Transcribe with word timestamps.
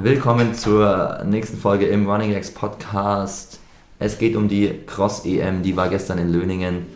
Willkommen 0.00 0.54
zur 0.54 1.24
nächsten 1.24 1.56
Folge 1.56 1.86
im 1.86 2.08
Running 2.08 2.32
X 2.32 2.52
Podcast. 2.52 3.58
Es 3.98 4.16
geht 4.16 4.36
um 4.36 4.46
die 4.46 4.72
Cross 4.86 5.26
EM, 5.26 5.64
die 5.64 5.76
war 5.76 5.88
gestern 5.88 6.18
in 6.18 6.32
Löningen. 6.32 6.86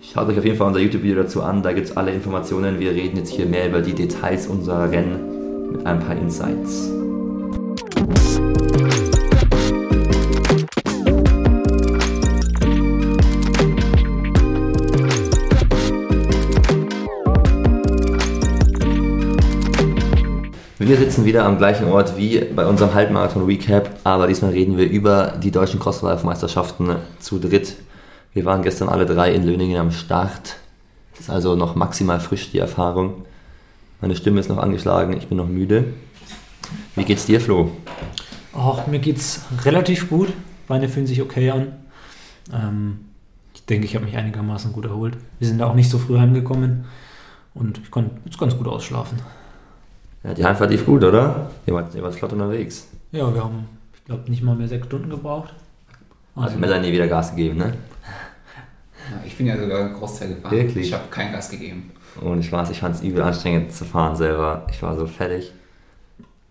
Schaut 0.00 0.28
euch 0.28 0.38
auf 0.38 0.44
jeden 0.44 0.56
Fall 0.56 0.68
unser 0.68 0.78
YouTube-Video 0.78 1.24
dazu 1.24 1.42
an, 1.42 1.64
da 1.64 1.72
gibt 1.72 1.88
es 1.88 1.96
alle 1.96 2.12
Informationen. 2.12 2.78
Wir 2.78 2.92
reden 2.92 3.16
jetzt 3.16 3.32
hier 3.32 3.46
mehr 3.46 3.68
über 3.68 3.80
die 3.80 3.92
Details 3.92 4.46
unserer 4.46 4.88
Rennen 4.88 5.72
mit 5.72 5.84
ein 5.84 5.98
paar 5.98 6.14
Insights. 6.14 6.92
Wir 20.86 20.98
sitzen 20.98 21.24
wieder 21.24 21.46
am 21.46 21.56
gleichen 21.56 21.86
Ort 21.86 22.18
wie 22.18 22.40
bei 22.40 22.66
unserem 22.66 22.92
Halbmarathon-Recap, 22.92 24.00
aber 24.04 24.26
diesmal 24.26 24.50
reden 24.50 24.76
wir 24.76 24.86
über 24.86 25.32
die 25.42 25.50
deutschen 25.50 25.80
Crosslife-Meisterschaften 25.80 26.96
zu 27.18 27.38
dritt. 27.38 27.76
Wir 28.34 28.44
waren 28.44 28.62
gestern 28.62 28.90
alle 28.90 29.06
drei 29.06 29.32
in 29.32 29.44
Löningen 29.44 29.78
am 29.78 29.90
Start. 29.92 30.56
Es 31.14 31.20
ist 31.20 31.30
also 31.30 31.56
noch 31.56 31.74
maximal 31.74 32.20
frisch, 32.20 32.50
die 32.50 32.58
Erfahrung. 32.58 33.24
Meine 34.02 34.14
Stimme 34.14 34.40
ist 34.40 34.50
noch 34.50 34.58
angeschlagen, 34.58 35.16
ich 35.16 35.26
bin 35.26 35.38
noch 35.38 35.48
müde. 35.48 35.86
Wie 36.96 37.04
geht's 37.04 37.24
dir, 37.24 37.40
Flo? 37.40 37.70
Ach, 38.54 38.86
mir 38.86 38.98
geht's 38.98 39.40
relativ 39.64 40.10
gut. 40.10 40.34
Beine 40.68 40.90
fühlen 40.90 41.06
sich 41.06 41.22
okay 41.22 41.50
an. 41.50 41.68
Ähm, 42.52 42.98
ich 43.54 43.64
denke, 43.64 43.86
ich 43.86 43.94
habe 43.94 44.04
mich 44.04 44.18
einigermaßen 44.18 44.74
gut 44.74 44.84
erholt. 44.84 45.16
Wir 45.38 45.48
sind 45.48 45.60
da 45.60 45.66
auch 45.66 45.74
nicht 45.74 45.88
so 45.88 45.96
früh 45.96 46.18
heimgekommen 46.18 46.84
und 47.54 47.78
ich 47.78 47.90
konnte 47.90 48.10
jetzt 48.26 48.38
ganz 48.38 48.54
gut 48.54 48.68
ausschlafen. 48.68 49.18
Ja, 50.24 50.32
die 50.32 50.44
Heimfahrt 50.44 50.70
lief 50.70 50.86
gut, 50.86 51.04
oder? 51.04 51.50
Ihr 51.66 51.74
wart, 51.74 51.94
ihr 51.94 52.02
wart 52.02 52.14
flott 52.14 52.32
unterwegs. 52.32 52.88
Ja, 53.12 53.32
wir 53.32 53.44
haben, 53.44 53.68
ich 53.94 54.04
glaube, 54.04 54.30
nicht 54.30 54.42
mal 54.42 54.56
mehr 54.56 54.68
sechs 54.68 54.86
Stunden 54.86 55.10
gebraucht. 55.10 55.54
Also, 56.34 56.48
also 56.48 56.58
Melanie 56.58 56.90
wieder 56.92 57.06
Gas 57.06 57.30
gegeben, 57.30 57.58
ne? 57.58 57.74
Ja, 59.10 59.22
ich 59.24 59.36
bin 59.36 59.46
ja 59.46 59.58
sogar 59.58 59.80
einen 59.80 59.94
Großteil 59.94 60.34
gefahren. 60.34 60.50
Wirklich? 60.56 60.86
Ich 60.86 60.94
habe 60.94 61.04
kein 61.10 61.30
Gas 61.30 61.50
gegeben. 61.50 61.92
Und 62.22 62.40
ich 62.40 62.50
weiß, 62.50 62.70
ich 62.70 62.80
fand 62.80 62.94
es 62.94 63.02
übel 63.02 63.22
anstrengend 63.22 63.72
zu 63.72 63.84
fahren 63.84 64.16
selber. 64.16 64.66
Ich 64.70 64.82
war 64.82 64.96
so 64.96 65.06
fertig. 65.06 65.52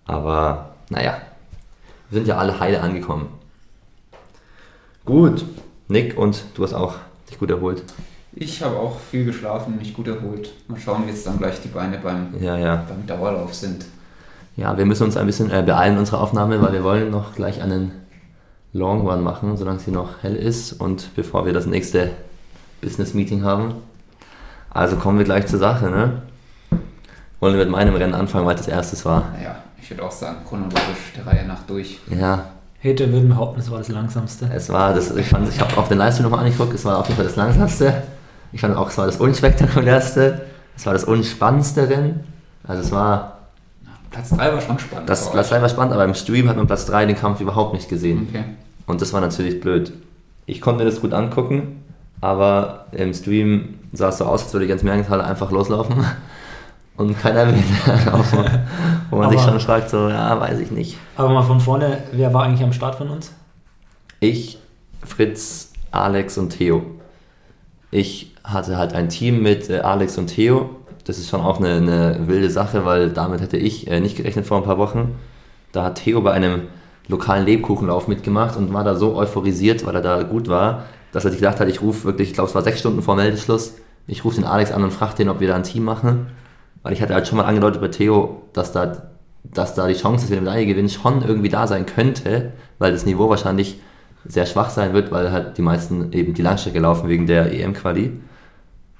Aber, 0.05 0.75
naja, 0.89 1.17
wir 2.09 2.19
sind 2.19 2.27
ja 2.27 2.37
alle 2.37 2.59
heile 2.59 2.79
angekommen. 2.79 3.27
Gut, 5.03 5.45
Nick, 5.87 6.15
und 6.17 6.45
du 6.53 6.63
hast 6.63 6.73
auch 6.73 6.95
dich 7.29 7.39
gut 7.39 7.49
erholt. 7.49 7.83
Ich 8.35 8.61
habe 8.63 8.77
auch 8.77 8.97
viel 8.99 9.25
geschlafen, 9.25 9.77
mich 9.77 9.93
gut 9.93 10.07
erholt. 10.07 10.49
Mal 10.67 10.79
schauen, 10.79 11.03
wie 11.05 11.11
jetzt 11.11 11.27
dann 11.27 11.37
gleich 11.37 11.61
die 11.61 11.67
Beine 11.67 11.99
beim, 11.99 12.29
ja, 12.39 12.57
ja. 12.57 12.83
beim 12.87 13.05
Dauerlauf 13.05 13.53
sind. 13.53 13.85
Ja, 14.55 14.77
wir 14.77 14.85
müssen 14.85 15.03
uns 15.03 15.17
ein 15.17 15.25
bisschen 15.25 15.51
äh, 15.51 15.63
beeilen, 15.63 15.97
unsere 15.97 16.19
Aufnahme, 16.19 16.61
weil 16.61 16.73
wir 16.73 16.83
wollen 16.83 17.11
noch 17.11 17.35
gleich 17.35 17.61
einen 17.61 17.91
Long 18.71 19.07
Run 19.07 19.23
machen, 19.23 19.55
solange 19.55 19.77
es 19.77 19.85
hier 19.85 19.93
noch 19.93 20.23
hell 20.23 20.35
ist 20.35 20.73
und 20.73 21.09
bevor 21.15 21.45
wir 21.45 21.53
das 21.53 21.67
nächste 21.67 22.11
Business 22.81 23.13
Meeting 23.13 23.43
haben. 23.43 23.75
Also 24.69 24.95
kommen 24.95 25.19
wir 25.19 25.25
gleich 25.25 25.45
zur 25.45 25.59
Sache, 25.59 25.89
ne? 25.89 26.23
Wollen 27.39 27.55
wir 27.55 27.65
mit 27.65 27.69
meinem 27.69 27.95
Rennen 27.95 28.15
anfangen, 28.15 28.45
weil 28.47 28.55
das 28.55 28.67
erstes 28.67 29.05
war? 29.05 29.25
Ja, 29.43 29.57
ich 29.79 29.89
würde 29.91 30.03
auch 30.03 30.11
sagen, 30.11 30.37
chronologisch 30.47 31.13
der 31.15 31.27
Reihe 31.27 31.45
nach 31.45 31.61
durch. 31.67 31.99
Ja. 32.09 32.45
Hater 32.83 33.11
würden 33.11 33.29
behaupten, 33.29 33.59
es 33.59 33.69
war 33.69 33.77
das 33.77 33.89
langsamste. 33.89 34.49
Es 34.53 34.69
war 34.69 34.93
das, 34.93 35.15
ich, 35.15 35.27
fand, 35.27 35.47
ich 35.47 35.59
habe 35.59 35.77
auf 35.77 35.87
den 35.87 35.97
Livestream 35.99 36.29
nochmal 36.29 36.45
angeguckt, 36.45 36.73
es 36.73 36.83
war 36.83 36.97
auf 36.97 37.07
jeden 37.07 37.17
Fall 37.17 37.25
das 37.25 37.35
langsamste. 37.35 38.03
Ich 38.53 38.61
fand 38.61 38.77
auch, 38.77 38.89
es 38.89 38.97
war 38.97 39.07
das 39.07 39.17
unspektakulärste, 39.17 40.41
es 40.77 40.85
war 40.85 40.93
das 40.93 41.03
unspannendste 41.03 41.89
Rennen. 41.89 42.23
Also 42.63 42.81
es 42.81 42.91
war. 42.91 43.39
Platz 44.11 44.29
3 44.29 44.53
war 44.53 44.61
schon 44.61 44.79
spannend. 44.79 45.09
Das, 45.09 45.31
Platz 45.31 45.49
3 45.49 45.61
war 45.61 45.69
spannend, 45.69 45.93
aber 45.93 46.05
im 46.05 46.13
Stream 46.13 46.47
hat 46.47 46.55
man 46.55 46.67
Platz 46.67 46.85
3 46.85 47.07
den 47.07 47.15
Kampf 47.15 47.41
überhaupt 47.41 47.73
nicht 47.73 47.89
gesehen. 47.89 48.27
Okay. 48.29 48.43
Und 48.85 49.01
das 49.01 49.11
war 49.11 49.21
natürlich 49.21 49.59
blöd. 49.59 49.91
Ich 50.45 50.61
konnte 50.61 50.83
mir 50.83 50.89
das 50.89 51.01
gut 51.01 51.13
angucken, 51.13 51.83
aber 52.21 52.85
im 52.91 53.13
Stream 53.13 53.79
sah 53.91 54.09
es 54.09 54.19
so 54.19 54.25
aus, 54.25 54.43
als 54.43 54.53
würde 54.53 54.67
ganz 54.67 54.83
Mergenthal 54.83 55.19
einfach 55.21 55.51
loslaufen 55.51 56.05
und 56.97 57.19
keiner 57.19 57.47
will 57.47 57.63
laufen. 58.05 58.45
Wo 59.09 59.17
man 59.17 59.27
aber, 59.27 59.37
sich 59.37 59.41
schon 59.41 59.59
fragt, 59.59 59.89
so, 59.89 60.09
ja, 60.09 60.39
weiß 60.39 60.59
ich 60.59 60.69
nicht. 60.69 60.97
Aber 61.15 61.29
mal 61.29 61.43
von 61.43 61.59
vorne, 61.59 62.03
wer 62.11 62.33
war 62.33 62.43
eigentlich 62.43 62.63
am 62.63 62.73
Start 62.73 62.95
von 62.95 63.09
uns? 63.09 63.31
Ich, 64.19 64.59
Fritz, 65.03 65.71
Alex 65.91 66.37
und 66.37 66.51
Theo. 66.51 66.83
Ich 67.89 68.32
hatte 68.43 68.77
halt 68.77 68.93
ein 68.93 69.09
Team 69.09 69.41
mit 69.41 69.69
äh, 69.69 69.79
Alex 69.79 70.17
und 70.17 70.27
Theo. 70.27 70.69
Das 71.05 71.17
ist 71.17 71.29
schon 71.29 71.41
auch 71.41 71.59
eine, 71.59 71.75
eine 71.75 72.27
wilde 72.27 72.49
Sache, 72.49 72.85
weil 72.85 73.09
damit 73.09 73.41
hätte 73.41 73.57
ich 73.57 73.87
äh, 73.87 73.99
nicht 73.99 74.17
gerechnet 74.17 74.45
vor 74.45 74.57
ein 74.57 74.63
paar 74.63 74.77
Wochen. 74.77 75.15
Da 75.71 75.83
hat 75.83 75.95
Theo 75.95 76.21
bei 76.21 76.31
einem 76.31 76.63
lokalen 77.07 77.45
Lebkuchenlauf 77.45 78.07
mitgemacht 78.07 78.57
und 78.57 78.73
war 78.73 78.83
da 78.83 78.95
so 78.95 79.15
euphorisiert, 79.15 79.85
weil 79.85 79.95
er 79.95 80.01
da 80.01 80.23
gut 80.23 80.47
war, 80.47 80.85
dass 81.11 81.25
er 81.25 81.31
sich 81.31 81.39
gedacht 81.39 81.59
hat, 81.59 81.67
ich 81.67 81.81
rufe 81.81 82.05
wirklich, 82.05 82.29
ich 82.29 82.33
glaube 82.33 82.49
es 82.49 82.55
war 82.55 82.61
sechs 82.61 82.79
Stunden 82.79 83.01
vor 83.01 83.15
Meldeschluss, 83.15 83.75
ich 84.07 84.23
rufe 84.23 84.35
den 84.35 84.45
Alex 84.45 84.71
an 84.71 84.83
und 84.83 84.91
frage 84.91 85.15
den, 85.15 85.29
ob 85.29 85.39
wir 85.39 85.47
da 85.47 85.55
ein 85.55 85.63
Team 85.63 85.83
machen. 85.83 86.27
Weil 86.81 86.93
ich 86.93 87.01
hatte 87.01 87.13
halt 87.13 87.27
schon 87.27 87.37
mal 87.37 87.45
angedeutet 87.45 87.81
bei 87.81 87.87
Theo, 87.87 88.41
dass 88.51 88.73
da, 88.73 89.09
dass 89.43 89.73
da 89.73 89.87
die 89.87 89.93
Chance, 89.93 90.25
dass 90.25 90.31
wir 90.31 90.37
eine 90.37 90.45
Medaille 90.45 90.65
gewinnen, 90.65 90.89
schon 90.89 91.21
irgendwie 91.21 91.49
da 91.49 91.65
sein 91.65 91.85
könnte, 91.85 92.51
weil 92.77 92.91
das 92.91 93.05
Niveau 93.05 93.29
wahrscheinlich 93.29 93.79
sehr 94.25 94.45
schwach 94.45 94.69
sein 94.69 94.93
wird, 94.93 95.11
weil 95.11 95.31
halt 95.31 95.57
die 95.57 95.61
meisten 95.61 96.11
eben 96.11 96.33
die 96.33 96.41
Langstrecke 96.41 96.79
laufen 96.79 97.07
wegen 97.07 97.25
der 97.25 97.53
EM-Quali. 97.53 98.19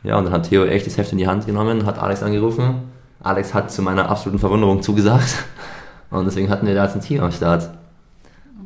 Ja, 0.03 0.17
und 0.17 0.25
dann 0.25 0.33
hat 0.33 0.49
Theo 0.49 0.65
echt 0.65 0.85
das 0.85 0.97
Heft 0.97 1.11
in 1.11 1.17
die 1.17 1.27
Hand 1.27 1.45
genommen, 1.45 1.85
hat 1.85 1.97
Alex 1.97 2.21
angerufen. 2.23 2.91
Alex 3.21 3.53
hat 3.53 3.71
zu 3.71 3.81
meiner 3.81 4.09
absoluten 4.09 4.39
Verwunderung 4.39 4.81
zugesagt. 4.81 5.35
Und 6.09 6.25
deswegen 6.25 6.49
hatten 6.49 6.67
wir 6.67 6.75
da 6.75 6.83
jetzt 6.83 6.95
ein 6.95 7.01
Team 7.01 7.21
am 7.21 7.31
Start. 7.31 7.69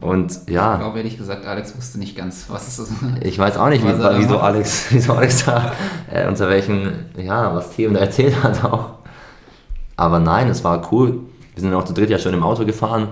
Und 0.02 0.48
ja. 0.50 0.74
Ich 0.74 0.80
glaube 0.80 0.98
ehrlich 0.98 1.18
gesagt, 1.18 1.46
Alex 1.46 1.76
wusste 1.78 1.98
nicht 1.98 2.16
ganz, 2.16 2.46
was 2.50 2.68
es 2.68 2.80
ist. 2.80 2.94
Ich 3.22 3.40
weiß 3.40 3.58
auch 3.58 3.70
nicht, 3.70 3.84
wie, 3.84 3.98
wieso, 4.18 4.40
Alex, 4.40 4.88
wieso 4.90 5.14
Alex 5.14 5.46
da, 5.46 5.72
äh, 6.12 6.28
unter 6.28 6.50
welchen, 6.50 7.06
ja, 7.18 7.56
was 7.56 7.72
Theo 7.72 7.92
da 7.92 8.00
erzählt 8.00 8.44
hat 8.44 8.64
auch. 8.66 8.96
Aber 9.96 10.20
nein, 10.20 10.50
es 10.50 10.64
war 10.64 10.92
cool. 10.92 11.22
Wir 11.56 11.62
sind 11.62 11.74
auch 11.74 11.86
zu 11.86 11.94
dritt 11.94 12.10
ja 12.10 12.20
schon 12.20 12.34
im 12.34 12.44
Auto 12.44 12.66
gefahren 12.66 13.08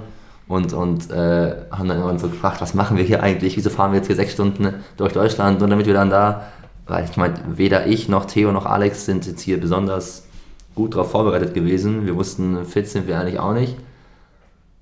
und, 0.48 0.74
und 0.74 1.10
äh, 1.10 1.56
haben 1.72 1.88
dann 1.88 1.98
irgendwann 1.98 2.20
so 2.20 2.28
gefragt, 2.28 2.62
was 2.62 2.76
machen 2.76 2.98
wir 2.98 3.04
hier 3.04 3.24
eigentlich, 3.24 3.58
wieso 3.58 3.72
fahren 3.72 3.92
wir 3.92 3.98
jetzt 3.98 4.08
hier 4.08 4.16
sechs 4.16 4.34
Stunden 4.34 4.76
durch 4.98 5.14
Deutschland 5.14 5.64
und 5.64 5.70
damit 5.70 5.88
wir 5.88 5.96
dann 5.96 6.12
da, 6.12 6.44
weil 6.88 7.06
ich 7.06 7.18
meine, 7.18 7.36
weder 7.58 7.88
ich 7.88 8.10
noch 8.10 8.26
Theo 8.26 8.52
noch 8.52 8.66
Alex 8.66 9.06
sind 9.06 9.26
jetzt 9.26 9.42
hier 9.42 9.60
besonders 9.60 10.28
gut 10.76 10.94
darauf 10.94 11.12
vorbereitet 11.12 11.54
gewesen. 11.54 12.06
Wir 12.06 12.16
wussten, 12.16 12.66
fit 12.66 12.88
sind 12.88 13.08
wir 13.08 13.20
eigentlich 13.20 13.40
auch 13.40 13.54
nicht. 13.54 13.76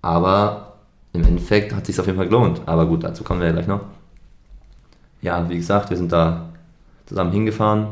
Aber 0.02 0.74
im 1.14 1.24
Endeffekt 1.24 1.74
hat 1.74 1.82
es 1.84 1.88
sich 1.88 2.00
auf 2.00 2.06
jeden 2.06 2.18
Fall 2.18 2.28
gelohnt. 2.28 2.62
Aber 2.66 2.86
gut, 2.86 3.04
dazu 3.04 3.24
kommen 3.24 3.40
wir 3.40 3.48
ja 3.48 3.54
gleich 3.54 3.68
noch. 3.68 3.82
Ja, 5.22 5.48
wie 5.50 5.56
gesagt, 5.56 5.90
wir 5.90 5.98
sind 5.98 6.12
da 6.12 6.50
zusammen 7.06 7.32
hingefahren, 7.32 7.88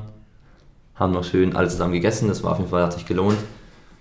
haben 0.95 1.13
noch 1.13 1.23
schön 1.23 1.55
alles 1.55 1.73
zusammen 1.73 1.94
gegessen. 1.94 2.27
Das 2.27 2.44
war 2.44 2.51
auf 2.51 2.57
jeden 2.57 2.69
Fall, 2.69 2.83
hat 2.83 2.94
sich 2.94 3.05
gelohnt. 3.05 3.38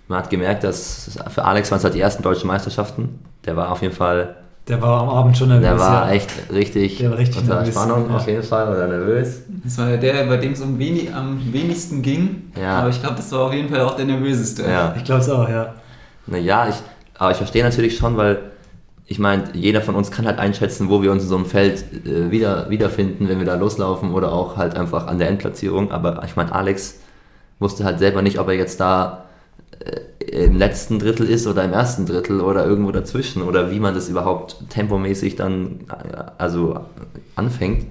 Man 0.07 0.19
hat 0.19 0.29
gemerkt, 0.29 0.63
dass 0.63 1.17
für 1.29 1.45
Alex 1.45 1.71
waren 1.71 1.77
es 1.77 1.83
halt 1.85 1.93
die 1.93 2.01
ersten 2.01 2.23
deutschen 2.23 2.47
Meisterschaften 2.47 3.19
der 3.45 3.55
war 3.55 3.71
auf 3.71 3.81
jeden 3.81 3.93
Fall. 3.93 4.35
Der 4.71 4.81
war 4.81 5.01
am 5.01 5.09
Abend 5.09 5.37
schon 5.37 5.49
nervös. 5.49 5.67
Der 5.67 5.77
war 5.79 6.07
ja. 6.07 6.13
echt 6.13 6.31
richtig, 6.49 6.99
der 6.99 7.11
war 7.11 7.17
richtig 7.17 7.41
unter 7.41 7.55
nervös, 7.55 7.73
Spannung 7.73 8.09
ja. 8.09 8.15
auf 8.15 8.25
jeden 8.25 8.41
Fall 8.41 8.69
oder 8.69 8.87
nervös. 8.87 9.41
Das 9.65 9.77
war 9.77 9.97
der, 9.97 10.25
bei 10.27 10.37
dem 10.37 10.53
es 10.53 10.61
um 10.61 10.79
wenig, 10.79 11.13
am 11.13 11.41
wenigsten 11.51 12.01
ging. 12.01 12.53
Ja. 12.57 12.79
Aber 12.79 12.89
ich 12.89 13.01
glaube, 13.01 13.17
das 13.17 13.29
war 13.33 13.41
auf 13.41 13.53
jeden 13.53 13.67
Fall 13.67 13.81
auch 13.81 13.97
der 13.97 14.05
nervöseste. 14.05 14.63
Ja. 14.63 14.95
Ich 14.95 15.03
glaube 15.03 15.19
es 15.19 15.29
auch, 15.29 15.49
ja. 15.49 15.75
Naja, 16.25 16.69
ich, 16.69 16.75
aber 17.17 17.31
ich 17.31 17.37
verstehe 17.37 17.65
natürlich 17.65 17.97
schon, 17.97 18.15
weil 18.15 18.39
ich 19.07 19.19
meine, 19.19 19.43
jeder 19.51 19.81
von 19.81 19.93
uns 19.95 20.09
kann 20.09 20.25
halt 20.25 20.39
einschätzen, 20.39 20.87
wo 20.87 21.03
wir 21.03 21.11
uns 21.11 21.23
in 21.23 21.27
so 21.27 21.35
einem 21.35 21.45
Feld 21.45 21.83
äh, 22.05 22.31
wieder, 22.31 22.69
wiederfinden, 22.69 23.27
wenn 23.27 23.39
wir 23.39 23.45
da 23.45 23.55
loslaufen 23.55 24.13
oder 24.13 24.31
auch 24.31 24.55
halt 24.55 24.77
einfach 24.77 25.07
an 25.07 25.19
der 25.19 25.27
Endplatzierung. 25.27 25.91
Aber 25.91 26.23
ich 26.25 26.37
meine, 26.37 26.55
Alex 26.55 26.99
wusste 27.59 27.83
halt 27.83 27.99
selber 27.99 28.21
nicht, 28.21 28.39
ob 28.39 28.47
er 28.47 28.53
jetzt 28.53 28.79
da 28.79 29.25
äh, 29.81 29.99
im 30.31 30.57
letzten 30.57 30.97
Drittel 30.97 31.29
ist 31.29 31.45
oder 31.45 31.65
im 31.65 31.73
ersten 31.73 32.05
Drittel 32.05 32.39
oder 32.39 32.65
irgendwo 32.65 32.91
dazwischen 32.91 33.41
oder 33.41 33.69
wie 33.69 33.81
man 33.81 33.93
das 33.93 34.07
überhaupt 34.07 34.63
tempomäßig 34.69 35.35
dann 35.35 35.81
äh, 35.89 36.23
also 36.37 36.79
anfängt. 37.35 37.85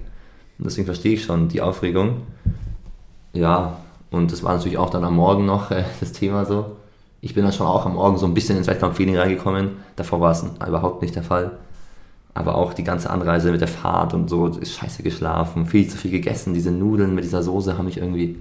Deswegen 0.56 0.86
verstehe 0.86 1.14
ich 1.14 1.24
schon 1.24 1.48
die 1.48 1.60
Aufregung. 1.60 2.22
Ja, 3.34 3.76
und 4.10 4.32
das 4.32 4.42
war 4.42 4.54
natürlich 4.54 4.78
auch 4.78 4.88
dann 4.88 5.04
am 5.04 5.16
Morgen 5.16 5.44
noch 5.44 5.70
äh, 5.70 5.84
das 6.00 6.12
Thema 6.12 6.46
so. 6.46 6.76
Ich 7.20 7.34
bin 7.34 7.44
dann 7.44 7.52
schon 7.52 7.66
auch 7.66 7.84
am 7.84 7.94
Morgen 7.94 8.16
so 8.16 8.24
ein 8.24 8.32
bisschen 8.32 8.56
ins 8.56 8.66
Wettkampffeeling 8.66 9.18
reingekommen. 9.18 9.72
Davor 9.96 10.22
war 10.22 10.30
es 10.30 10.42
überhaupt 10.66 11.02
nicht 11.02 11.14
der 11.14 11.22
Fall. 11.22 11.58
Aber 12.32 12.54
auch 12.54 12.72
die 12.72 12.84
ganze 12.84 13.10
Anreise 13.10 13.52
mit 13.52 13.60
der 13.60 13.68
Fahrt 13.68 14.14
und 14.14 14.30
so, 14.30 14.46
ist 14.46 14.72
scheiße 14.72 15.02
geschlafen, 15.02 15.66
viel 15.66 15.86
zu 15.88 15.98
viel 15.98 16.10
gegessen. 16.10 16.54
Diese 16.54 16.70
Nudeln 16.70 17.14
mit 17.14 17.24
dieser 17.24 17.42
Soße 17.42 17.76
haben 17.76 17.84
mich 17.84 17.98
irgendwie 17.98 18.38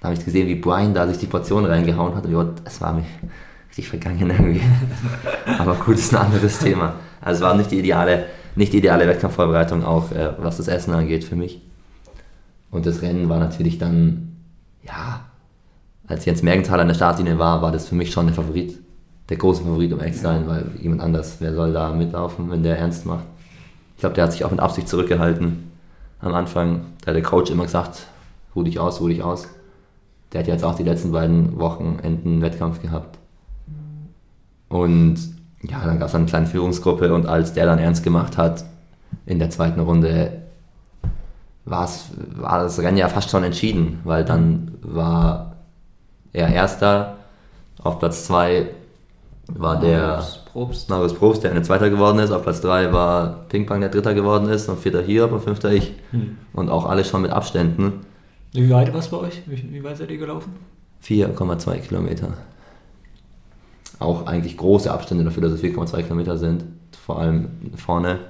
da 0.00 0.08
habe 0.08 0.18
ich 0.18 0.24
gesehen, 0.24 0.46
wie 0.46 0.54
Brian 0.54 0.94
da 0.94 1.06
sich 1.08 1.18
die 1.18 1.26
Portion 1.26 1.64
reingehauen 1.64 2.14
hat 2.14 2.24
und 2.26 2.62
es 2.64 2.80
war 2.80 2.92
mir 2.92 3.04
richtig 3.68 3.88
vergangen 3.88 4.30
irgendwie. 4.30 4.62
Aber 5.58 5.74
gut, 5.74 5.96
ist 5.96 6.14
ein 6.14 6.26
anderes 6.26 6.58
Thema. 6.58 6.94
Also 7.20 7.42
es 7.42 7.50
war 7.50 7.56
nicht 7.56 7.70
die 7.70 7.80
ideale, 7.80 8.26
nicht 8.54 8.72
die 8.72 8.78
ideale 8.78 9.06
Wettkampfvorbereitung, 9.08 9.84
auch 9.84 10.12
äh, 10.12 10.32
was 10.38 10.58
das 10.58 10.68
Essen 10.68 10.92
angeht 10.94 11.24
für 11.24 11.36
mich. 11.36 11.60
Und 12.70 12.86
das 12.86 13.02
Rennen 13.02 13.28
war 13.28 13.38
natürlich 13.38 13.78
dann, 13.78 14.36
ja, 14.82 15.20
als 16.06 16.24
Jens 16.24 16.42
Mergenthal 16.42 16.80
an 16.80 16.88
der 16.88 16.94
Startlinie 16.94 17.38
war, 17.38 17.60
war 17.62 17.72
das 17.72 17.88
für 17.88 17.94
mich 17.94 18.10
schon 18.10 18.26
der 18.26 18.34
Favorit. 18.34 18.78
der 19.28 19.36
große 19.36 19.62
Favorit, 19.62 19.92
um 19.92 20.00
echt 20.00 20.18
sein, 20.18 20.46
weil 20.46 20.64
jemand 20.80 21.02
anders, 21.02 21.36
wer 21.40 21.52
soll 21.54 21.72
da 21.72 21.92
mitlaufen, 21.92 22.50
wenn 22.50 22.62
der 22.62 22.78
ernst 22.78 23.04
macht. 23.04 23.24
Ich 23.94 24.00
glaube, 24.00 24.14
der 24.14 24.24
hat 24.24 24.32
sich 24.32 24.44
auch 24.44 24.50
mit 24.50 24.60
Absicht 24.60 24.88
zurückgehalten. 24.88 25.70
Am 26.20 26.34
Anfang, 26.34 26.86
da 27.02 27.08
hat 27.08 27.16
der 27.16 27.22
Coach 27.22 27.50
immer 27.50 27.64
gesagt, 27.64 28.06
ruh 28.54 28.62
dich 28.62 28.78
aus, 28.78 29.00
ruh 29.00 29.08
dich 29.08 29.22
aus. 29.22 29.48
Der 30.32 30.40
hat 30.40 30.48
jetzt 30.48 30.64
auch 30.64 30.74
die 30.74 30.82
letzten 30.82 31.12
beiden 31.12 31.58
Wochenenden 31.58 32.32
einen 32.32 32.42
Wettkampf 32.42 32.82
gehabt. 32.82 33.18
Und 34.68 35.16
ja, 35.62 35.84
dann 35.84 35.98
gab 35.98 36.08
es 36.08 36.14
eine 36.14 36.26
kleine 36.26 36.46
Führungsgruppe 36.46 37.12
und 37.14 37.26
als 37.26 37.54
der 37.54 37.66
dann 37.66 37.78
ernst 37.78 38.04
gemacht 38.04 38.36
hat, 38.36 38.64
in 39.26 39.38
der 39.38 39.50
zweiten 39.50 39.80
Runde 39.80 40.42
war 41.64 41.88
das 42.40 42.78
Rennen 42.78 42.96
ja 42.96 43.08
fast 43.08 43.30
schon 43.30 43.44
entschieden, 43.44 44.00
weil 44.04 44.24
dann 44.24 44.72
war 44.82 45.56
er 46.32 46.48
Erster, 46.48 47.16
auf 47.82 47.98
Platz 47.98 48.26
2 48.26 48.68
war 49.48 49.80
der 49.80 50.22
Probst. 50.52 50.90
Marius 50.90 51.14
Probst, 51.14 51.44
der 51.44 51.52
eine 51.52 51.62
Zweiter 51.62 51.90
geworden 51.90 52.18
ist, 52.18 52.30
auf 52.30 52.42
Platz 52.42 52.60
3 52.60 52.92
war 52.92 53.44
Pingpong, 53.48 53.80
der 53.80 53.88
Dritter 53.88 54.14
geworden 54.14 54.48
ist, 54.48 54.68
und 54.68 54.78
Vierter 54.78 55.02
hier, 55.02 55.30
und 55.30 55.40
Fünfter 55.40 55.72
ich. 55.72 55.94
Hm. 56.10 56.36
Und 56.52 56.68
auch 56.68 56.86
alle 56.86 57.04
schon 57.04 57.22
mit 57.22 57.30
Abständen. 57.30 58.00
Wie 58.52 58.70
weit 58.70 58.92
war 58.92 59.00
es 59.00 59.08
bei 59.08 59.18
euch? 59.18 59.42
Wie, 59.46 59.72
wie 59.72 59.84
weit 59.84 59.96
seid 59.96 60.10
ihr 60.10 60.18
gelaufen? 60.18 60.52
4,2 61.04 61.78
Kilometer. 61.78 62.34
Auch 63.98 64.26
eigentlich 64.26 64.56
große 64.56 64.90
Abstände 64.90 65.24
dafür, 65.24 65.42
dass 65.42 65.52
es 65.52 65.62
4,2 65.62 66.02
Kilometer 66.02 66.38
sind. 66.38 66.64
Vor 67.04 67.18
allem 67.20 67.48
vorne. 67.76 68.20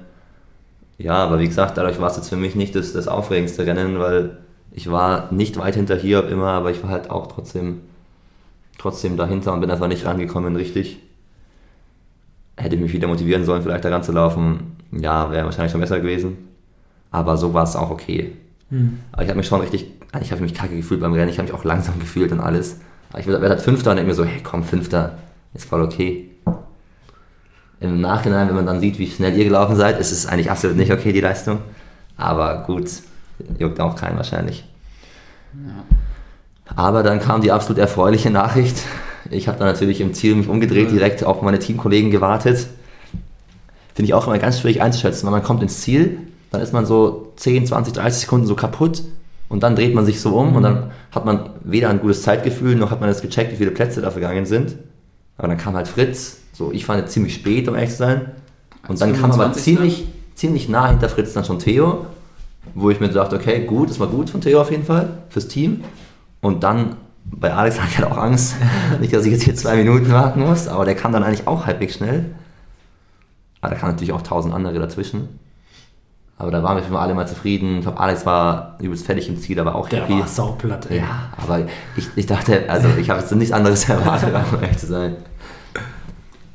Ja, 0.97 1.15
aber 1.15 1.39
wie 1.39 1.47
gesagt, 1.47 1.77
dadurch 1.77 1.99
war 2.01 2.09
es 2.09 2.17
jetzt 2.17 2.29
für 2.29 2.35
mich 2.35 2.55
nicht 2.55 2.75
das, 2.75 2.93
das 2.93 3.07
aufregendste 3.07 3.65
Rennen, 3.65 3.99
weil 3.99 4.37
ich 4.71 4.91
war 4.91 5.31
nicht 5.31 5.57
weit 5.57 5.75
hinter 5.75 5.95
hier 5.95 6.27
immer, 6.27 6.49
aber 6.49 6.71
ich 6.71 6.83
war 6.83 6.89
halt 6.89 7.09
auch 7.09 7.27
trotzdem, 7.27 7.81
trotzdem 8.77 9.15
dahinter 9.15 9.53
und 9.53 9.61
bin 9.61 9.71
einfach 9.71 9.87
nicht 9.87 10.05
rangekommen 10.05 10.55
richtig. 10.55 10.99
Hätte 12.57 12.75
ich 12.75 12.81
mich 12.81 12.93
wieder 12.93 13.07
motivieren 13.07 13.45
sollen, 13.45 13.61
vielleicht 13.61 13.85
da 13.85 13.89
ranzulaufen. 13.89 14.75
Ja, 14.91 15.31
wäre 15.31 15.45
wahrscheinlich 15.45 15.71
schon 15.71 15.81
besser 15.81 15.99
gewesen. 15.99 16.37
Aber 17.11 17.37
so 17.37 17.53
war 17.53 17.63
es 17.63 17.75
auch 17.75 17.89
okay. 17.89 18.33
Hm. 18.69 18.99
Aber 19.11 19.23
ich 19.23 19.29
habe 19.29 19.37
mich 19.37 19.47
schon 19.47 19.61
richtig, 19.61 19.91
ich 20.21 20.31
habe 20.31 20.41
mich 20.41 20.53
kacke 20.53 20.75
gefühlt 20.75 21.01
beim 21.01 21.13
Rennen, 21.13 21.29
ich 21.29 21.37
habe 21.37 21.47
mich 21.47 21.57
auch 21.57 21.63
langsam 21.63 21.99
gefühlt 21.99 22.31
und 22.31 22.39
alles. 22.39 22.77
Aber 23.09 23.19
ich 23.19 23.27
werde 23.27 23.47
halt 23.47 23.61
Fünfter 23.61 23.91
und 23.91 23.97
denke 23.97 24.09
mir 24.09 24.15
so, 24.15 24.25
hey 24.25 24.41
komm, 24.43 24.63
Fünfter, 24.63 25.17
ist 25.53 25.65
voll 25.65 25.81
okay. 25.81 26.29
Im 27.79 28.01
Nachhinein, 28.01 28.47
wenn 28.49 28.55
man 28.55 28.65
dann 28.65 28.79
sieht, 28.79 28.99
wie 28.99 29.07
schnell 29.07 29.37
ihr 29.37 29.45
gelaufen 29.45 29.75
seid, 29.75 29.99
ist 29.99 30.11
es 30.11 30.25
eigentlich 30.25 30.51
absolut 30.51 30.75
nicht 30.77 30.91
okay, 30.91 31.13
die 31.13 31.21
Leistung. 31.21 31.59
Aber 32.17 32.63
gut, 32.63 32.89
juckt 33.57 33.79
auch 33.79 33.95
keinen 33.95 34.17
wahrscheinlich. 34.17 34.65
Ja. 35.53 36.75
Aber 36.75 37.03
dann 37.03 37.19
kam 37.19 37.41
die 37.41 37.51
absolut 37.51 37.79
erfreuliche 37.79 38.29
Nachricht. 38.29 38.77
Ich 39.29 39.47
habe 39.47 39.57
dann 39.57 39.67
natürlich 39.67 40.01
im 40.01 40.13
Ziel 40.13 40.35
mich 40.35 40.47
umgedreht, 40.47 40.91
direkt 40.91 41.23
auf 41.23 41.41
meine 41.41 41.59
Teamkollegen 41.59 42.11
gewartet. 42.11 42.67
Finde 43.93 44.07
ich 44.07 44.13
auch 44.13 44.27
immer 44.27 44.39
ganz 44.39 44.59
schwierig 44.59 44.81
einzuschätzen, 44.81 45.25
weil 45.25 45.31
man 45.31 45.43
kommt 45.43 45.63
ins 45.63 45.81
Ziel, 45.81 46.19
dann 46.51 46.61
ist 46.61 46.73
man 46.73 46.85
so 46.85 47.33
10, 47.37 47.67
20, 47.67 47.93
30 47.93 48.21
Sekunden 48.21 48.47
so 48.47 48.55
kaputt 48.55 49.03
und 49.49 49.63
dann 49.63 49.75
dreht 49.75 49.95
man 49.95 50.05
sich 50.05 50.21
so 50.21 50.37
um 50.37 50.55
und 50.55 50.63
dann 50.63 50.91
hat 51.11 51.25
man 51.25 51.49
weder 51.63 51.89
ein 51.89 51.99
gutes 51.99 52.21
Zeitgefühl, 52.21 52.75
noch 52.75 52.91
hat 52.91 53.01
man 53.01 53.09
das 53.09 53.21
gecheckt, 53.21 53.51
wie 53.51 53.57
viele 53.57 53.71
Plätze 53.71 53.99
da 53.99 54.11
vergangen 54.11 54.45
sind. 54.45 54.75
Aber 55.37 55.47
dann 55.47 55.57
kam 55.57 55.75
halt 55.75 55.87
Fritz, 55.87 56.37
so 56.53 56.71
ich 56.71 56.85
fand 56.85 57.09
ziemlich 57.09 57.33
spät, 57.33 57.67
um 57.67 57.75
ehrlich 57.75 57.89
zu 57.89 57.97
sein. 57.97 58.31
Und 58.87 59.01
dann 59.01 59.13
kam 59.13 59.31
aber 59.31 59.51
ziemlich, 59.53 60.07
ziemlich 60.35 60.69
nah 60.69 60.89
hinter 60.89 61.09
Fritz 61.09 61.33
dann 61.33 61.45
schon 61.45 61.59
Theo, 61.59 62.05
wo 62.75 62.91
ich 62.91 62.99
mir 62.99 63.09
dachte, 63.09 63.35
okay, 63.35 63.65
gut, 63.65 63.89
das 63.89 63.99
war 63.99 64.07
gut 64.07 64.29
von 64.29 64.39
Theo 64.39 64.61
auf 64.61 64.69
jeden 64.69 64.85
Fall, 64.85 65.23
fürs 65.29 65.47
Team. 65.47 65.83
Und 66.41 66.63
dann 66.63 66.97
bei 67.25 67.51
Alex 67.51 67.79
hatte 67.79 67.89
ich 67.91 67.97
halt 67.97 68.11
auch 68.11 68.17
Angst, 68.17 68.55
nicht, 68.99 69.13
dass 69.13 69.25
ich 69.25 69.31
jetzt 69.31 69.43
hier 69.43 69.55
zwei 69.55 69.77
Minuten 69.77 70.11
warten 70.11 70.41
muss, 70.41 70.67
aber 70.67 70.85
der 70.85 70.95
kam 70.95 71.11
dann 71.11 71.23
eigentlich 71.23 71.47
auch 71.47 71.65
halbwegs 71.65 71.95
schnell. 71.95 72.25
Aber 73.61 73.73
da 73.73 73.79
kamen 73.79 73.93
natürlich 73.93 74.13
auch 74.13 74.21
tausend 74.21 74.53
andere 74.53 74.79
dazwischen. 74.79 75.39
Aber 76.39 76.51
da 76.51 76.63
waren 76.63 76.81
wir 76.89 76.99
alle 76.99 77.13
mal 77.13 77.27
zufrieden. 77.27 77.75
Ich 77.75 77.81
glaube, 77.81 77.99
Alex 77.99 78.25
war 78.25 78.77
übelst 78.81 79.05
fertig 79.05 79.27
im 79.27 79.37
Ziel, 79.37 79.59
aber 79.59 79.75
auch 79.75 79.89
der 79.89 80.03
happy. 80.03 80.13
Der 80.13 80.21
war 80.21 80.27
sauplatt, 80.27 80.89
ey. 80.89 80.99
Ja, 80.99 81.33
aber 81.35 81.67
ich, 81.97 82.07
ich 82.15 82.25
dachte, 82.25 82.69
also 82.69 82.87
ich 82.97 83.09
habe 83.09 83.19
jetzt 83.19 83.35
nichts 83.35 83.51
anderes 83.51 83.87
erwartet, 83.89 84.33
um 84.53 84.63
ehrlich 84.63 84.77
zu 84.77 84.87
sein. 84.87 85.17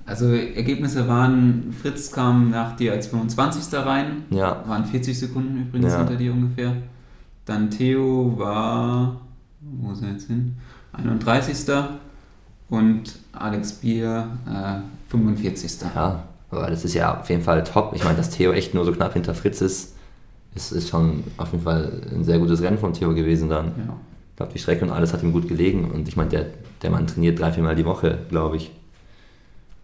Also 0.07 0.33
Ergebnisse 0.33 1.07
waren, 1.07 1.75
Fritz 1.83 2.11
kam 2.11 2.51
nach 2.51 2.77
dir 2.77 2.93
als 2.93 3.09
25. 3.09 3.79
rein, 3.79 4.25
ja. 4.31 4.65
waren 4.67 4.87
40 4.87 5.19
Sekunden 5.19 5.69
übrigens 5.69 5.93
ja. 5.93 5.99
hinter 5.99 6.17
dir 6.17 6.33
ungefähr. 6.33 6.73
Dann 7.45 7.71
Theo 7.71 8.39
war, 8.39 9.21
wo 9.61 9.93
ist 9.93 10.03
er 10.03 10.13
jetzt 10.13 10.29
hin? 10.29 10.57
31. 10.95 11.57
Und 12.71 13.19
Alex 13.33 13.73
Bier 13.75 14.29
äh, 14.47 14.81
45. 15.11 15.83
Ja, 15.95 16.23
aber 16.55 16.71
das 16.71 16.85
ist 16.85 16.95
ja 16.95 17.21
auf 17.21 17.29
jeden 17.29 17.43
Fall 17.43 17.65
top. 17.65 17.93
Ich 17.95 18.05
meine, 18.05 18.17
dass 18.17 18.31
Theo 18.31 18.53
echt 18.53 18.75
nur 18.75 18.85
so 18.85 18.93
knapp 18.93 19.13
hinter 19.13 19.35
Fritz 19.35 19.61
ist, 19.61 19.95
ist, 20.55 20.73
ist 20.73 20.89
schon 20.89 21.25
auf 21.37 21.53
jeden 21.53 21.65
Fall 21.65 22.03
ein 22.13 22.25
sehr 22.25 22.39
gutes 22.39 22.63
Rennen 22.63 22.79
von 22.79 22.93
Theo 22.93 23.15
gewesen 23.15 23.49
dann. 23.49 23.67
Ja. 23.67 23.97
Ich 24.31 24.37
glaube, 24.37 24.53
die 24.53 24.59
Strecke 24.59 24.85
und 24.85 24.91
alles 24.91 25.13
hat 25.13 25.23
ihm 25.23 25.33
gut 25.33 25.49
gelegen. 25.49 25.91
Und 25.91 26.09
ich 26.09 26.17
meine, 26.17 26.31
der, 26.31 26.47
der 26.83 26.91
Mann 26.91 27.07
trainiert 27.07 27.39
drei, 27.39 27.53
viermal 27.53 27.77
die 27.77 27.85
Woche, 27.85 28.19
glaube 28.29 28.57
ich. 28.57 28.73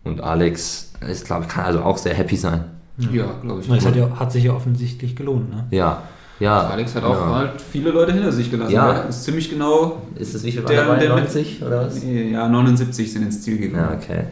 Und 0.03 0.21
Alex 0.21 0.93
ist, 1.09 1.27
glaube 1.27 1.45
ich, 1.45 1.49
kann 1.49 1.65
also 1.65 1.83
auch 1.83 1.99
sehr 1.99 2.15
happy 2.15 2.37
sein. 2.37 2.65
Ja, 3.13 3.27
glaube 3.43 3.61
ich. 3.61 3.71
Es 3.71 3.87
hat, 3.87 3.97
ja, 3.97 4.11
hat 4.19 4.33
sich 4.33 4.45
ja 4.45 4.53
offensichtlich 4.53 5.15
gelohnt, 5.15 5.51
ne? 5.51 5.67
Ja. 5.71 6.03
Ja, 6.41 6.69
Alex 6.69 6.95
hat 6.95 7.05
auch 7.05 7.15
ja. 7.15 7.35
halt 7.35 7.61
viele 7.61 7.91
Leute 7.91 8.15
hinter 8.15 8.33
sich 8.33 8.51
gelassen. 8.51 8.73
Ja. 8.73 8.93
Der 8.95 9.09
ist 9.11 9.25
ziemlich 9.25 9.51
genau. 9.51 10.01
Ist 10.15 10.35
das 10.35 10.43
wie 10.43 10.53
viel 10.53 10.63
der, 10.63 10.97
der 10.97 11.09
90 11.11 11.63
oder 11.63 11.87
was? 11.87 12.03
Ja, 12.03 12.49
79 12.49 13.13
sind 13.13 13.25
ins 13.25 13.43
Ziel 13.43 13.59
gekommen. 13.59 13.83
Ja, 13.83 13.95
okay. 13.95 14.25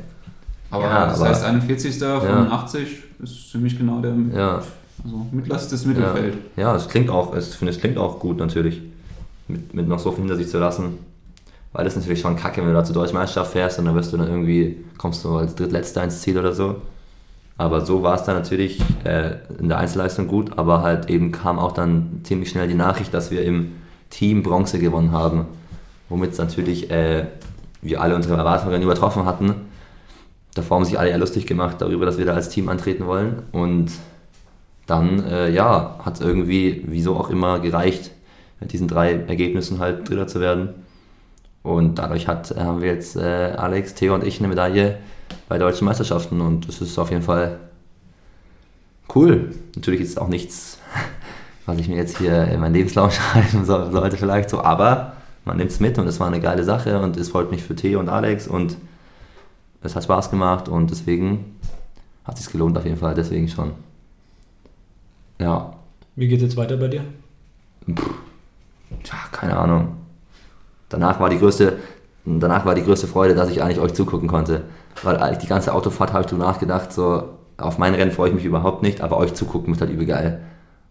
Aber 0.71 0.85
ja, 0.85 1.07
das 1.07 1.21
aber 1.21 1.31
heißt 1.31 1.45
41. 1.45 1.99
von 1.99 2.29
ja. 2.29 2.49
80 2.51 3.03
ist 3.23 3.51
ziemlich 3.51 3.79
genau 3.79 4.01
der 4.01 4.15
ja. 4.35 4.63
also 5.03 5.27
mittlerstes 5.33 5.87
Mittelfeld. 5.87 6.37
Ja, 6.57 6.75
es 6.77 6.89
klingt 6.89 7.11
auch, 7.11 7.35
ich 7.37 7.45
finde 7.47 7.73
es 7.73 7.81
klingt 7.81 7.97
auch 7.97 8.19
gut 8.19 8.39
natürlich, 8.39 8.83
mit, 9.49 9.73
mit 9.73 9.89
noch 9.89 9.99
so 9.99 10.11
viel 10.13 10.21
hinter 10.21 10.37
sich 10.37 10.49
zu 10.49 10.59
lassen. 10.59 10.99
Weil 11.73 11.85
das 11.85 11.95
ist 11.95 12.01
natürlich 12.01 12.21
schon 12.21 12.37
kacke, 12.37 12.61
wenn 12.61 12.69
du 12.69 12.75
da 12.75 12.85
zur 12.85 12.95
Deutschen 12.95 13.15
Meisterschaft 13.15 13.53
fährst 13.53 13.79
und 13.79 13.85
dann 13.85 13.95
wirst 13.95 14.13
du 14.13 14.17
dann 14.17 14.29
irgendwie, 14.29 14.85
kommst 14.97 15.25
du 15.25 15.37
als 15.37 15.55
Drittletzter 15.55 16.03
ins 16.03 16.21
Ziel 16.21 16.39
oder 16.39 16.53
so. 16.55 16.77
Aber 17.59 17.85
so 17.85 18.03
war 18.03 18.15
es 18.15 18.23
dann 18.23 18.37
natürlich 18.37 18.81
äh, 19.05 19.33
in 19.59 19.69
der 19.69 19.79
Einzelleistung 19.79 20.29
gut, 20.29 20.57
aber 20.57 20.83
halt 20.83 21.11
eben 21.11 21.33
kam 21.33 21.59
auch 21.59 21.73
dann 21.73 22.21
ziemlich 22.23 22.51
schnell 22.51 22.69
die 22.69 22.75
Nachricht, 22.75 23.13
dass 23.13 23.31
wir 23.31 23.43
im 23.43 23.73
Team 24.11 24.43
Bronze 24.43 24.79
gewonnen 24.79 25.13
haben. 25.13 25.47
Womit 26.09 26.39
natürlich 26.39 26.91
äh, 26.91 27.27
wir 27.83 28.01
alle 28.01 28.15
unsere 28.15 28.37
Erwartungen 28.37 28.81
übertroffen 28.81 29.27
hatten. 29.27 29.55
Davor 30.59 30.79
haben 30.79 30.85
sich 30.85 30.99
alle 30.99 31.11
eher 31.11 31.19
lustig 31.19 31.47
gemacht 31.47 31.77
darüber, 31.79 32.05
dass 32.05 32.19
wir 32.19 32.27
da 32.27 32.35
als 32.35 32.49
Team 32.49 32.69
antreten 32.69 33.07
wollen. 33.07 33.45
Und 33.53 33.93
dann, 34.87 35.25
äh, 35.25 35.51
ja, 35.51 36.01
hat 36.05 36.15
es 36.15 36.21
irgendwie, 36.21 36.83
wieso 36.89 37.17
auch 37.17 37.31
immer, 37.31 37.61
gereicht, 37.61 38.11
mit 38.59 38.73
diesen 38.73 38.89
drei 38.89 39.13
Ergebnissen 39.13 39.79
halt 39.79 40.09
Dritter 40.09 40.27
zu 40.27 40.41
werden. 40.41 40.71
Und 41.63 42.01
dadurch 42.01 42.27
hat, 42.27 42.51
äh, 42.51 42.61
haben 42.61 42.81
wir 42.81 42.89
jetzt 42.93 43.17
äh, 43.17 43.55
Alex, 43.57 43.95
Theo 43.95 44.17
und 44.17 44.25
ich 44.25 44.41
eine 44.41 44.49
Medaille 44.49 44.99
bei 45.49 45.59
deutschen 45.59 45.85
Meisterschaften 45.85 46.41
und 46.41 46.67
das 46.67 46.81
ist 46.81 46.99
auf 46.99 47.11
jeden 47.11 47.23
Fall 47.23 47.61
cool. 49.15 49.55
Natürlich 49.77 50.01
ist 50.01 50.11
es 50.11 50.19
auch 50.19 50.29
nichts, 50.29 50.81
was 51.67 51.79
ich 51.79 51.89
mir 51.89 51.97
jetzt 51.97 52.19
hier 52.19 52.49
in 52.49 52.59
meinen 52.59 52.75
Lebenslauf 52.75 53.15
schreiben 53.15 53.65
sollte 53.65 54.17
vielleicht 54.17 54.51
so, 54.51 54.61
aber 54.61 55.13
man 55.45 55.57
nimmt 55.57 55.71
es 55.71 55.79
mit 55.79 55.99
und 55.99 56.09
es 56.09 56.19
war 56.19 56.27
eine 56.27 56.41
geile 56.41 56.65
Sache 56.65 56.99
und 57.01 57.17
es 57.17 57.29
freut 57.29 57.53
mich 57.53 57.63
für 57.63 57.77
Theo 57.77 58.01
und 58.01 58.09
Alex 58.09 58.49
und 58.49 58.77
es 59.83 59.97
hat 59.97 60.05
Spaß 60.05 60.31
gemacht 60.31 60.69
und 60.69 60.91
deswegen 60.91 61.57
hat 62.25 62.37
es 62.37 62.45
sich 62.45 62.53
gelohnt 62.53 62.77
auf 62.77 62.85
jeden 62.85 62.99
Fall, 62.99 63.15
deswegen 63.15 63.49
schon. 63.49 63.73
Ja. 65.39 65.75
Wie 66.17 66.29
geht 66.29 66.39
es 66.39 66.45
jetzt 66.45 66.57
weiter 66.57 66.77
bei 66.77 66.89
dir? 66.89 67.05
Puh, 67.87 68.15
tja, 69.03 69.17
keine 69.31 69.57
Ahnung 69.57 69.99
danach 70.89 71.21
war 71.21 71.31
die 71.31 71.39
größte, 71.39 71.77
danach 72.25 72.65
war 72.65 72.75
die 72.75 72.83
größte 72.83 73.07
Freude, 73.07 73.35
dass 73.35 73.51
ich 73.51 73.63
eigentlich 73.63 73.81
euch 73.81 73.95
zugucken 73.95 74.29
konnte. 74.29 74.63
Weil 75.03 75.37
die 75.37 75.47
ganze 75.47 75.73
Autofahrt 75.75 76.13
habe 76.13 76.23
ich 76.23 76.31
drüber 76.31 76.45
nachgedacht, 76.45 76.93
so 76.93 77.29
auf 77.57 77.79
mein 77.79 77.95
Rennen 77.95 78.11
freue 78.11 78.31
ich 78.31 78.35
mich 78.35 78.45
überhaupt 78.45 78.83
nicht, 78.83 79.01
aber 79.01 79.17
euch 79.19 79.35
zugucken 79.35 79.75
ist 79.75 79.81
halt 79.81 79.91
übel 79.91 80.07
geil. 80.07 80.41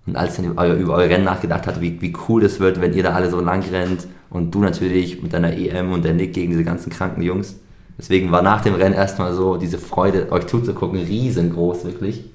Und 0.06 0.15
als 0.15 0.39
ich 0.39 0.46
dann 0.46 0.77
über 0.79 0.94
euer 0.94 1.10
Rennen 1.10 1.25
nachgedacht 1.25 1.67
hatte, 1.67 1.82
wie, 1.82 2.01
wie 2.01 2.15
cool 2.27 2.41
das 2.41 2.60
wird, 2.62 2.79
wenn 2.79 2.94
ihr 2.94 3.03
da 3.03 3.13
alle 3.13 3.29
so 3.29 3.41
lang 3.41 3.62
rennt 3.70 4.08
und 4.29 4.56
du 4.56 4.60
natürlich 4.60 5.22
mit 5.22 5.34
deiner 5.34 5.51
EM 5.51 5.91
und 5.91 6.06
der 6.06 6.13
Nick 6.13 6.34
gegen 6.34 6.51
diese 6.51 6.63
ganzen 6.63 6.89
kranken 6.89 7.22
Jungs. 7.22 7.60
Deswegen 7.98 8.32
war 8.32 8.42
nach 8.42 8.62
dem 8.62 8.75
Rennen 8.75 8.94
erstmal 8.94 9.34
so 9.34 9.58
diese 9.58 9.80
Freude, 9.80 10.32
euch 10.32 10.48
zuzugucken, 10.48 11.00
riesengroß 11.00 11.86
wirklich. 11.86 12.25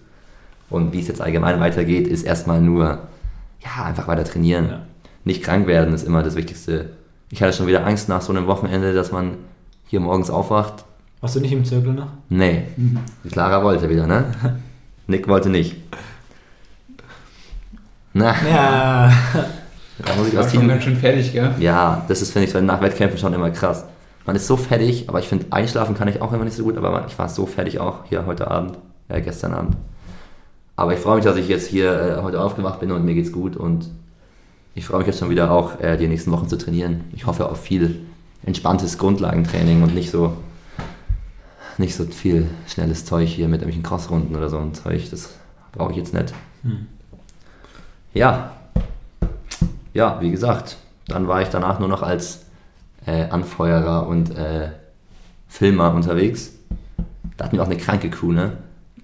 Und 0.70 0.92
wie 0.92 1.00
es 1.00 1.08
jetzt 1.08 1.20
allgemein 1.20 1.60
weitergeht, 1.60 2.08
ist 2.08 2.24
erstmal 2.24 2.60
nur, 2.60 3.00
ja, 3.60 3.84
einfach 3.84 4.08
weiter 4.08 4.24
trainieren. 4.24 4.68
Ja. 4.68 4.80
Nicht 5.24 5.42
krank 5.42 5.66
werden 5.66 5.94
ist 5.94 6.04
immer 6.04 6.22
das 6.22 6.34
Wichtigste 6.34 6.90
ich 7.32 7.42
hatte 7.42 7.54
schon 7.54 7.66
wieder 7.66 7.86
Angst 7.86 8.10
nach 8.10 8.20
so 8.20 8.30
einem 8.32 8.46
Wochenende, 8.46 8.92
dass 8.92 9.10
man 9.10 9.38
hier 9.86 10.00
morgens 10.00 10.28
aufwacht. 10.28 10.84
Warst 11.22 11.34
du 11.34 11.40
nicht 11.40 11.52
im 11.52 11.64
Zirkel 11.64 11.94
noch? 11.94 12.08
Nee. 12.28 12.64
Mhm. 12.76 12.98
Clara 13.30 13.64
wollte 13.64 13.88
wieder, 13.88 14.06
ne? 14.06 14.26
Nick 15.06 15.26
wollte 15.26 15.48
nicht. 15.48 15.76
Na. 18.12 18.34
Ja. 18.46 19.12
Da 20.04 20.14
muss 20.14 20.28
ich, 20.28 20.36
was 20.36 20.48
Team. 20.52 20.68
ganz 20.68 20.84
schön 20.84 20.96
fertig, 20.96 21.32
gell? 21.32 21.54
Ja, 21.58 22.04
das 22.06 22.20
ist, 22.20 22.32
finde 22.32 22.48
ich, 22.48 22.54
nach 22.54 22.82
Wettkämpfen 22.82 23.18
schon 23.18 23.32
immer 23.32 23.50
krass. 23.50 23.86
Man 24.24 24.36
ist 24.36 24.46
so 24.46 24.56
fertig, 24.56 25.08
aber 25.08 25.18
ich 25.18 25.28
finde, 25.28 25.46
einschlafen 25.50 25.96
kann 25.96 26.08
ich 26.08 26.22
auch 26.22 26.32
immer 26.32 26.44
nicht 26.44 26.56
so 26.56 26.64
gut, 26.64 26.76
aber 26.76 27.06
ich 27.08 27.18
war 27.18 27.28
so 27.28 27.46
fertig 27.46 27.80
auch 27.80 28.04
hier 28.04 28.26
heute 28.26 28.50
Abend, 28.50 28.78
äh, 29.08 29.20
gestern 29.20 29.54
Abend. 29.54 29.76
Aber 30.76 30.94
ich 30.94 31.00
freue 31.00 31.16
mich, 31.16 31.24
dass 31.24 31.36
ich 31.36 31.48
jetzt 31.48 31.68
hier 31.68 32.18
äh, 32.18 32.22
heute 32.22 32.40
aufgewacht 32.40 32.80
bin 32.80 32.92
und 32.92 33.04
mir 33.04 33.14
geht's 33.14 33.32
gut 33.32 33.56
und 33.56 33.90
ich 34.74 34.86
freue 34.86 34.98
mich 34.98 35.06
jetzt 35.06 35.18
schon 35.18 35.30
wieder 35.30 35.50
auch, 35.50 35.80
äh, 35.80 35.96
die 35.96 36.08
nächsten 36.08 36.30
Wochen 36.32 36.48
zu 36.48 36.56
trainieren. 36.56 37.04
Ich 37.12 37.26
hoffe 37.26 37.48
auf 37.48 37.60
viel 37.60 38.00
entspanntes 38.44 38.98
Grundlagentraining 38.98 39.82
und 39.82 39.94
nicht 39.94 40.10
so 40.10 40.36
nicht 41.78 41.94
so 41.94 42.04
viel 42.04 42.48
schnelles 42.66 43.04
Zeug 43.04 43.28
hier 43.28 43.48
mit 43.48 43.62
irgendwelchen 43.62 43.82
Crossrunden 43.82 44.36
oder 44.36 44.48
so 44.48 44.58
ein 44.58 44.74
Zeug. 44.74 45.08
Das 45.10 45.30
brauche 45.72 45.92
ich 45.92 45.96
jetzt 45.96 46.14
nicht. 46.14 46.34
Hm. 46.62 46.86
Ja. 48.14 48.52
Ja, 49.94 50.20
wie 50.20 50.30
gesagt, 50.30 50.76
dann 51.06 51.28
war 51.28 51.42
ich 51.42 51.48
danach 51.48 51.78
nur 51.78 51.88
noch 51.88 52.02
als 52.02 52.44
äh, 53.06 53.28
Anfeuerer 53.30 54.06
und 54.06 54.36
äh, 54.36 54.70
Filmer 55.48 55.94
unterwegs. 55.94 56.52
Da 57.36 57.44
hatten 57.44 57.56
wir 57.56 57.62
auch 57.62 57.66
eine 57.66 57.76
kranke 57.76 58.10
Crew, 58.10 58.32
ne? 58.32 58.52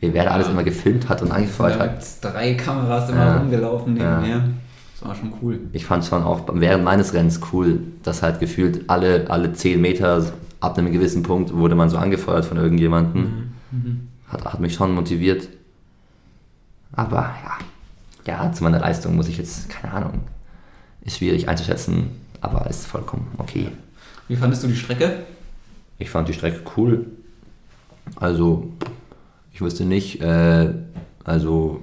Wer 0.00 0.24
da 0.24 0.30
alles 0.30 0.48
immer 0.48 0.62
gefilmt 0.62 1.08
hat 1.08 1.22
und 1.22 1.32
angefeuert 1.32 1.80
hat. 1.80 2.04
Drei 2.22 2.54
Kameras 2.54 3.10
immer 3.10 3.26
ja. 3.26 3.36
rumgelaufen 3.38 3.94
nebenher. 3.94 4.36
Ja. 4.36 4.44
Das 4.98 5.08
war 5.08 5.14
schon 5.16 5.32
cool. 5.42 5.60
Ich 5.72 5.86
fand 5.86 6.04
schon 6.04 6.22
auch 6.22 6.42
während 6.52 6.84
meines 6.84 7.14
Rennens 7.14 7.40
cool, 7.52 7.80
dass 8.04 8.22
halt 8.22 8.38
gefühlt 8.38 8.88
alle, 8.88 9.28
alle 9.28 9.52
10 9.52 9.80
Meter 9.80 10.24
ab 10.60 10.78
einem 10.78 10.92
gewissen 10.92 11.22
Punkt 11.22 11.52
wurde 11.54 11.74
man 11.74 11.90
so 11.90 11.98
angefeuert 11.98 12.44
von 12.44 12.56
irgendjemandem. 12.56 13.22
Mhm. 13.22 13.52
Mhm. 13.70 14.08
Hat, 14.28 14.44
hat 14.44 14.60
mich 14.60 14.74
schon 14.74 14.94
motiviert. 14.94 15.48
Aber 16.92 17.34
ja, 17.44 17.58
ja, 18.26 18.52
zu 18.52 18.64
meiner 18.64 18.80
Leistung 18.80 19.16
muss 19.16 19.28
ich 19.28 19.38
jetzt, 19.38 19.68
keine 19.68 19.94
Ahnung, 19.94 20.20
ist 21.02 21.18
schwierig 21.18 21.48
einzuschätzen, 21.48 22.10
aber 22.40 22.68
ist 22.68 22.86
vollkommen 22.86 23.28
okay. 23.38 23.68
Wie 24.28 24.36
fandest 24.36 24.62
du 24.62 24.68
die 24.68 24.76
Strecke? 24.76 25.24
Ich 25.98 26.10
fand 26.10 26.28
die 26.28 26.34
Strecke 26.34 26.60
cool. 26.76 27.06
Also, 28.16 28.70
ich 29.52 29.60
wüsste 29.60 29.84
nicht, 29.84 30.20
äh, 30.20 30.72
also 31.24 31.82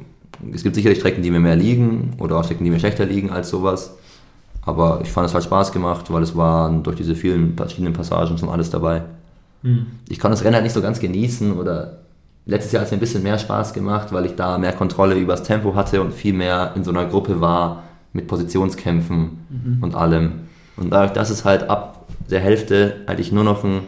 es 0.53 0.63
gibt 0.63 0.75
sicherlich 0.75 0.99
Strecken, 0.99 1.23
die 1.23 1.31
mir 1.31 1.39
mehr 1.39 1.55
liegen 1.55 2.13
oder 2.19 2.37
auch 2.37 2.43
Strecken, 2.43 2.63
die 2.63 2.69
mir 2.69 2.79
schlechter 2.79 3.05
liegen 3.05 3.29
als 3.29 3.49
sowas. 3.49 3.95
Aber 4.61 5.01
ich 5.03 5.11
fand 5.11 5.27
es 5.27 5.33
halt 5.33 5.43
Spaß 5.43 5.71
gemacht, 5.71 6.11
weil 6.11 6.23
es 6.23 6.35
waren 6.35 6.83
durch 6.83 6.95
diese 6.95 7.15
vielen 7.15 7.55
verschiedenen 7.55 7.93
Passagen 7.93 8.37
schon 8.37 8.49
alles 8.49 8.69
dabei. 8.69 9.03
Mhm. 9.61 9.87
Ich 10.09 10.19
kann 10.19 10.31
das 10.31 10.43
Rennen 10.43 10.55
halt 10.55 10.63
nicht 10.63 10.73
so 10.73 10.81
ganz 10.81 10.99
genießen 10.99 11.53
oder 11.53 11.99
letztes 12.45 12.71
Jahr 12.71 12.81
hat 12.81 12.87
es 12.87 12.91
mir 12.91 12.97
ein 12.97 13.01
bisschen 13.01 13.23
mehr 13.23 13.37
Spaß 13.37 13.73
gemacht, 13.73 14.11
weil 14.11 14.25
ich 14.25 14.35
da 14.35 14.57
mehr 14.57 14.73
Kontrolle 14.73 15.15
über 15.15 15.33
das 15.33 15.43
Tempo 15.43 15.75
hatte 15.75 16.01
und 16.01 16.13
viel 16.13 16.33
mehr 16.33 16.73
in 16.75 16.83
so 16.83 16.91
einer 16.91 17.05
Gruppe 17.05 17.41
war 17.41 17.83
mit 18.13 18.27
Positionskämpfen 18.27 19.45
mhm. 19.49 19.83
und 19.83 19.95
allem. 19.95 20.31
Und 20.77 20.91
dadurch, 20.91 21.13
dass 21.13 21.29
es 21.29 21.45
halt 21.45 21.69
ab 21.69 21.94
der 22.29 22.39
Hälfte 22.39 22.97
eigentlich 23.07 23.31
nur 23.31 23.43
noch 23.43 23.63
ein 23.63 23.81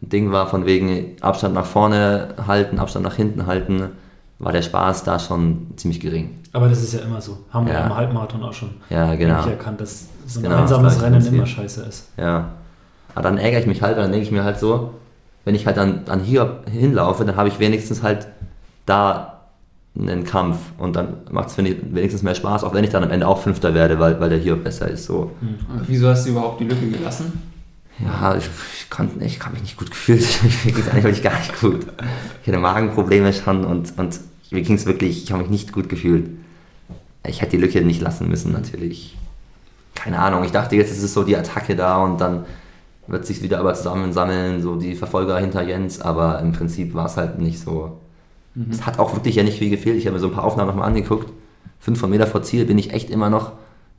Ding 0.00 0.32
war 0.32 0.48
von 0.48 0.66
wegen 0.66 1.16
Abstand 1.20 1.54
nach 1.54 1.66
vorne 1.66 2.34
halten, 2.46 2.78
Abstand 2.78 3.04
nach 3.04 3.14
hinten 3.14 3.46
halten, 3.46 3.90
war 4.38 4.52
der 4.52 4.62
Spaß 4.62 5.04
da 5.04 5.18
schon 5.18 5.68
ziemlich 5.76 6.00
gering. 6.00 6.38
Aber 6.52 6.68
das 6.68 6.82
ist 6.82 6.92
ja 6.92 7.00
immer 7.00 7.20
so. 7.20 7.38
Haben 7.50 7.66
wir 7.66 7.74
ja. 7.74 7.86
im 7.86 7.94
Halbmarathon 7.94 8.42
auch 8.42 8.52
schon 8.52 8.70
ja, 8.90 9.14
genau. 9.14 9.46
erkannt, 9.46 9.80
dass 9.80 10.08
so 10.26 10.40
ein 10.40 10.42
genau, 10.42 10.56
einsames 10.56 11.00
Rennen 11.00 11.24
immer 11.24 11.46
scheiße 11.46 11.82
ist. 11.82 12.08
Ja. 12.16 12.50
Aber 13.14 13.22
dann 13.22 13.38
ärgere 13.38 13.60
ich 13.60 13.66
mich 13.66 13.80
halt, 13.80 13.96
dann 13.96 14.10
denke 14.10 14.26
ich 14.26 14.32
mir 14.32 14.44
halt 14.44 14.58
so, 14.58 14.94
wenn 15.44 15.54
ich 15.54 15.66
halt 15.66 15.76
dann, 15.76 16.04
dann 16.04 16.20
hier 16.20 16.60
hinlaufe, 16.70 17.24
dann 17.24 17.36
habe 17.36 17.48
ich 17.48 17.58
wenigstens 17.58 18.02
halt 18.02 18.26
da 18.86 19.31
einen 19.98 20.24
Kampf 20.24 20.56
und 20.78 20.96
dann 20.96 21.18
macht 21.30 21.50
es 21.50 21.58
wenigstens 21.58 22.22
mehr 22.22 22.34
Spaß, 22.34 22.64
auch 22.64 22.72
wenn 22.72 22.84
ich 22.84 22.90
dann 22.90 23.04
am 23.04 23.10
Ende 23.10 23.28
auch 23.28 23.42
Fünfter 23.42 23.74
werde, 23.74 23.98
weil, 23.98 24.18
weil 24.20 24.30
der 24.30 24.38
hier 24.38 24.56
besser 24.56 24.88
ist. 24.88 25.04
So. 25.04 25.32
Mhm. 25.40 25.58
Wieso 25.86 26.08
hast 26.08 26.26
du 26.26 26.30
überhaupt 26.30 26.60
die 26.60 26.64
Lücke 26.64 26.86
gelassen? 26.86 27.32
Ja, 27.98 28.34
ich, 28.36 28.48
ich 28.78 28.90
konnte 28.90 29.18
nicht, 29.18 29.36
ich 29.36 29.42
habe 29.42 29.52
mich 29.52 29.62
nicht 29.62 29.76
gut 29.76 29.90
gefühlt. 29.90 30.26
mir 30.64 30.72
ging 30.72 30.82
es 30.82 30.90
eigentlich 30.90 31.22
gar 31.22 31.38
nicht 31.38 31.60
gut. 31.60 31.86
Ich 32.42 32.48
hatte 32.48 32.58
Magenprobleme 32.58 33.32
schon 33.32 33.64
und, 33.64 33.98
und 33.98 34.20
mir 34.50 34.62
ging 34.62 34.76
es 34.76 34.86
wirklich, 34.86 35.24
ich 35.24 35.32
habe 35.32 35.42
mich 35.42 35.50
nicht 35.50 35.72
gut 35.72 35.88
gefühlt. 35.88 36.30
Ich 37.26 37.42
hätte 37.42 37.52
die 37.52 37.62
Lücke 37.62 37.82
nicht 37.82 38.00
lassen 38.00 38.28
müssen, 38.28 38.52
natürlich. 38.52 39.16
Keine 39.94 40.18
Ahnung, 40.18 40.42
ich 40.44 40.52
dachte 40.52 40.74
jetzt 40.74 40.90
ist 40.90 41.02
es 41.02 41.12
so 41.12 41.22
die 41.22 41.36
Attacke 41.36 41.76
da 41.76 42.02
und 42.02 42.20
dann 42.20 42.44
wird 43.06 43.26
sich 43.26 43.42
wieder 43.42 43.60
aber 43.60 43.74
zusammensammeln, 43.74 44.62
so 44.62 44.76
die 44.76 44.94
Verfolger 44.94 45.38
hinter 45.38 45.62
Jens, 45.62 46.00
aber 46.00 46.40
im 46.40 46.52
Prinzip 46.52 46.94
war 46.94 47.06
es 47.06 47.16
halt 47.16 47.38
nicht 47.38 47.60
so. 47.60 48.00
Mhm. 48.54 48.66
Es 48.70 48.86
hat 48.86 48.98
auch 48.98 49.14
wirklich 49.14 49.36
ja 49.36 49.42
nicht 49.42 49.58
viel 49.58 49.70
gefehlt. 49.70 49.96
Ich 49.96 50.06
habe 50.06 50.14
mir 50.14 50.20
so 50.20 50.28
ein 50.28 50.34
paar 50.34 50.44
Aufnahmen 50.44 50.68
nochmal 50.68 50.88
angeguckt. 50.88 51.32
500 51.80 52.10
Meter 52.10 52.26
vor 52.26 52.42
Ziel 52.42 52.64
bin 52.64 52.78
ich 52.78 52.92
echt 52.92 53.10
immer 53.10 53.28
noch, 53.28 53.52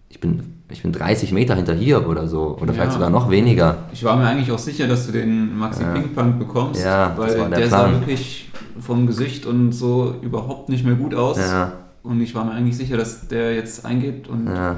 ich 0.10 0.19
bin, 0.19 0.53
ich 0.69 0.83
bin 0.83 0.91
30 0.93 1.31
Meter 1.33 1.55
hinter 1.55 1.74
hier 1.74 2.07
oder 2.07 2.27
so, 2.27 2.57
oder 2.62 2.67
ja. 2.67 2.74
vielleicht 2.74 2.93
sogar 2.93 3.10
noch 3.10 3.29
weniger. 3.29 3.79
Ich 3.91 4.03
war 4.03 4.15
mir 4.15 4.25
eigentlich 4.25 4.51
auch 4.51 4.60
sicher, 4.60 4.88
dass 4.88 5.05
du 5.07 5.12
den 5.12 5.57
Maxi 5.57 5.81
ja. 5.81 5.91
Pinkpunk 5.91 6.39
bekommst, 6.39 6.83
ja, 6.83 7.13
weil 7.17 7.33
der, 7.33 7.50
der 7.50 7.69
sah 7.69 7.91
wirklich 7.91 8.50
vom 8.79 9.05
Gesicht 9.05 9.45
und 9.45 9.74
so 9.74 10.15
überhaupt 10.22 10.69
nicht 10.69 10.86
mehr 10.86 10.95
gut 10.95 11.13
aus. 11.13 11.38
Ja. 11.38 11.74
Und 12.03 12.22
ich 12.22 12.36
war 12.36 12.45
mir 12.45 12.51
eigentlich 12.51 12.77
sicher, 12.77 12.95
dass 12.95 13.27
der 13.27 13.55
jetzt 13.55 13.86
eingeht 13.86 14.27
und 14.27 14.48
ja. 14.48 14.77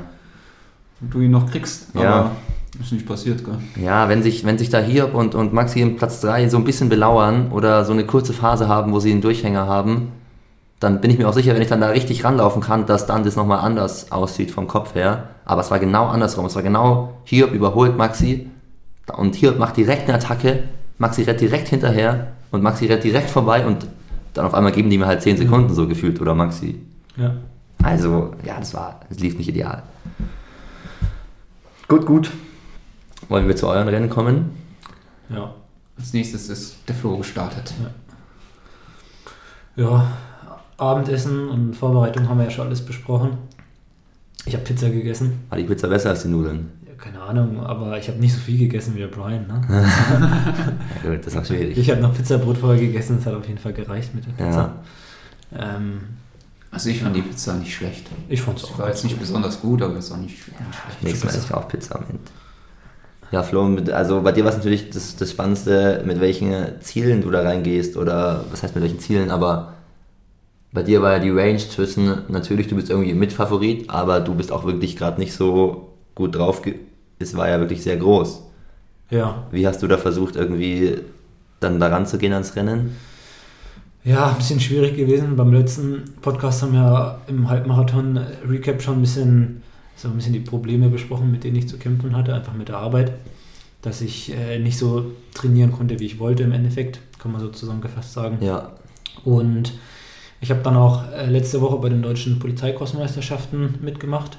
du 1.02 1.20
ihn 1.20 1.32
noch 1.32 1.50
kriegst. 1.50 1.90
Aber 1.96 2.04
ja. 2.04 2.32
Ist 2.80 2.92
nicht 2.92 3.06
passiert, 3.06 3.44
gell? 3.44 3.58
Ja, 3.84 4.10
wenn 4.10 4.24
sich, 4.24 4.46
wenn 4.46 4.58
sich 4.58 4.70
da 4.70 4.80
Hiob 4.80 5.14
und, 5.14 5.36
und 5.36 5.54
Maxi 5.54 5.82
im 5.82 5.96
Platz 5.96 6.22
3 6.22 6.50
so 6.50 6.58
ein 6.58 6.64
bisschen 6.64 6.90
belauern 6.90 7.52
oder 7.52 7.86
so 7.86 7.94
eine 7.94 8.06
kurze 8.06 8.34
Phase 8.34 8.68
haben, 8.68 8.92
wo 8.92 9.00
sie 9.00 9.12
einen 9.12 9.22
Durchhänger 9.22 9.68
haben, 9.68 10.12
dann 10.80 11.02
bin 11.02 11.10
ich 11.10 11.18
mir 11.18 11.28
auch 11.28 11.34
sicher, 11.34 11.54
wenn 11.54 11.62
ich 11.62 11.70
dann 11.70 11.82
da 11.82 11.90
richtig 11.90 12.24
ranlaufen 12.24 12.62
kann, 12.62 12.86
dass 12.86 13.08
dann 13.08 13.24
das 13.24 13.36
nochmal 13.36 13.60
anders 13.60 14.12
aussieht 14.12 14.52
vom 14.52 14.68
Kopf 14.68 14.94
her. 14.96 15.30
Aber 15.46 15.62
es 15.62 15.72
war 15.72 15.80
genau 15.80 16.08
andersrum. 16.08 16.46
Es 16.46 16.56
war 16.56 16.64
genau, 16.64 17.14
Hiob 17.24 17.52
überholt 17.52 17.98
Maxi 17.98 18.50
und 19.16 19.36
Hiob 19.36 19.58
macht 19.58 19.78
direkt 19.78 20.10
eine 20.10 20.16
Attacke, 20.18 20.64
Maxi 20.98 21.24
rennt 21.24 21.42
direkt 21.42 21.68
hinterher 21.70 22.28
und 22.52 22.62
Maxi 22.62 22.88
rennt 22.88 23.04
direkt 23.04 23.30
vorbei 23.30 23.66
und 23.66 23.88
dann 24.34 24.46
auf 24.46 24.54
einmal 24.54 24.72
geben 24.72 24.90
die 24.90 24.98
mir 24.98 25.08
halt 25.08 25.22
10 25.22 25.38
Sekunden 25.38 25.74
so 25.74 25.88
gefühlt 25.88 26.20
oder 26.22 26.36
Maxi. 26.36 26.80
Ja. 27.16 27.36
Also, 27.84 28.34
ja, 28.44 28.60
das 28.60 28.74
war, 28.74 29.02
es 29.10 29.20
lief 29.20 29.38
nicht 29.38 29.48
ideal. 29.48 29.84
Gut, 31.88 32.06
gut. 32.06 32.32
Wollen 33.30 33.48
wir 33.48 33.56
zu 33.56 33.68
euren 33.68 33.88
Rennen 33.88 34.10
kommen? 34.10 34.52
Ja. 35.30 35.54
Als 35.98 36.14
nächstes 36.14 36.50
ist 36.50 36.78
der 36.88 36.96
Flo 36.96 37.18
gestartet. 37.18 37.74
Ja. 39.78 39.84
ja, 39.84 40.12
Abendessen 40.78 41.50
und 41.50 41.76
Vorbereitung 41.76 42.28
haben 42.28 42.38
wir 42.38 42.46
ja 42.46 42.52
schon 42.52 42.68
alles 42.68 42.86
besprochen. 42.86 43.38
Ich 44.46 44.54
habe 44.54 44.64
Pizza 44.64 44.90
gegessen. 44.90 45.44
War 45.50 45.58
die 45.58 45.64
Pizza 45.64 45.88
besser 45.88 46.10
als 46.10 46.24
die 46.24 46.28
Nudeln? 46.28 46.72
keine 46.98 47.22
Ahnung, 47.22 47.60
aber 47.60 47.98
ich 48.00 48.08
habe 48.08 48.20
nicht 48.20 48.34
so 48.34 48.40
viel 48.40 48.58
gegessen 48.58 48.96
wie 48.96 49.00
der 49.00 49.08
Brian. 49.08 49.46
Ne? 49.48 49.62
ja, 51.04 51.12
gut, 51.12 51.26
das 51.26 51.36
war 51.36 51.46
schwierig. 51.46 51.78
Ich 51.78 51.90
habe 51.92 52.02
noch 52.02 52.16
Pizzabrot 52.16 52.58
vorher 52.58 52.80
gegessen, 52.80 53.18
das 53.18 53.26
hat 53.28 53.34
auf 53.34 53.48
jeden 53.48 53.60
Fall 53.60 53.74
gereicht 53.74 54.16
mit 54.16 54.26
der 54.26 54.32
Pizza. 54.32 54.74
Ja. 55.52 55.76
Ähm, 55.76 56.00
also 56.72 56.90
ich 56.90 57.02
fand 57.02 57.16
die 57.16 57.22
Pizza 57.22 57.54
nicht 57.56 57.76
schlecht. 57.76 58.08
Ich 58.28 58.42
fand 58.42 58.58
es 58.58 58.66
auch. 58.66 58.80
War 58.80 58.90
jetzt 58.90 59.04
nicht 59.04 59.20
besonders 59.20 59.62
gut, 59.62 59.82
aber 59.82 59.96
es 59.96 60.10
war 60.10 60.18
nicht, 60.18 60.38
schlecht. 60.38 60.60
Nächstes 61.02 61.24
Mal 61.24 61.38
esse 61.38 61.46
ich 61.46 61.54
auch 61.54 61.68
Pizza 61.68 61.96
am 61.96 62.04
Ende. 62.10 62.20
Ja, 63.36 63.44
Flo, 63.44 63.68
also 63.92 64.22
bei 64.22 64.32
dir 64.32 64.46
war 64.46 64.52
es 64.52 64.56
natürlich 64.56 64.92
das, 64.92 65.18
das 65.18 65.30
Spannendste, 65.30 66.02
mit 66.06 66.22
welchen 66.22 66.80
Zielen 66.80 67.22
du 67.22 67.30
da 67.32 67.42
reingehst 67.42 67.98
oder 67.98 68.46
was 68.50 68.64
heißt 68.64 68.76
mit 68.76 68.84
welchen 68.86 69.02
Zielen, 69.02 69.30
aber 69.30 69.74
bei 70.72 70.84
dir 70.84 71.02
war 71.02 71.12
ja 71.12 71.20
die 71.20 71.32
Range 71.32 71.58
zwischen, 71.58 72.22
natürlich, 72.30 72.68
du 72.68 72.78
bist 72.78 72.90
irgendwie 72.90 73.14
Mitfavorit, 73.14 73.90
aber 73.90 74.22
du 74.22 74.36
bist 74.36 74.54
auch 74.54 74.64
wirklich 74.64 74.96
gerade 74.96 75.20
nicht 75.20 75.34
so 75.34 75.92
gut 76.16 76.34
drauf 76.34 76.62
es 77.20 77.36
war 77.36 77.50
ja 77.50 77.60
wirklich 77.60 77.84
sehr 77.84 77.98
groß. 77.98 78.42
Ja. 79.10 79.44
Wie 79.52 79.68
hast 79.68 79.84
du 79.84 79.88
da 79.88 79.98
versucht, 79.98 80.38
irgendwie 80.38 81.00
dann 81.60 81.78
daran 81.82 82.06
zu 82.06 82.18
gehen 82.18 82.32
ans 82.32 82.56
Rennen? 82.56 82.96
Ja, 84.06 84.30
ein 84.30 84.38
bisschen 84.38 84.62
schwierig 84.62 84.96
gewesen. 84.96 85.36
Beim 85.36 85.52
letzten 85.52 86.06
Podcast 86.22 86.62
haben 86.62 86.72
wir 86.72 87.20
im 87.28 87.50
Halbmarathon-Recap 87.50 88.82
schon 88.82 89.00
ein 89.00 89.02
bisschen, 89.02 89.62
so 89.96 90.10
ein 90.10 90.16
bisschen 90.16 90.34
die 90.34 90.40
Probleme 90.40 90.90
besprochen, 90.90 91.32
mit 91.32 91.44
denen 91.44 91.56
ich 91.56 91.68
zu 91.68 91.78
kämpfen 91.78 92.16
hatte, 92.16 92.34
einfach 92.34 92.54
mit 92.54 92.70
der 92.70 92.78
Arbeit. 92.78 93.14
Dass 93.82 94.02
ich 94.02 94.34
äh, 94.36 94.60
nicht 94.60 94.78
so 94.78 95.12
trainieren 95.34 95.72
konnte, 95.72 96.00
wie 96.00 96.06
ich 96.06 96.20
wollte 96.20 96.44
im 96.44 96.52
Endeffekt, 96.52 97.00
kann 97.20 97.32
man 97.32 97.40
so 97.40 97.50
zusammengefasst 97.50 98.14
sagen. 98.14 98.38
Ja. 98.42 98.72
Und 99.24 99.74
ich 100.42 100.52
habe 100.52 100.62
dann 100.62 100.76
auch 100.76 101.12
äh, 101.12 101.28
letzte 101.28 101.62
Woche 101.62 101.78
bei 101.78 101.90
den 101.90 102.02
deutschen 102.02 102.40
Polizeikostmeisterschaften 102.40 103.76
mitgemacht 103.82 104.38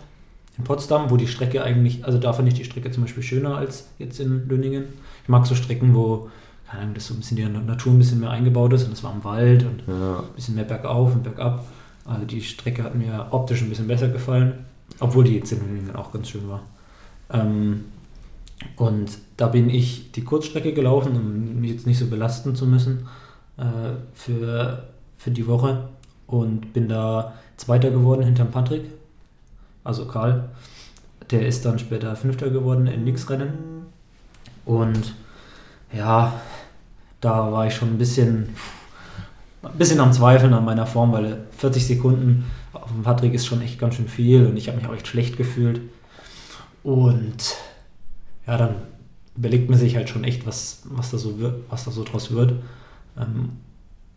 in 0.59 0.65
Potsdam, 0.65 1.11
wo 1.11 1.17
die 1.17 1.27
Strecke 1.27 1.63
eigentlich, 1.63 2.05
also 2.05 2.19
da 2.19 2.33
fand 2.33 2.49
ich 2.49 2.55
die 2.55 2.65
Strecke 2.65 2.91
zum 2.91 3.03
Beispiel 3.05 3.23
schöner 3.23 3.57
als 3.57 3.89
jetzt 3.99 4.21
in 4.21 4.49
Lünningen. 4.49 4.85
Ich 5.23 5.29
mag 5.29 5.47
so 5.47 5.55
Strecken, 5.55 5.95
wo, 5.95 6.31
keine 6.69 6.83
Ahnung, 6.83 6.95
das 6.95 7.07
so 7.07 7.15
ein 7.15 7.19
bisschen 7.19 7.37
die 7.37 7.45
Natur 7.45 7.93
ein 7.93 7.99
bisschen 7.99 8.21
mehr 8.21 8.31
eingebaut 8.31 8.73
ist 8.73 8.85
und 8.85 8.93
es 8.93 9.05
war 9.05 9.13
im 9.13 9.25
Wald 9.25 9.65
und 9.65 9.83
ja. 9.87 10.21
ein 10.21 10.35
bisschen 10.35 10.55
mehr 10.55 10.65
bergauf 10.65 11.15
und 11.15 11.25
bergab. 11.25 11.67
Also 12.05 12.25
die 12.25 12.41
Strecke 12.41 12.85
hat 12.85 12.95
mir 12.95 13.27
optisch 13.31 13.63
ein 13.63 13.69
bisschen 13.69 13.89
besser 13.89 14.09
gefallen, 14.09 14.65
obwohl 15.01 15.25
die 15.25 15.37
jetzt 15.37 15.53
in 15.53 15.61
Lünningen 15.61 15.97
auch 15.97 16.13
ganz 16.13 16.29
schön 16.29 16.49
war. 16.49 16.63
Ähm, 17.31 17.85
und 18.77 19.19
da 19.37 19.49
bin 19.49 19.69
ich 19.69 20.13
die 20.13 20.25
Kurzstrecke 20.25 20.73
gelaufen, 20.73 21.15
um 21.17 21.61
mich 21.61 21.73
jetzt 21.73 21.87
nicht 21.87 21.99
so 21.99 22.07
belasten 22.07 22.57
zu 22.57 22.67
müssen 22.67 23.09
äh, 23.59 23.65
für, 24.15 24.89
für 25.19 25.31
die 25.31 25.47
Woche 25.47 25.89
und 26.27 26.73
bin 26.73 26.89
da 26.89 27.35
Zweiter 27.57 27.91
geworden 27.91 28.23
hinterm 28.23 28.51
Patrick 28.51 28.85
also 29.87 30.05
Karl, 30.07 30.49
der 31.31 31.47
ist 31.47 31.65
dann 31.65 31.79
später 31.79 32.17
Fünfter 32.17 32.51
geworden 32.51 32.89
in 32.89 33.05
Nix-Rennen. 33.05 33.87
Und 34.65 35.15
ja, 35.93 36.41
da 37.21 37.53
war 37.53 37.69
ich 37.69 37.75
schon 37.75 37.91
ein 37.91 37.99
bisschen, 37.99 38.49
ein 39.63 39.79
bisschen 39.79 40.01
am 40.01 40.13
Zweifeln 40.13 40.53
an 40.55 40.65
meiner 40.65 40.87
Form, 40.87 41.13
weil 41.13 41.45
40 41.57 41.87
Sekunden 41.87 42.47
auf 42.83 42.91
dem 42.93 43.03
Patrick 43.03 43.35
ist 43.35 43.47
schon 43.47 43.61
echt 43.63 43.79
ganz 43.79 43.95
schön 43.97 44.09
viel 44.09 44.47
und 44.47 44.57
ich 44.57 44.69
habe 44.69 44.79
mich 44.79 44.87
auch 44.87 44.95
echt 44.95 45.07
schlecht 45.07 45.37
gefühlt. 45.37 45.81
Und 46.83 47.57
ja, 48.47 48.57
dann 48.57 48.77
überlegt 49.37 49.69
man 49.69 49.79
sich 49.79 49.97
halt 49.97 50.09
schon 50.09 50.25
echt, 50.25 50.47
was, 50.47 50.83
was, 50.85 51.11
da, 51.11 51.19
so 51.19 51.39
wird, 51.39 51.65
was 51.69 51.85
da 51.85 51.91
so 51.91 52.05
draus 52.05 52.31
wird. 52.33 52.53
Ähm, 53.19 53.51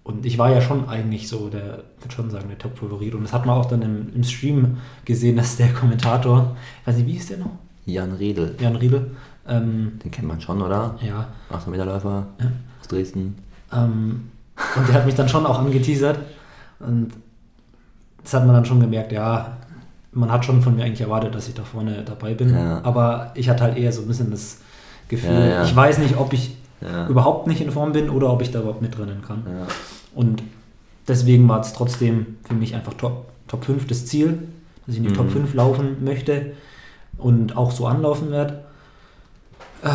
und 0.04 0.26
ich 0.26 0.38
war 0.38 0.52
ja 0.52 0.62
schon 0.62 0.88
eigentlich 0.88 1.28
so, 1.28 1.50
der, 1.50 1.84
würde 2.00 2.16
schon 2.16 2.30
sagen, 2.30 2.48
der 2.48 2.58
Top-Favorit. 2.58 3.14
Und 3.16 3.24
das 3.24 3.34
hat 3.34 3.46
man 3.46 3.58
auch 3.58 3.66
dann 3.66 3.82
im, 3.82 4.14
im 4.14 4.24
Stream 4.24 4.78
gesehen, 5.06 5.36
dass 5.38 5.58
der 5.58 5.74
Kommentator, 5.74 6.56
ich 6.82 6.88
weiß 6.88 6.98
nicht, 6.98 7.08
wie 7.08 7.18
ist 7.18 7.30
der 7.30 7.38
noch? 7.40 7.52
Jan 7.86 8.14
Riedel. 8.14 8.56
Jan 8.60 8.76
Riedel. 8.76 9.12
Ähm, 9.48 10.00
Den 10.04 10.12
kennt 10.12 10.28
man 10.28 10.40
schon, 10.42 10.62
oder? 10.62 10.98
ja. 11.02 11.28
800 11.50 11.68
Meterläufer 11.70 12.28
Ja. 12.40 12.52
aus 12.82 12.88
Dresden. 12.88 13.36
Ähm, 13.74 14.30
und 14.76 14.88
der 14.88 14.96
hat 14.96 15.06
mich 15.06 15.16
dann 15.16 15.28
schon 15.30 15.46
auch 15.46 15.60
angeteasert. 15.60 16.20
Und 16.80 17.12
das 18.30 18.40
hat 18.40 18.46
man 18.46 18.56
dann 18.56 18.66
schon 18.66 18.80
gemerkt, 18.80 19.12
ja, 19.12 19.58
man 20.12 20.32
hat 20.32 20.46
schon 20.46 20.62
von 20.62 20.76
mir 20.76 20.84
eigentlich 20.86 21.02
erwartet, 21.02 21.34
dass 21.36 21.48
ich 21.48 21.54
da 21.56 21.64
vorne 21.64 22.04
dabei 22.06 22.34
bin. 22.34 22.54
Ja. 22.54 22.82
Aber 22.84 23.32
ich 23.36 23.50
hatte 23.50 23.64
halt 23.64 23.78
eher 23.78 23.92
so 23.92 24.02
ein 24.02 24.08
bisschen 24.08 24.32
das 24.32 24.60
Gefühl, 25.08 25.32
Ja, 25.32 25.46
ja. 25.48 25.64
ich 25.64 25.76
weiß 25.76 25.98
nicht, 26.00 26.18
ob 26.18 26.34
ich 26.34 26.56
überhaupt 27.10 27.46
nicht 27.48 27.60
in 27.62 27.72
Form 27.72 27.92
bin 27.92 28.10
oder 28.10 28.32
ob 28.32 28.42
ich 28.42 28.52
da 28.52 28.60
überhaupt 28.60 28.82
mitrennen 28.82 29.22
kann. 29.22 29.44
Und 30.16 30.44
deswegen 31.08 31.48
war 31.50 31.60
es 31.60 31.74
trotzdem 31.74 32.38
für 32.48 32.54
mich 32.54 32.74
einfach 32.74 32.94
Top, 32.94 33.26
Top 33.48 33.66
5 33.66 33.86
das 33.88 34.06
Ziel, 34.06 34.40
dass 34.86 34.94
ich 34.96 34.98
in 34.98 35.04
die 35.04 35.10
Mhm. 35.10 35.16
Top 35.16 35.30
5 35.32 35.54
laufen 35.56 36.04
möchte 36.06 36.54
und 37.18 37.58
auch 37.58 37.72
so 37.72 37.86
anlaufen 37.88 38.32
werde. 38.32 38.64
Äh, 39.84 39.90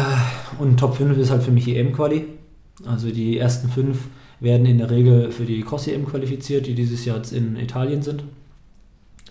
Und 0.59 0.79
Top 0.79 0.95
5 0.97 1.17
ist 1.19 1.31
halt 1.31 1.43
für 1.43 1.51
mich 1.53 1.69
EM-Quali. 1.69 2.27
Also 2.87 3.11
die 3.11 3.39
ersten 3.39 3.69
fünf 3.69 3.99
werden 4.41 4.67
in 4.67 4.79
der 4.79 4.91
Regel 4.91 5.31
für 5.31 5.45
die 5.45 5.63
Cross-EM 5.63 6.07
qualifiziert, 6.07 6.67
die 6.67 6.75
dieses 6.75 7.05
Jahr 7.05 7.17
jetzt 7.17 7.33
in 7.33 7.57
Italien 7.57 8.03
sind, 8.03 8.25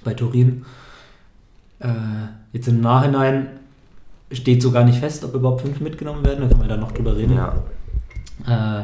bei 0.03 0.13
Turin. 0.13 0.65
Äh, 1.79 1.87
Jetzt 2.53 2.67
im 2.67 2.81
Nachhinein 2.81 3.47
steht 4.31 4.61
so 4.61 4.71
gar 4.71 4.83
nicht 4.83 4.99
fest, 4.99 5.25
ob 5.25 5.33
überhaupt 5.33 5.61
fünf 5.61 5.81
mitgenommen 5.81 6.23
werden, 6.23 6.41
da 6.41 6.47
können 6.47 6.61
wir 6.61 6.67
dann 6.67 6.79
noch 6.79 6.91
drüber 6.91 7.17
reden. 7.17 7.35
ja. 7.35 7.55
Äh, 8.47 8.83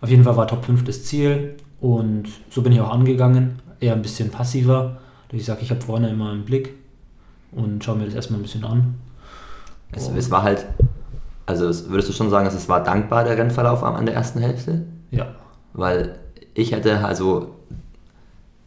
auf 0.00 0.08
jeden 0.08 0.24
Fall 0.24 0.36
war 0.36 0.48
Top 0.48 0.64
5 0.64 0.82
das 0.82 1.04
Ziel 1.04 1.54
und 1.80 2.24
so 2.50 2.62
bin 2.62 2.72
ich 2.72 2.80
auch 2.80 2.90
angegangen. 2.90 3.60
Eher 3.78 3.92
ein 3.92 4.02
bisschen 4.02 4.30
passiver. 4.30 4.98
Ich 5.30 5.44
sage, 5.44 5.60
ich 5.62 5.70
habe 5.70 5.80
vorne 5.80 6.10
immer 6.10 6.32
im 6.32 6.44
Blick 6.44 6.74
und 7.52 7.84
schaue 7.84 7.96
mir 7.98 8.06
das 8.06 8.14
erstmal 8.14 8.40
ein 8.40 8.42
bisschen 8.42 8.64
an. 8.64 8.94
Es, 9.92 10.08
es 10.08 10.30
war 10.30 10.42
halt, 10.42 10.66
also 11.46 11.68
es, 11.68 11.88
würdest 11.88 12.08
du 12.08 12.12
schon 12.12 12.30
sagen, 12.30 12.46
es 12.46 12.68
war 12.68 12.82
dankbar, 12.82 13.24
der 13.24 13.38
Rennverlauf 13.38 13.82
an 13.84 14.04
der 14.06 14.14
ersten 14.16 14.40
Hälfte? 14.40 14.82
Ja, 15.10 15.26
Weil 15.74 16.16
ich 16.54 16.72
hätte, 16.72 17.04
also, 17.04 17.54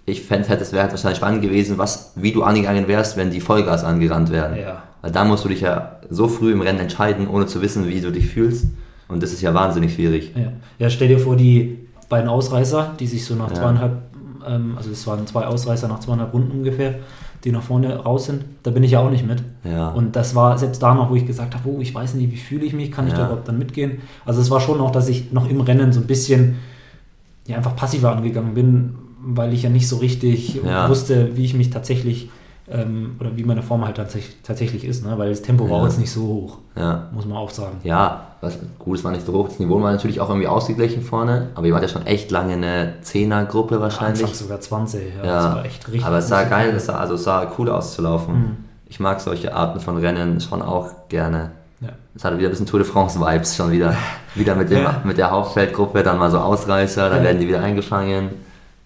ich 0.05 0.21
fände, 0.21 0.47
es 0.55 0.71
wäre 0.71 0.83
halt 0.83 0.91
wahrscheinlich 0.91 1.17
spannend 1.17 1.41
gewesen, 1.41 1.77
was, 1.77 2.13
wie 2.15 2.31
du 2.31 2.43
angegangen 2.43 2.87
wärst, 2.87 3.17
wenn 3.17 3.31
die 3.31 3.41
Vollgas 3.41 3.83
angerannt 3.83 4.31
werden. 4.31 4.57
ja. 4.57 4.83
Weil 5.01 5.11
da 5.11 5.23
musst 5.23 5.45
du 5.45 5.49
dich 5.49 5.61
ja 5.61 5.99
so 6.09 6.27
früh 6.27 6.51
im 6.51 6.61
Rennen 6.61 6.79
entscheiden, 6.79 7.27
ohne 7.27 7.45
zu 7.45 7.61
wissen, 7.61 7.87
wie 7.87 8.01
du 8.01 8.11
dich 8.11 8.25
fühlst. 8.27 8.65
Und 9.07 9.21
das 9.21 9.33
ist 9.33 9.41
ja 9.41 9.53
wahnsinnig 9.53 9.93
schwierig. 9.93 10.33
Ja. 10.35 10.51
ja, 10.79 10.89
stell 10.89 11.07
dir 11.09 11.19
vor, 11.19 11.35
die 11.35 11.77
beiden 12.09 12.27
Ausreißer, 12.27 12.93
die 12.99 13.05
sich 13.05 13.23
so 13.23 13.35
nach 13.35 13.49
Ja. 13.49 13.55
zweieinhalb, 13.55 14.01
ähm, 14.47 14.73
also 14.75 14.89
es 14.89 15.05
waren 15.05 15.27
zwei 15.27 15.45
Ausreißer 15.45 15.87
nach 15.87 15.99
zweieinhalb 15.99 16.33
Runden 16.33 16.51
ungefähr, 16.51 16.95
die 17.43 17.51
nach 17.51 17.61
vorne 17.61 17.95
raus 17.97 18.25
sind, 18.25 18.45
da 18.63 18.71
bin 18.71 18.81
ich 18.81 18.91
ja 18.91 18.99
auch 18.99 19.11
nicht 19.11 19.27
mit. 19.27 19.43
Ja. 19.63 19.89
Und 19.89 20.15
das 20.15 20.33
war 20.33 20.57
selbst 20.57 20.81
da 20.81 20.95
noch, 20.95 21.11
wo 21.11 21.15
ich 21.15 21.27
gesagt 21.27 21.53
habe, 21.53 21.69
oh, 21.69 21.79
ich 21.79 21.93
weiß 21.93 22.15
nicht, 22.15 22.31
wie 22.31 22.37
fühle 22.37 22.65
ich 22.65 22.73
mich, 22.73 22.91
kann 22.91 23.07
ich 23.07 23.13
da 23.13 23.25
überhaupt 23.27 23.47
dann 23.47 23.59
mitgehen? 23.59 23.99
Also 24.25 24.41
es 24.41 24.49
war 24.49 24.59
schon 24.59 24.79
noch, 24.79 24.89
dass 24.91 25.07
ich 25.07 25.31
noch 25.31 25.47
im 25.47 25.61
Rennen 25.61 25.93
so 25.93 25.99
ein 25.99 26.07
bisschen 26.07 26.55
ja, 27.47 27.57
einfach 27.57 27.75
passiver 27.75 28.11
angegangen 28.11 28.53
bin, 28.53 28.95
weil 29.21 29.53
ich 29.53 29.63
ja 29.63 29.69
nicht 29.69 29.87
so 29.87 29.97
richtig 29.97 30.55
Ja. 30.63 30.89
wusste, 30.89 31.35
wie 31.37 31.45
ich 31.45 31.53
mich 31.53 31.69
tatsächlich 31.69 32.29
ähm, 32.67 33.15
oder 33.19 33.37
wie 33.37 33.43
meine 33.43 33.61
Form 33.61 33.85
halt 33.85 33.97
tatsächlich, 33.97 34.37
tatsächlich 34.41 34.85
ist, 34.85 35.05
ne? 35.05 35.13
weil 35.19 35.29
das 35.29 35.43
Tempo 35.43 35.69
war 35.69 35.79
Ja. 35.81 35.85
jetzt 35.85 35.99
nicht 35.99 36.09
so 36.11 36.21
hoch, 36.23 36.57
ja. 36.75 37.09
muss 37.13 37.25
man 37.25 37.37
auch 37.37 37.51
sagen. 37.51 37.77
Ja, 37.83 38.27
was, 38.41 38.57
gut, 38.79 38.97
es 38.97 39.03
war 39.03 39.11
nicht 39.11 39.23
so 39.23 39.33
hoch. 39.33 39.47
Das 39.49 39.59
Niveau 39.59 39.79
war 39.81 39.91
natürlich 39.91 40.19
auch 40.19 40.29
irgendwie 40.29 40.47
ausgeglichen 40.47 41.03
vorne. 41.03 41.49
Aber 41.53 41.67
ihr 41.67 41.73
wart 41.73 41.83
ja 41.83 41.87
schon 41.89 42.07
echt 42.07 42.31
lange 42.31 42.53
eine 42.53 42.93
Zehnergruppe 43.01 43.79
wahrscheinlich. 43.79 44.21
Anfangs 44.21 44.39
sogar 44.39 44.59
20, 44.61 45.01
ja, 45.19 45.25
Ja, 45.25 45.35
das 45.35 45.55
war 45.57 45.65
echt 45.65 45.87
richtig. 45.87 46.05
aber 46.05 46.17
es 46.17 46.27
sah 46.27 46.43
geil, 46.45 46.73
es 46.75 46.87
sah, 46.87 46.97
also 46.97 47.13
es 47.13 47.23
sah 47.23 47.51
cool 47.59 47.69
aus 47.69 47.93
zu 47.93 48.01
laufen. 48.01 48.33
Mhm. 48.33 48.57
Ich 48.87 48.99
mag 48.99 49.21
solche 49.21 49.53
Arten 49.55 49.79
von 49.79 49.97
Rennen 49.97 50.41
schon 50.41 50.61
auch 50.63 50.89
gerne. 51.09 51.51
Es 52.15 52.23
hatte 52.23 52.37
wieder 52.37 52.47
ein 52.47 52.51
bisschen 52.51 52.65
Tour 52.65 52.79
de 52.79 52.87
France-Vibes 52.87 53.55
schon 53.57 53.71
wieder. 53.71 53.95
Wieder 54.35 54.55
mit, 54.55 54.69
dem, 54.69 54.83
Ja. 54.83 55.01
mit 55.03 55.17
der 55.17 55.31
Hauptfeldgruppe, 55.31 56.01
dann 56.03 56.17
mal 56.17 56.31
so 56.31 56.37
Ausreißer, 56.39 57.09
dann 57.09 57.19
Ja. 57.19 57.23
werden 57.25 57.39
die 57.41 57.47
wieder 57.47 57.61
eingefangen. 57.61 58.29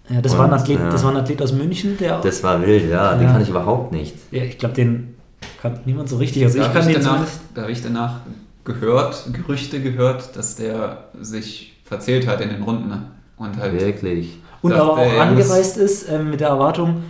Ja, 0.08 0.20
das, 0.20 0.32
Und, 0.32 0.38
war 0.38 0.46
ein 0.46 0.52
Athlet, 0.52 0.80
ja. 0.80 0.90
das 0.90 1.04
war 1.04 1.12
ein 1.12 1.16
Athlet 1.16 1.40
aus 1.42 1.52
München, 1.52 1.96
der. 1.96 2.20
Das 2.20 2.42
war 2.42 2.60
wild, 2.66 2.90
ja, 2.90 3.14
den 3.14 3.28
kann 3.28 3.40
ich 3.42 3.48
überhaupt 3.48 3.92
nicht. 3.92 4.16
ja, 4.32 4.42
ich 4.42 4.58
glaube, 4.58 4.74
den 4.74 5.14
kann 5.62 5.78
niemand 5.84 6.08
so 6.08 6.16
richtig. 6.16 6.42
Also 6.44 6.58
da 6.58 6.62
ich 6.64 6.68
habe 6.70 6.80
kann 6.80 6.88
ich, 6.88 6.96
den 6.96 7.04
danach, 7.04 7.26
da 7.54 7.62
hab 7.62 7.68
ich 7.68 7.82
danach 7.82 8.14
gehört, 8.64 9.24
Gerüchte 9.32 9.80
gehört, 9.80 10.36
dass 10.36 10.56
der 10.56 11.04
sich 11.20 11.78
verzählt 11.84 12.26
hat 12.26 12.40
in 12.40 12.48
den 12.50 12.62
Runden. 12.62 12.88
ne? 12.88 13.02
Und 13.36 13.56
halt 13.56 13.78
Wirklich. 13.80 14.38
Und 14.62 14.72
aber 14.72 14.92
auch 14.94 14.98
er 14.98 15.22
angereist 15.22 15.76
ist 15.76 16.08
ähm, 16.10 16.30
mit 16.30 16.40
der 16.40 16.48
Erwartung, 16.48 17.04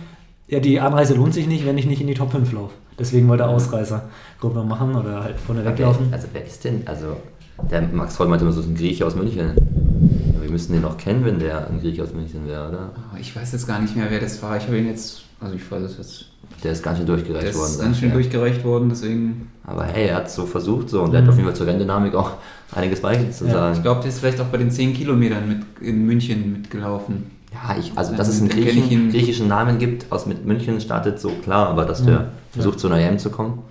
ja, 0.47 0.59
die 0.59 0.79
Anreise 0.79 1.15
lohnt 1.15 1.33
sich 1.33 1.47
nicht, 1.47 1.65
wenn 1.65 1.77
ich 1.77 1.85
nicht 1.87 2.01
in 2.01 2.07
die 2.07 2.13
Top 2.13 2.31
5 2.31 2.51
laufe. 2.53 2.73
Deswegen 2.99 3.27
wollte 3.27 3.43
er 3.43 3.49
Ausreißergruppe 3.49 4.63
machen 4.63 4.95
oder 4.95 5.23
halt 5.23 5.39
vorne 5.39 5.65
weglaufen. 5.65 6.07
Also 6.11 6.27
wer 6.33 6.45
ist 6.45 6.63
denn, 6.63 6.81
also 6.85 7.17
der 7.69 7.81
Max 7.83 8.15
Voll 8.15 8.27
meinte 8.27 8.45
immer 8.45 8.53
so, 8.53 8.61
ist 8.61 8.67
ein 8.67 8.75
Grieche 8.75 9.05
aus 9.05 9.15
München. 9.15 9.51
Wir 10.41 10.49
müssten 10.49 10.73
den 10.73 10.81
noch 10.81 10.97
kennen, 10.97 11.23
wenn 11.25 11.39
der 11.39 11.67
ein 11.67 11.79
Grieche 11.79 12.03
aus 12.03 12.13
München 12.13 12.47
wäre, 12.47 12.69
oder? 12.69 12.89
Oh, 13.13 13.17
ich 13.19 13.35
weiß 13.35 13.51
jetzt 13.53 13.67
gar 13.67 13.79
nicht 13.79 13.95
mehr, 13.95 14.07
wer 14.09 14.19
das 14.19 14.41
war. 14.43 14.57
Ich 14.57 14.63
habe 14.65 14.77
ihn 14.77 14.87
jetzt, 14.87 15.21
also 15.39 15.55
ich 15.55 15.71
weiß 15.71 15.83
es 15.83 15.97
jetzt, 15.97 16.25
Der 16.63 16.71
ist 16.73 16.83
ganz 16.83 16.97
schön 16.97 17.05
der 17.07 17.15
durchgereicht 17.15 17.53
worden. 17.55 17.65
ist 17.65 17.73
sagt 17.77 17.83
ganz 17.85 17.97
schön 17.99 18.09
er. 18.09 18.13
durchgereicht 18.15 18.63
worden, 18.63 18.89
deswegen, 18.89 19.51
Aber 19.65 19.83
hey, 19.85 20.07
er 20.07 20.17
hat 20.17 20.27
es 20.27 20.35
so 20.35 20.45
versucht 20.45 20.89
so 20.89 21.01
und 21.03 21.13
er 21.13 21.19
hat 21.19 21.25
Mhm. 21.25 21.29
auf 21.29 21.35
jeden 21.37 21.47
Fall 21.47 21.55
zur 21.55 21.67
Renndynamik 21.67 22.15
auch 22.15 22.31
einiges 22.75 22.99
Ja, 23.01 23.09
beigetragen. 23.09 23.75
ich 23.75 23.81
glaube, 23.83 24.01
der 24.01 24.09
ist 24.09 24.19
vielleicht 24.19 24.41
auch 24.41 24.47
bei 24.47 24.57
den 24.57 24.71
10 24.71 24.93
Kilometern 24.93 25.47
mit, 25.47 25.59
in 25.87 26.05
München 26.05 26.51
mitgelaufen. 26.53 27.31
Ja, 27.53 27.75
ich, 27.77 27.91
also 27.95 28.15
dass 28.15 28.27
es 28.27 28.39
einen 28.39 28.49
Griechen, 28.49 29.09
griechischen 29.11 29.47
Namen 29.47 29.77
gibt, 29.77 30.11
aus 30.11 30.25
mit 30.25 30.45
München 30.45 30.79
startet, 30.81 31.19
so 31.19 31.29
klar, 31.43 31.67
aber 31.69 31.85
dass 31.85 32.03
der 32.03 32.29
Ja. 32.53 32.61
versucht 32.61 32.79
zu 32.79 32.87
einer 32.87 32.99
EM 32.99 33.17
zu 33.19 33.29
kommen. 33.29 33.63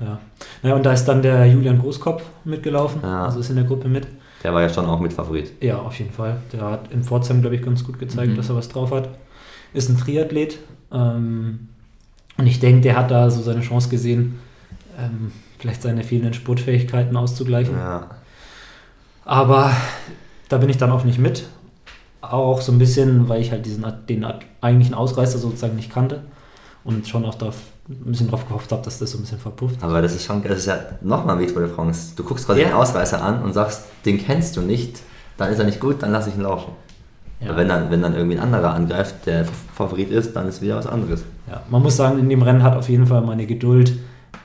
Ja. 0.00 0.18
Naja, 0.62 0.74
und 0.76 0.84
da 0.86 0.92
ist 0.92 1.04
dann 1.06 1.22
der 1.22 1.46
Julian 1.46 1.78
Großkopf 1.78 2.22
mitgelaufen, 2.44 3.00
Ja. 3.02 3.24
also 3.26 3.40
ist 3.40 3.50
in 3.50 3.56
der 3.56 3.64
Gruppe 3.64 3.88
mit. 3.88 4.06
Der 4.44 4.54
war 4.54 4.62
ja 4.62 4.68
schon 4.68 4.86
auch 4.86 5.00
mit 5.00 5.12
Favorit. 5.12 5.52
Ja, 5.62 5.78
auf 5.78 5.98
jeden 5.98 6.12
Fall. 6.12 6.36
Der 6.52 6.62
hat 6.62 6.92
in 6.92 7.02
Pforzheim, 7.02 7.40
glaube 7.40 7.56
ich, 7.56 7.62
ganz 7.62 7.84
gut 7.84 7.98
gezeigt, 7.98 8.32
Mhm. 8.32 8.36
dass 8.36 8.48
er 8.48 8.54
was 8.56 8.68
drauf 8.68 8.92
hat. 8.92 9.08
Ist 9.72 9.88
ein 9.88 9.98
Triathlet. 9.98 10.58
Ähm, 10.92 11.68
und 12.36 12.46
ich 12.46 12.60
denke, 12.60 12.82
der 12.82 12.96
hat 12.96 13.10
da 13.10 13.30
so 13.30 13.42
seine 13.42 13.60
Chance 13.62 13.88
gesehen, 13.88 14.38
ähm, 14.98 15.32
vielleicht 15.58 15.82
seine 15.82 16.04
fehlenden 16.04 16.34
Sportfähigkeiten 16.34 17.16
auszugleichen. 17.16 17.76
Ja. 17.76 18.10
Aber 19.24 19.72
da 20.48 20.58
bin 20.58 20.68
ich 20.70 20.78
dann 20.78 20.92
auch 20.92 21.04
nicht 21.04 21.18
mit. 21.18 21.44
Auch 22.20 22.60
so 22.60 22.72
ein 22.72 22.78
bisschen, 22.78 23.28
weil 23.28 23.40
ich 23.40 23.50
halt 23.50 23.66
diesen 23.66 23.84
den 24.08 24.24
eigentlichen 24.60 24.94
Ausreißer 24.94 25.38
sozusagen 25.38 25.76
nicht 25.76 25.90
kannte 25.92 26.22
und 26.84 27.06
schon 27.08 27.24
auch 27.24 27.34
da 27.34 27.52
ein 27.88 28.10
bisschen 28.10 28.28
drauf 28.28 28.46
gehofft 28.46 28.70
habe, 28.72 28.82
dass 28.82 28.98
das 28.98 29.10
so 29.12 29.18
ein 29.18 29.22
bisschen 29.22 29.38
verpufft. 29.38 29.82
Aber 29.82 30.02
das 30.02 30.14
ist 30.14 30.24
schon, 30.24 30.42
das 30.42 30.58
ist 30.58 30.66
ja 30.66 30.78
nochmal 31.00 31.38
wie 31.40 31.46
Tour 31.46 31.62
de 31.62 31.70
France. 31.74 32.12
Du 32.16 32.22
guckst 32.24 32.46
quasi 32.46 32.60
Ja. 32.60 32.68
den 32.68 32.74
Ausreißer 32.74 33.22
an 33.22 33.42
und 33.42 33.52
sagst, 33.54 33.84
den 34.04 34.18
kennst 34.18 34.56
du 34.56 34.60
nicht, 34.60 34.98
dann 35.36 35.50
ist 35.52 35.58
er 35.58 35.64
nicht 35.64 35.80
gut, 35.80 36.02
dann 36.02 36.12
lass 36.12 36.26
ich 36.26 36.34
ihn 36.34 36.42
laufen. 36.42 36.72
Ja. 37.40 37.48
Aber 37.50 37.58
wenn 37.58 37.68
dann, 37.68 37.90
wenn 37.90 38.02
dann 38.02 38.14
irgendwie 38.14 38.36
ein 38.36 38.42
anderer 38.42 38.74
angreift, 38.74 39.26
der 39.26 39.44
Favorit 39.74 40.10
ist, 40.10 40.34
dann 40.34 40.48
ist 40.48 40.60
wieder 40.60 40.76
was 40.76 40.86
anderes. 40.86 41.22
Ja, 41.48 41.62
man 41.70 41.82
muss 41.82 41.96
sagen, 41.96 42.18
in 42.18 42.28
dem 42.28 42.42
Rennen 42.42 42.62
hat 42.62 42.76
auf 42.76 42.88
jeden 42.88 43.06
Fall 43.06 43.22
meine 43.22 43.46
Geduld 43.46 43.96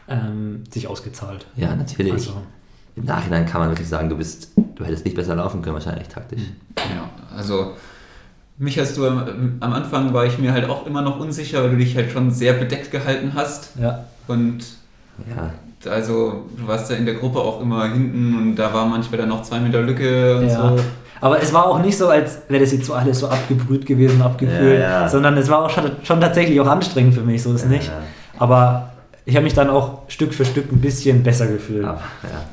ähm, 0.07 0.63
sich 0.71 0.87
ausgezahlt. 0.87 1.45
Ja, 1.55 1.75
natürlich. 1.75 2.13
Also, 2.13 2.33
Im 2.95 3.05
Nachhinein 3.05 3.45
kann 3.47 3.61
man 3.61 3.69
wirklich 3.71 3.87
sagen, 3.89 4.09
du 4.09 4.15
bist, 4.17 4.49
du 4.75 4.85
hättest 4.85 5.03
nicht 5.05 5.15
besser 5.17 5.35
laufen 5.35 5.61
können, 5.63 5.73
wahrscheinlich 5.73 6.07
taktisch. 6.07 6.41
Ja, 6.77 7.09
also 7.35 7.71
mich 8.63 8.79
hast 8.79 8.97
du 8.97 9.05
am, 9.07 9.57
am 9.59 9.73
Anfang 9.73 10.13
war 10.13 10.25
ich 10.25 10.37
mir 10.39 10.53
halt 10.53 10.69
auch 10.69 10.85
immer 10.87 11.01
noch 11.01 11.19
unsicher, 11.19 11.63
weil 11.63 11.71
du 11.71 11.77
dich 11.77 11.95
halt 11.95 12.11
schon 12.11 12.31
sehr 12.31 12.53
bedeckt 12.53 12.91
gehalten 12.91 13.31
hast. 13.35 13.71
ja, 13.79 14.05
Und 14.27 14.59
Ja, 15.29 15.51
also 15.91 16.45
du 16.57 16.67
warst 16.67 16.89
ja 16.89 16.95
in 16.97 17.05
der 17.05 17.15
Gruppe 17.15 17.39
auch 17.39 17.61
immer 17.61 17.83
hinten 17.91 18.35
und 18.37 18.55
da 18.55 18.73
war 18.73 18.85
manchmal 18.85 19.19
dann 19.19 19.29
noch 19.29 19.43
zwei 19.43 19.59
Meter 19.59 19.81
Lücke 19.81 20.37
und 20.37 20.47
ja. 20.47 20.69
so. 20.69 20.79
Aber 21.21 21.41
es 21.41 21.53
war 21.53 21.67
auch 21.67 21.79
nicht 21.81 21.97
so, 21.97 22.09
als 22.09 22.39
wäre 22.49 22.61
das 22.63 22.73
jetzt 22.73 22.85
so 22.85 22.93
alles 22.93 23.19
so 23.19 23.27
abgebrüht 23.29 23.85
gewesen, 23.85 24.21
abgefüllt, 24.21 24.79
Ja, 24.81 25.01
ja. 25.03 25.09
sondern 25.09 25.37
es 25.37 25.49
war 25.49 25.63
auch 25.65 25.69
schon, 25.69 25.91
schon 26.03 26.19
tatsächlich 26.19 26.59
auch 26.59 26.67
anstrengend 26.67 27.13
für 27.13 27.21
mich, 27.21 27.41
so 27.43 27.53
ist 27.53 27.63
Ja, 27.63 27.69
nicht. 27.69 27.87
ja. 27.87 27.93
Aber 28.39 28.91
ich 29.25 29.35
habe 29.35 29.43
mich 29.45 29.53
dann 29.53 29.69
auch 29.69 29.99
Stück 30.09 30.33
für 30.33 30.43
Stück 30.43 30.69
ein 30.71 30.81
bisschen 30.81 31.23
besser 31.23 31.47
gefühlt. 31.47 31.87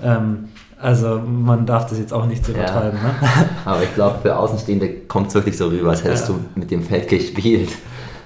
Ähm, 0.04 0.48
also 0.80 1.18
man 1.20 1.66
darf 1.66 1.86
das 1.86 1.98
jetzt 1.98 2.12
auch 2.12 2.26
nicht 2.26 2.44
zu 2.44 2.52
Ja. 2.52 2.58
übertreiben. 2.58 2.98
Ne? 3.02 3.14
aber 3.64 3.82
ich 3.82 3.94
glaube, 3.94 4.18
für 4.22 4.36
Außenstehende 4.36 4.88
kommt 5.08 5.28
es 5.28 5.34
wirklich 5.34 5.56
so 5.56 5.68
rüber, 5.68 5.90
als 5.90 6.04
hättest 6.04 6.28
Ja. 6.28 6.34
du 6.34 6.40
mit 6.60 6.70
dem 6.70 6.82
Feld 6.82 7.08
gespielt. 7.08 7.70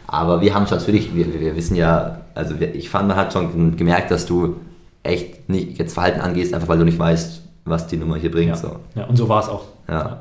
Aber 0.07 0.41
wir 0.41 0.55
haben 0.55 0.67
schon 0.67 0.79
natürlich, 0.79 1.15
wir, 1.15 1.41
wir 1.41 1.57
wissen 1.57 1.75
ja, 1.77 2.19
also 2.35 2.59
wir, 2.61 2.75
ich 2.75 2.89
fand, 2.91 3.09
man 3.09 3.17
hat 3.17 3.33
schon 3.33 3.77
gemerkt, 3.77 4.11
dass 4.11 4.27
du 4.27 4.57
echt 5.03 5.49
nicht 5.49 5.79
jetzt 5.79 5.95
Verhalten 5.95 6.21
angehst, 6.21 6.55
einfach 6.55 6.69
weil 6.69 6.79
du 6.79 6.85
nicht 6.85 6.99
weißt, 6.99 7.43
was 7.65 7.87
die 7.87 7.97
Nummer 7.97 8.17
hier 8.17 8.31
bringt. 8.31 8.51
Ja, 8.51 8.57
So. 8.57 8.77
ja 8.95 9.05
und 9.05 9.17
so 9.17 9.29
war 9.29 9.41
es 9.43 9.49
auch. 9.49 9.65
Ja. 9.89 10.19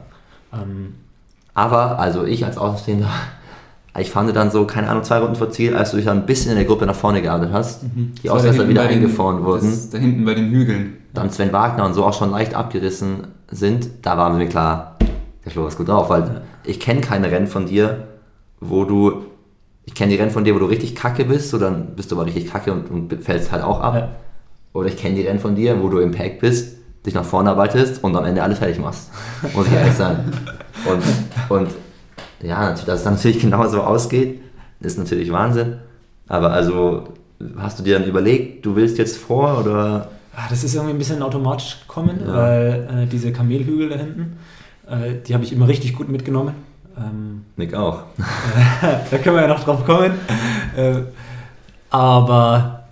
Ähm, 0.53 0.95
Aber, 1.53 1.99
also 1.99 2.25
ich 2.25 2.43
als 2.45 2.57
Außenstehender, 2.57 3.09
ich 3.99 4.09
fand 4.09 4.35
dann 4.35 4.49
so, 4.49 4.65
keine 4.65 4.89
Ahnung, 4.89 5.03
zwei 5.03 5.19
Runden 5.19 5.35
vor 5.35 5.51
Ziel, 5.51 5.75
als 5.75 5.91
du 5.91 5.97
dich 5.97 6.05
dann 6.07 6.19
ein 6.21 6.25
bisschen 6.25 6.51
in 6.51 6.57
der 6.57 6.65
Gruppe 6.65 6.85
nach 6.87 6.95
vorne 6.95 7.21
gearbeitet 7.21 7.53
hast, 7.53 7.83
die 7.83 8.13
Das 8.23 8.31
war 8.33 8.41
da 8.41 8.49
Ausländer 8.49 8.51
hinten 8.63 8.69
wieder 8.71 8.81
bei 8.81 8.87
den- 8.87 8.97
eingefahren 9.03 9.43
wurden, 9.45 9.69
Das, 9.69 9.89
da 9.91 9.97
hinten 9.99 10.25
bei 10.25 10.33
den 10.33 10.49
Hügeln. 10.49 10.97
Dann 11.13 11.29
Sven 11.29 11.53
Wagner 11.53 11.85
und 11.85 11.93
so 11.93 12.03
auch 12.03 12.13
schon 12.13 12.31
leicht 12.31 12.55
abgerissen 12.55 13.27
sind, 13.49 13.87
da 14.01 14.17
war 14.17 14.31
mir 14.31 14.47
klar, 14.47 14.97
der 15.45 15.51
Flo 15.51 15.67
ist 15.67 15.77
gut 15.77 15.87
drauf, 15.87 16.09
weil 16.09 16.41
ich 16.63 16.79
kenne 16.79 17.01
keine 17.01 17.29
Rennen 17.31 17.47
von 17.47 17.67
dir, 17.67 18.07
wo 18.59 18.83
du, 18.83 19.25
ich 19.85 19.93
kenne 19.93 20.11
die 20.11 20.17
Rennen 20.17 20.31
von 20.31 20.43
dir, 20.43 20.55
wo 20.55 20.59
du 20.59 20.65
richtig 20.65 20.95
kacke 20.95 21.25
bist, 21.25 21.49
so 21.49 21.59
dann 21.59 21.95
bist 21.95 22.11
du 22.11 22.15
aber 22.15 22.25
richtig 22.25 22.49
kacke 22.49 22.71
und, 22.71 22.89
und 22.89 23.23
fällst 23.23 23.51
halt 23.51 23.63
auch 23.63 23.79
ab. 23.81 23.95
Ja. 23.95 24.09
Oder 24.73 24.87
ich 24.87 24.97
kenne 24.97 25.15
die 25.15 25.21
Rennen 25.21 25.39
von 25.39 25.55
dir, 25.55 25.81
wo 25.83 25.89
du 25.89 25.99
im 25.99 26.11
Pack 26.11 26.39
bist, 26.39 26.77
dich 27.05 27.13
nach 27.13 27.25
vorne 27.25 27.51
arbeitest 27.51 28.03
und 28.03 28.15
am 28.15 28.25
Ende 28.25 28.41
alles 28.41 28.57
fertig 28.57 28.79
machst. 28.79 29.11
Muss 29.53 29.67
ich 29.67 29.73
ehrlich 29.73 29.93
sagen. 29.93 30.31
Und, 30.89 31.03
und 31.49 31.69
ja, 32.41 32.71
dass 32.71 32.87
es 32.87 33.03
dann 33.03 33.15
natürlich 33.15 33.39
genauso 33.39 33.81
ausgeht, 33.81 34.41
ist 34.79 34.97
natürlich 34.97 35.31
Wahnsinn. 35.31 35.77
Aber 36.27 36.51
also, 36.51 37.09
hast 37.57 37.77
du 37.77 37.83
dir 37.83 37.99
dann 37.99 38.07
überlegt, 38.07 38.65
du 38.65 38.75
willst 38.75 38.97
jetzt 38.97 39.17
vor 39.17 39.59
oder? 39.59 40.09
Ah, 40.35 40.47
Das 40.49 40.63
ist 40.63 40.73
irgendwie 40.73 40.93
ein 40.93 40.97
bisschen 40.97 41.21
automatisch 41.21 41.79
gekommen, 41.81 42.21
Ja. 42.25 42.33
weil 42.33 42.89
äh, 43.03 43.05
diese 43.07 43.31
Kamelhügel 43.31 43.89
da 43.89 43.95
hinten, 43.97 44.37
äh, 44.89 45.15
die 45.25 45.33
habe 45.33 45.43
ich 45.43 45.53
immer 45.53 45.67
richtig 45.67 45.95
gut 45.95 46.09
mitgenommen. 46.09 46.53
Ähm, 46.97 47.45
Nick 47.55 47.73
auch. 47.73 48.03
da 48.81 49.17
können 49.17 49.35
wir 49.35 49.41
ja 49.43 49.47
noch 49.47 49.63
drauf 49.63 49.85
kommen. 49.85 50.11
Äh, 50.75 51.01
aber 51.89 52.83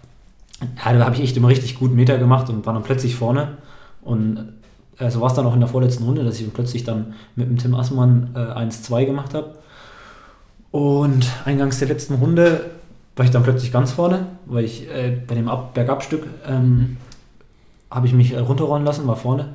ja, 0.86 0.94
da 0.94 1.06
habe 1.06 1.16
ich 1.16 1.22
echt 1.22 1.38
immer 1.38 1.48
richtig 1.48 1.80
gut 1.80 1.94
Meter 1.94 2.18
gemacht 2.18 2.50
und 2.50 2.66
war 2.66 2.74
dann 2.74 2.84
plötzlich 2.84 3.16
vorne. 3.16 3.58
Und 4.04 4.54
äh, 5.00 5.10
so 5.10 5.22
war 5.22 5.28
es 5.30 5.34
dann 5.34 5.46
auch 5.46 5.54
in 5.54 5.60
der 5.60 5.70
vorletzten 5.70 6.04
Runde, 6.04 6.24
dass 6.24 6.40
ich 6.40 6.54
plötzlich 6.54 6.84
dann 6.84 7.14
mit 7.36 7.48
dem 7.50 7.58
Tim 7.58 7.74
Assmann 7.76 8.30
äh, 8.36 8.40
1-2 8.40 9.06
gemacht 9.06 9.34
habe. 9.34 9.56
Und 10.72 11.30
eingangs 11.46 11.80
der 11.80 11.88
letzten 11.90 12.16
Runde 12.16 12.72
war 13.16 13.26
ich 13.26 13.32
dann 13.32 13.44
plötzlich 13.44 13.72
ganz 13.72 13.92
vorne, 13.92 14.28
weil 14.46 14.64
ich 14.64 14.88
äh, 14.90 15.18
bei 15.28 15.36
dem 15.36 15.50
Ab 15.50 15.74
Bergabstück 15.74 16.26
ähm, 16.48 16.98
habe 17.92 18.08
ich 18.08 18.14
mich 18.14 18.34
äh, 18.34 18.40
runterrollen 18.40 18.86
lassen, 18.86 19.06
war 19.08 19.16
vorne. 19.18 19.50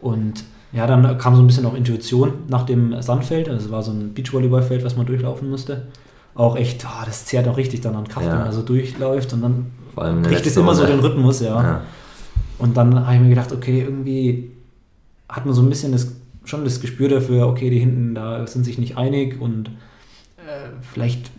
Und 0.00 0.44
ja, 0.72 0.86
dann 0.86 1.18
kam 1.18 1.34
so 1.34 1.42
ein 1.42 1.46
bisschen 1.46 1.66
auch 1.66 1.74
Intuition 1.74 2.32
nach 2.48 2.64
dem 2.64 3.02
Sandfeld. 3.02 3.48
Also 3.48 3.66
es 3.66 3.72
war 3.72 3.82
so 3.82 3.90
ein 3.90 4.14
Beachvolleyballfeld, 4.14 4.84
was 4.84 4.96
man 4.96 5.06
durchlaufen 5.06 5.50
musste. 5.50 5.88
Auch 6.34 6.56
echt, 6.56 6.86
ah, 6.86 7.02
das 7.04 7.24
zehrt 7.26 7.48
auch 7.48 7.56
richtig 7.56 7.80
dann 7.80 7.96
an 7.96 8.06
Kraft, 8.06 8.26
Ja. 8.26 8.34
wenn 8.34 8.40
man 8.44 8.52
so 8.52 8.62
durchläuft 8.62 9.32
und 9.32 9.42
dann 9.42 9.66
bricht 10.22 10.46
es 10.46 10.56
immer 10.56 10.74
so 10.74 10.86
den 10.86 11.00
Rhythmus, 11.00 11.40
ja. 11.40 11.60
Ja. 11.60 11.80
Und 12.58 12.76
dann 12.76 13.04
habe 13.04 13.14
ich 13.16 13.20
mir 13.20 13.30
gedacht, 13.30 13.52
okay, 13.52 13.80
irgendwie 13.80 14.52
hat 15.28 15.44
man 15.44 15.54
so 15.54 15.62
ein 15.62 15.68
bisschen 15.68 15.92
das, 15.92 16.12
schon 16.44 16.64
das 16.64 16.80
Gespür 16.80 17.08
dafür, 17.08 17.48
okay, 17.48 17.70
die 17.70 17.78
hinten 17.80 18.14
da 18.14 18.46
sind 18.46 18.64
sich 18.64 18.78
nicht 18.78 18.96
einig 18.96 19.40
und 19.40 19.68
äh, 20.36 20.68
vielleicht, 20.82 21.30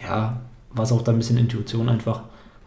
ja, 0.00 0.40
war 0.72 0.84
es 0.84 0.92
auch 0.92 1.02
da 1.02 1.12
ein 1.12 1.18
bisschen 1.18 1.38
Intuition 1.38 1.88
einfach. 1.88 2.20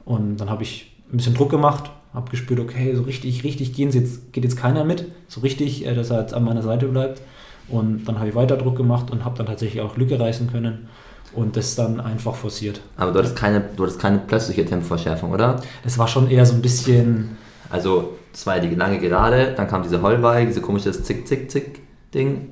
Und 0.05 0.37
dann 0.37 0.49
habe 0.49 0.63
ich 0.63 0.91
ein 1.11 1.17
bisschen 1.17 1.33
Druck 1.33 1.49
gemacht, 1.49 1.91
habe 2.17 2.31
gespürt, 2.31 2.59
okay, 2.59 2.95
so 2.95 3.03
richtig, 3.03 3.43
richtig 3.43 3.73
gehen 3.73 3.91
sie 3.91 3.99
jetzt, 3.99 4.33
geht 4.33 4.43
jetzt 4.43 4.57
keiner 4.57 4.83
mit, 4.83 5.05
so 5.27 5.41
richtig, 5.41 5.85
äh, 5.85 5.93
dass 5.93 6.09
er 6.09 6.21
jetzt 6.21 6.33
an 6.33 6.43
meiner 6.43 6.63
Seite 6.63 6.87
bleibt. 6.87 7.21
Und 7.69 8.05
dann 8.05 8.17
habe 8.17 8.29
ich 8.29 8.35
weiter 8.35 8.57
Druck 8.57 8.75
gemacht 8.75 9.11
und 9.11 9.23
habe 9.23 9.37
dann 9.37 9.45
tatsächlich 9.45 9.81
auch 9.81 9.97
Lücke 9.97 10.19
reißen 10.19 10.49
können 10.51 10.87
und 11.33 11.55
das 11.55 11.75
dann 11.75 11.99
einfach 11.99 12.33
forciert. 12.33 12.81
Aber 12.95 13.11
du 13.11 13.19
hattest 13.19 13.35
keine, 13.35 13.61
du 13.75 13.83
hattest 13.83 13.99
keine 13.99 14.17
plötzliche 14.19 14.65
Tempoverschärfung, 14.65 15.31
oder? 15.31 15.61
Das 15.83 15.97
war 15.97 16.07
schon 16.07 16.29
eher 16.29 16.45
so 16.45 16.55
ein 16.55 16.61
bisschen, 16.61 17.37
Also, 17.69 18.15
das 18.31 18.47
war 18.47 18.55
ja 18.55 18.61
die 18.67 18.73
lange 18.73 18.99
Gerade, 18.99 19.53
dann 19.55 19.67
kam 19.67 19.83
diese 19.83 20.01
Heulball, 20.01 20.45
diese 20.45 20.61
komische 20.61 20.91
Zick-Zick-Zick-Ding. 20.91 22.49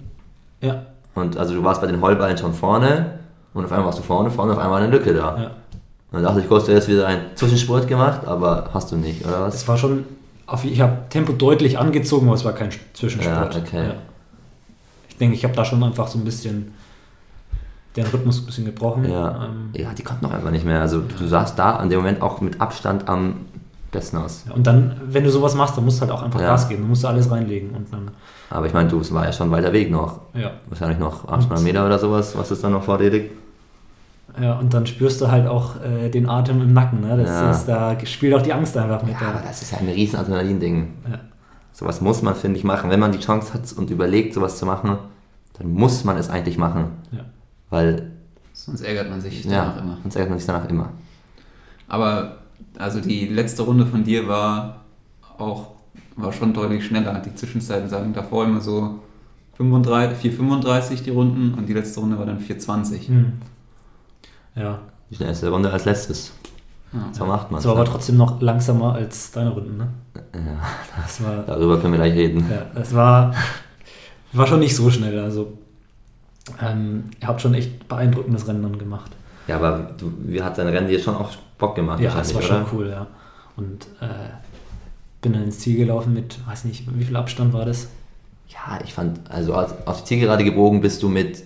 ja, 0.62 0.86
Und 1.16 1.38
also 1.38 1.56
du 1.56 1.64
warst 1.64 1.82
bei 1.82 1.88
den 1.88 2.02
Heulballen 2.02 2.38
schon 2.38 2.54
vorne 2.54 3.20
und 3.54 3.66
auf 3.66 3.72
einmal 3.72 3.88
warst 3.88 4.00
du 4.00 4.04
vorne, 4.04 4.30
vorne 4.30 4.52
auf 4.52 4.60
einmal 4.60 4.84
eine 4.84 4.92
Lücke 4.92 5.14
da. 5.14 5.42
ja. 5.42 5.52
Dann 6.16 6.24
dachte 6.24 6.40
ich 6.40 6.48
kurz, 6.48 6.66
du 6.66 6.72
hättest 6.72 6.88
wieder 6.88 7.08
einen 7.08 7.22
Zwischenspurt 7.36 7.88
gemacht, 7.88 8.22
aber 8.26 8.70
hast 8.74 8.92
du 8.92 8.96
nicht, 8.96 9.26
oder 9.26 9.42
was? 9.42 9.56
Es 9.56 9.68
war 9.68 9.78
schon, 9.78 10.06
ich 10.64 10.82
habe 10.82 10.98
Tempo 11.10 11.34
deutlich 11.34 11.78
angezogen, 11.78 12.28
aber 12.28 12.36
es 12.36 12.46
war 12.46 12.54
kein 12.54 12.70
Zwischensport. 12.94 13.56
Ja, 13.56 13.62
okay. 13.62 13.92
Ich 15.10 15.18
denke, 15.18 15.36
ich 15.36 15.44
habe 15.44 15.54
da 15.56 15.64
schon 15.66 15.84
einfach 15.84 16.08
so 16.08 16.18
ein 16.18 16.24
bisschen 16.26 16.74
den 17.96 18.06
Rhythmus 18.08 18.40
ein 18.42 18.46
bisschen 18.46 18.66
gebrochen. 18.66 19.10
Ja. 19.10 19.46
Ähm, 19.46 19.70
Ja, 19.74 19.94
die 19.94 20.04
konnten 20.04 20.26
noch 20.26 20.34
einfach 20.34 20.52
nicht 20.52 20.66
mehr. 20.66 20.82
Also 20.82 21.02
du 21.02 21.28
sahst 21.28 21.58
da 21.60 21.78
an 21.78 21.90
dem 21.90 22.00
Moment 22.00 22.22
auch 22.22 22.42
mit 22.42 22.60
Abstand 22.60 23.08
am 23.08 23.46
besten 23.92 24.18
aus. 24.18 24.44
ja, 24.48 24.54
und 24.54 24.68
dann, 24.68 25.00
wenn 25.08 25.24
du 25.24 25.30
sowas 25.30 25.56
machst, 25.56 25.78
dann 25.78 25.86
musst 25.86 25.98
du 25.98 26.02
halt 26.02 26.12
auch 26.12 26.22
einfach 26.22 26.42
Ja. 26.42 26.48
Gas 26.48 26.68
geben. 26.68 26.82
Du 26.84 26.90
musst 26.90 27.06
da 27.06 27.10
alles 27.10 27.32
reinlegen 27.32 27.70
und 27.72 27.92
dann, 27.94 28.12
Aber 28.50 28.66
ich 28.68 28.74
meine, 28.74 28.90
du, 28.90 29.00
es 29.00 29.14
war 29.14 29.24
ja 29.26 29.32
schon 29.32 29.50
weiter 29.52 29.72
Weg 29.72 29.90
noch. 29.92 30.20
ja. 30.34 30.52
Wahrscheinlich 30.68 31.00
noch 31.00 31.28
800 31.28 31.62
Meter 31.62 31.86
oder 31.86 31.98
sowas, 31.98 32.38
was 32.38 32.52
ist 32.52 32.62
dann 32.64 32.74
noch 32.74 32.84
vor 32.84 32.98
dir 32.98 33.10
liegt. 33.10 33.32
Ja, 34.42 34.60
und 34.60 34.74
dann 34.74 34.86
spürst 34.86 35.22
du 35.22 35.30
halt 35.32 35.48
auch 35.48 35.82
äh, 35.82 36.10
den 36.10 36.28
Atem 36.30 36.62
im 36.62 36.74
Nacken. 36.74 37.02
Ne? 37.02 37.18
Das 37.18 37.30
Ja. 37.30 37.52
ist, 37.52 37.66
da 37.66 37.98
spielt 38.06 38.34
auch 38.34 38.42
die 38.42 38.54
Angst 38.54 38.76
einfach 38.78 39.02
mit. 39.04 39.14
Ja, 39.14 39.30
aber 39.30 39.40
da. 39.40 39.48
das 39.48 39.62
ist 39.62 39.72
ja 39.72 39.78
ein 39.78 39.88
riesen 39.88 40.18
Adrenalin-Ding. 40.20 40.88
Ja. 41.10 41.20
Sowas 41.72 42.02
muss 42.02 42.22
man, 42.22 42.36
finde 42.36 42.58
ich, 42.58 42.64
machen. 42.64 42.90
Wenn 42.90 43.00
man 43.00 43.12
die 43.12 43.20
Chance 43.20 43.54
hat 43.54 43.62
und 43.78 43.90
überlegt, 43.90 44.34
sowas 44.34 44.58
zu 44.58 44.66
machen, 44.66 44.98
dann 45.58 45.72
muss 45.74 46.04
man 46.04 46.18
es 46.18 46.30
eigentlich 46.30 46.58
machen. 46.58 46.86
Ja. 47.12 47.20
Weil, 47.70 48.12
Sonst 48.54 48.82
ärgert 48.82 49.10
man 49.10 49.20
sich 49.22 49.44
ja, 49.46 49.52
danach 49.66 49.82
immer. 49.82 49.98
sonst 50.02 50.16
ärgert 50.16 50.30
man 50.30 50.40
sich 50.40 50.48
danach 50.48 50.70
immer. 50.70 50.90
Aber 51.88 52.38
also 52.78 53.00
die 53.02 53.28
letzte 53.28 53.64
Runde 53.64 53.86
von 53.86 54.04
dir 54.04 54.28
war 54.28 54.82
auch 55.38 55.72
war 56.16 56.32
schon 56.32 56.54
deutlich 56.54 56.86
schneller. 56.86 57.22
Die 57.26 57.36
Zwischenzeiten 57.36 57.90
sagen 57.90 58.14
davor 58.14 58.46
immer 58.46 58.62
so 58.62 59.00
35, 59.58 60.32
4,35 60.40 61.04
die 61.04 61.10
Runden 61.10 61.54
und 61.56 61.68
die 61.68 61.74
letzte 61.74 62.00
Runde 62.00 62.18
war 62.18 62.26
dann 62.26 62.40
4,20. 62.40 63.08
Hm. 63.10 63.34
Ja, 64.56 64.80
Die 65.10 65.16
schnellste 65.16 65.50
Runde 65.50 65.72
als 65.72 65.86
letztes. 65.86 66.32
Ja. 66.94 67.00
So 67.12 67.26
macht 67.26 67.52
man 67.52 67.58
das 67.60 67.66
war 67.66 67.74
aber 67.76 67.86
trotzdem 67.86 68.16
noch 68.18 68.42
langsamer 68.42 68.94
als 68.94 69.32
deine 69.32 69.50
Runden. 69.52 69.78
Ne? 69.78 69.88
Ja, 70.34 70.42
Das 71.04 71.22
war, 71.24 71.44
darüber 71.44 71.80
können 71.80 71.94
wir 71.94 72.00
gleich 72.00 72.14
reden. 72.14 72.46
Ja, 72.50 72.80
es 72.82 72.94
war, 72.96 73.34
war 74.34 74.48
schon 74.48 74.60
nicht 74.62 74.76
so 74.76 74.90
schnell. 74.90 75.20
Also, 75.20 75.58
ähm, 76.62 77.06
ihr 77.22 77.28
habt 77.28 77.42
schon 77.42 77.54
echt 77.54 77.88
beeindruckendes 77.88 78.48
Rennen 78.48 78.64
dann 78.64 78.78
gemacht. 78.80 79.12
Ja, 79.48 79.58
aber 79.58 79.92
du, 79.98 80.12
wie 80.24 80.42
hat 80.42 80.58
dein 80.58 80.68
Rennen 80.68 80.88
dir 80.88 81.00
schon 81.00 81.16
auch 81.16 81.32
Bock 81.58 81.76
gemacht? 81.76 82.00
Ja, 82.00 82.14
das 82.16 82.34
war 82.34 82.42
wahrscheinlich, 82.42 82.70
schon 82.70 82.80
cool, 82.80 82.90
ja. 82.90 83.08
Und 83.58 83.86
äh, 84.02 84.08
bin 85.22 85.34
dann 85.34 85.44
ins 85.44 85.60
Ziel 85.60 85.78
gelaufen 85.78 86.14
mit, 86.14 86.40
weiß 86.48 86.66
nicht, 86.66 86.86
wie 86.98 87.04
viel 87.04 87.16
Abstand 87.16 87.54
war 87.54 87.66
das? 87.66 87.88
Ja, 88.48 88.80
ich 88.84 88.94
fand, 88.94 89.20
also 89.30 89.54
als- 89.54 89.74
auf 89.88 90.00
die 90.02 90.06
Zielgerade 90.06 90.44
gebogen 90.44 90.82
bist 90.82 91.02
du 91.04 91.10
mit 91.10 91.44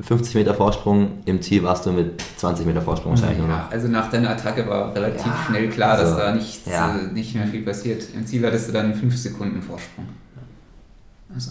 50 0.00 0.34
Meter 0.36 0.54
Vorsprung, 0.54 1.18
im 1.24 1.42
Ziel 1.42 1.62
warst 1.64 1.84
du 1.84 1.90
mit 1.92 2.22
20 2.36 2.64
Meter 2.66 2.80
Vorsprung 2.82 3.12
wahrscheinlich 3.12 3.38
nur 3.38 3.48
Ja, 3.48 3.64
noch. 3.64 3.70
also 3.72 3.88
nach 3.88 4.08
deiner 4.10 4.30
Attacke 4.30 4.66
war 4.68 4.94
relativ 4.94 5.26
Ja, 5.26 5.36
schnell 5.48 5.68
klar, 5.70 5.96
dass 5.96 6.12
also, 6.12 6.18
da 6.18 6.34
nichts, 6.34 6.70
ja. 6.70 6.96
äh, 6.96 7.12
nicht 7.12 7.34
mehr 7.34 7.46
viel 7.48 7.62
passiert. 7.62 8.04
Im 8.14 8.24
Ziel 8.24 8.46
hattest 8.46 8.68
du 8.68 8.72
dann 8.72 8.94
5 8.94 9.16
Sekunden 9.16 9.60
Vorsprung. 9.60 10.06
Also, 11.34 11.50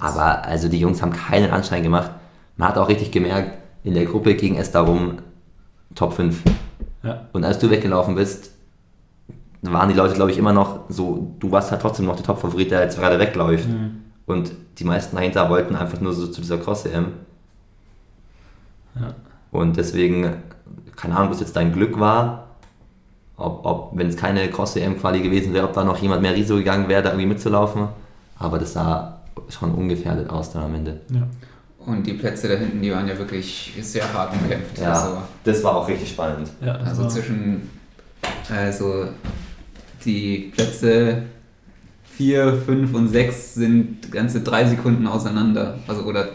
Aber 0.00 0.44
also 0.44 0.68
die 0.68 0.78
Jungs 0.80 1.00
haben 1.00 1.12
keinen 1.12 1.50
Anschein 1.52 1.82
gemacht. 1.82 2.10
Man 2.56 2.68
hat 2.68 2.76
auch 2.78 2.88
richtig 2.88 3.12
gemerkt, 3.12 3.58
in 3.84 3.94
der 3.94 4.04
Gruppe 4.04 4.34
ging 4.34 4.56
es 4.58 4.70
darum, 4.72 5.18
Top 5.94 6.12
5. 6.12 6.42
Ja, 7.02 7.28
Und 7.32 7.44
als 7.44 7.58
du 7.58 7.70
weggelaufen 7.70 8.14
bist, 8.14 8.50
waren 9.62 9.88
die 9.88 9.94
Leute, 9.94 10.14
glaube 10.14 10.30
ich, 10.32 10.38
immer 10.38 10.52
noch 10.52 10.80
so, 10.88 11.34
du 11.38 11.50
warst 11.50 11.70
halt 11.70 11.80
trotzdem 11.82 12.06
noch 12.06 12.16
der 12.16 12.24
Top-Favorit, 12.24 12.70
der 12.70 12.82
jetzt 12.82 12.98
gerade 12.98 13.18
wegläuft. 13.18 13.68
Mhm. 13.68 14.02
Und 14.26 14.52
die 14.78 14.84
meisten 14.84 15.16
dahinter 15.16 15.48
wollten 15.50 15.76
einfach 15.76 16.00
nur 16.00 16.12
so 16.12 16.26
zu 16.26 16.40
dieser 16.40 16.58
Cross-EM. 16.58 17.06
Ja. 18.94 19.14
Und 19.50 19.76
deswegen, 19.76 20.34
keine 20.96 21.16
Ahnung, 21.16 21.30
was 21.30 21.40
jetzt 21.40 21.56
dein 21.56 21.72
Glück 21.72 21.98
war, 21.98 22.46
ob, 23.36 23.64
ob 23.64 23.90
wenn 23.96 24.08
es 24.08 24.16
keine 24.16 24.48
Cross-EM-Quali 24.48 25.22
gewesen 25.22 25.52
wäre, 25.54 25.66
ob 25.66 25.72
da 25.72 25.82
noch 25.82 25.98
jemand 25.98 26.22
mehr 26.22 26.34
Risiko 26.34 26.56
gegangen 26.58 26.88
wäre, 26.88 27.02
da 27.02 27.10
irgendwie 27.10 27.26
mitzulaufen. 27.26 27.88
Aber 28.38 28.58
das 28.58 28.74
sah 28.74 29.20
schon 29.48 29.74
ungefährdet 29.74 30.28
aus 30.30 30.52
dann 30.52 30.64
am 30.64 30.74
Ende. 30.74 31.00
ja. 31.10 31.22
Und 31.86 32.06
die 32.06 32.12
Plätze 32.12 32.46
da 32.46 32.56
hinten, 32.56 32.82
die 32.82 32.92
waren 32.92 33.08
ja 33.08 33.16
wirklich 33.16 33.72
sehr 33.80 34.12
hart 34.12 34.34
umkämpft. 34.34 34.78
Ja, 34.78 34.92
Also, 34.92 35.16
das 35.44 35.64
war 35.64 35.76
auch 35.76 35.88
richtig 35.88 36.10
spannend. 36.10 36.50
ja 36.62 36.74
also 36.74 37.08
zwischen 37.08 37.70
also 38.54 39.06
die 40.04 40.52
Plätze 40.54 41.22
4, 42.16 42.52
5 42.66 42.94
und 42.94 43.08
6 43.08 43.54
sind 43.54 44.12
ganze 44.12 44.42
drei 44.42 44.66
Sekunden 44.66 45.06
auseinander. 45.06 45.78
Also 45.88 46.02
oder 46.02 46.28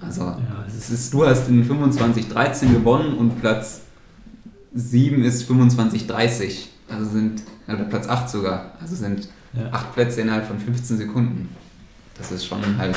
also 0.00 0.22
Ja, 0.22 0.64
es 0.66 0.90
ist, 0.90 1.12
du 1.12 1.26
hast 1.26 1.48
in 1.48 1.64
25, 1.64 2.28
13 2.28 2.72
gewonnen 2.72 3.18
und 3.18 3.40
Platz 3.40 3.82
7 4.72 5.22
ist 5.24 5.44
25, 5.44 6.06
30. 6.06 6.68
Also 6.88 7.10
sind, 7.10 7.42
oder 7.68 7.84
Platz 7.84 8.08
8 8.08 8.28
sogar. 8.28 8.72
Also 8.80 8.96
sind 8.96 9.28
ja. 9.52 9.68
acht 9.70 9.94
Plätze 9.94 10.20
innerhalb 10.20 10.46
von 10.46 10.58
15 10.58 10.96
Sekunden. 10.96 11.48
Das 12.16 12.32
ist 12.32 12.44
schon 12.44 12.78
halt, 12.78 12.96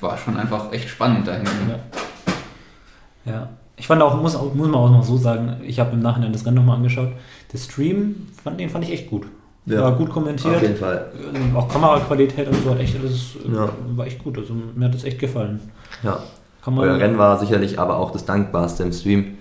war 0.00 0.16
schon 0.18 0.36
einfach 0.36 0.72
echt 0.72 0.88
spannend 0.88 1.26
da 1.26 1.34
hinten. 1.34 1.70
Ja. 1.70 3.32
ja. 3.32 3.48
Ich 3.76 3.86
fand 3.86 4.00
auch, 4.00 4.20
muss, 4.20 4.34
auch, 4.34 4.54
muss 4.54 4.68
man 4.68 4.80
auch 4.80 4.90
noch 4.90 5.04
so 5.04 5.18
sagen, 5.18 5.60
ich 5.62 5.78
habe 5.78 5.92
im 5.92 6.00
Nachhinein 6.00 6.32
das 6.32 6.46
Rennen 6.46 6.56
nochmal 6.56 6.76
angeschaut. 6.76 7.12
Der 7.52 7.58
Stream, 7.58 8.28
fand, 8.42 8.58
den 8.58 8.70
fand 8.70 8.84
ich 8.84 8.92
echt 8.92 9.10
gut. 9.10 9.26
Ja. 9.66 9.82
War 9.82 9.96
gut 9.96 10.10
kommentiert. 10.10 10.56
Auf 10.56 10.62
jeden 10.62 10.76
Fall. 10.76 11.10
Ähm, 11.34 11.56
auch 11.56 11.68
Kameraqualität 11.68 12.46
und 12.48 12.62
so 12.62 12.70
hat 12.70 12.78
echt 12.78 12.96
alles, 12.98 13.34
äh, 13.44 13.54
ja. 13.54 13.68
war 13.96 14.06
echt 14.06 14.22
gut. 14.22 14.38
Also 14.38 14.54
mir 14.74 14.86
hat 14.86 14.94
das 14.94 15.04
echt 15.04 15.18
gefallen. 15.18 15.60
Ja. 16.02 16.20
Euer 16.64 16.98
Rennen 16.98 17.18
war 17.18 17.38
sicherlich 17.38 17.78
aber 17.78 17.96
auch 17.96 18.10
das 18.10 18.24
dankbarste 18.24 18.82
im 18.82 18.92
Stream. 18.92 19.38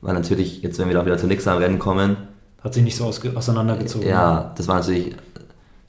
Weil 0.00 0.14
natürlich, 0.14 0.62
jetzt 0.62 0.78
wenn 0.78 0.88
wir 0.88 0.94
da 0.94 1.04
wieder 1.04 1.18
zu 1.18 1.26
nix 1.26 1.46
am 1.46 1.58
Rennen 1.58 1.78
kommen. 1.78 2.16
Hat 2.62 2.74
sich 2.74 2.82
nicht 2.82 2.96
so 2.96 3.04
auseinandergezogen. 3.06 4.08
Ja, 4.08 4.52
das 4.56 4.68
war 4.68 4.76
natürlich 4.76 5.14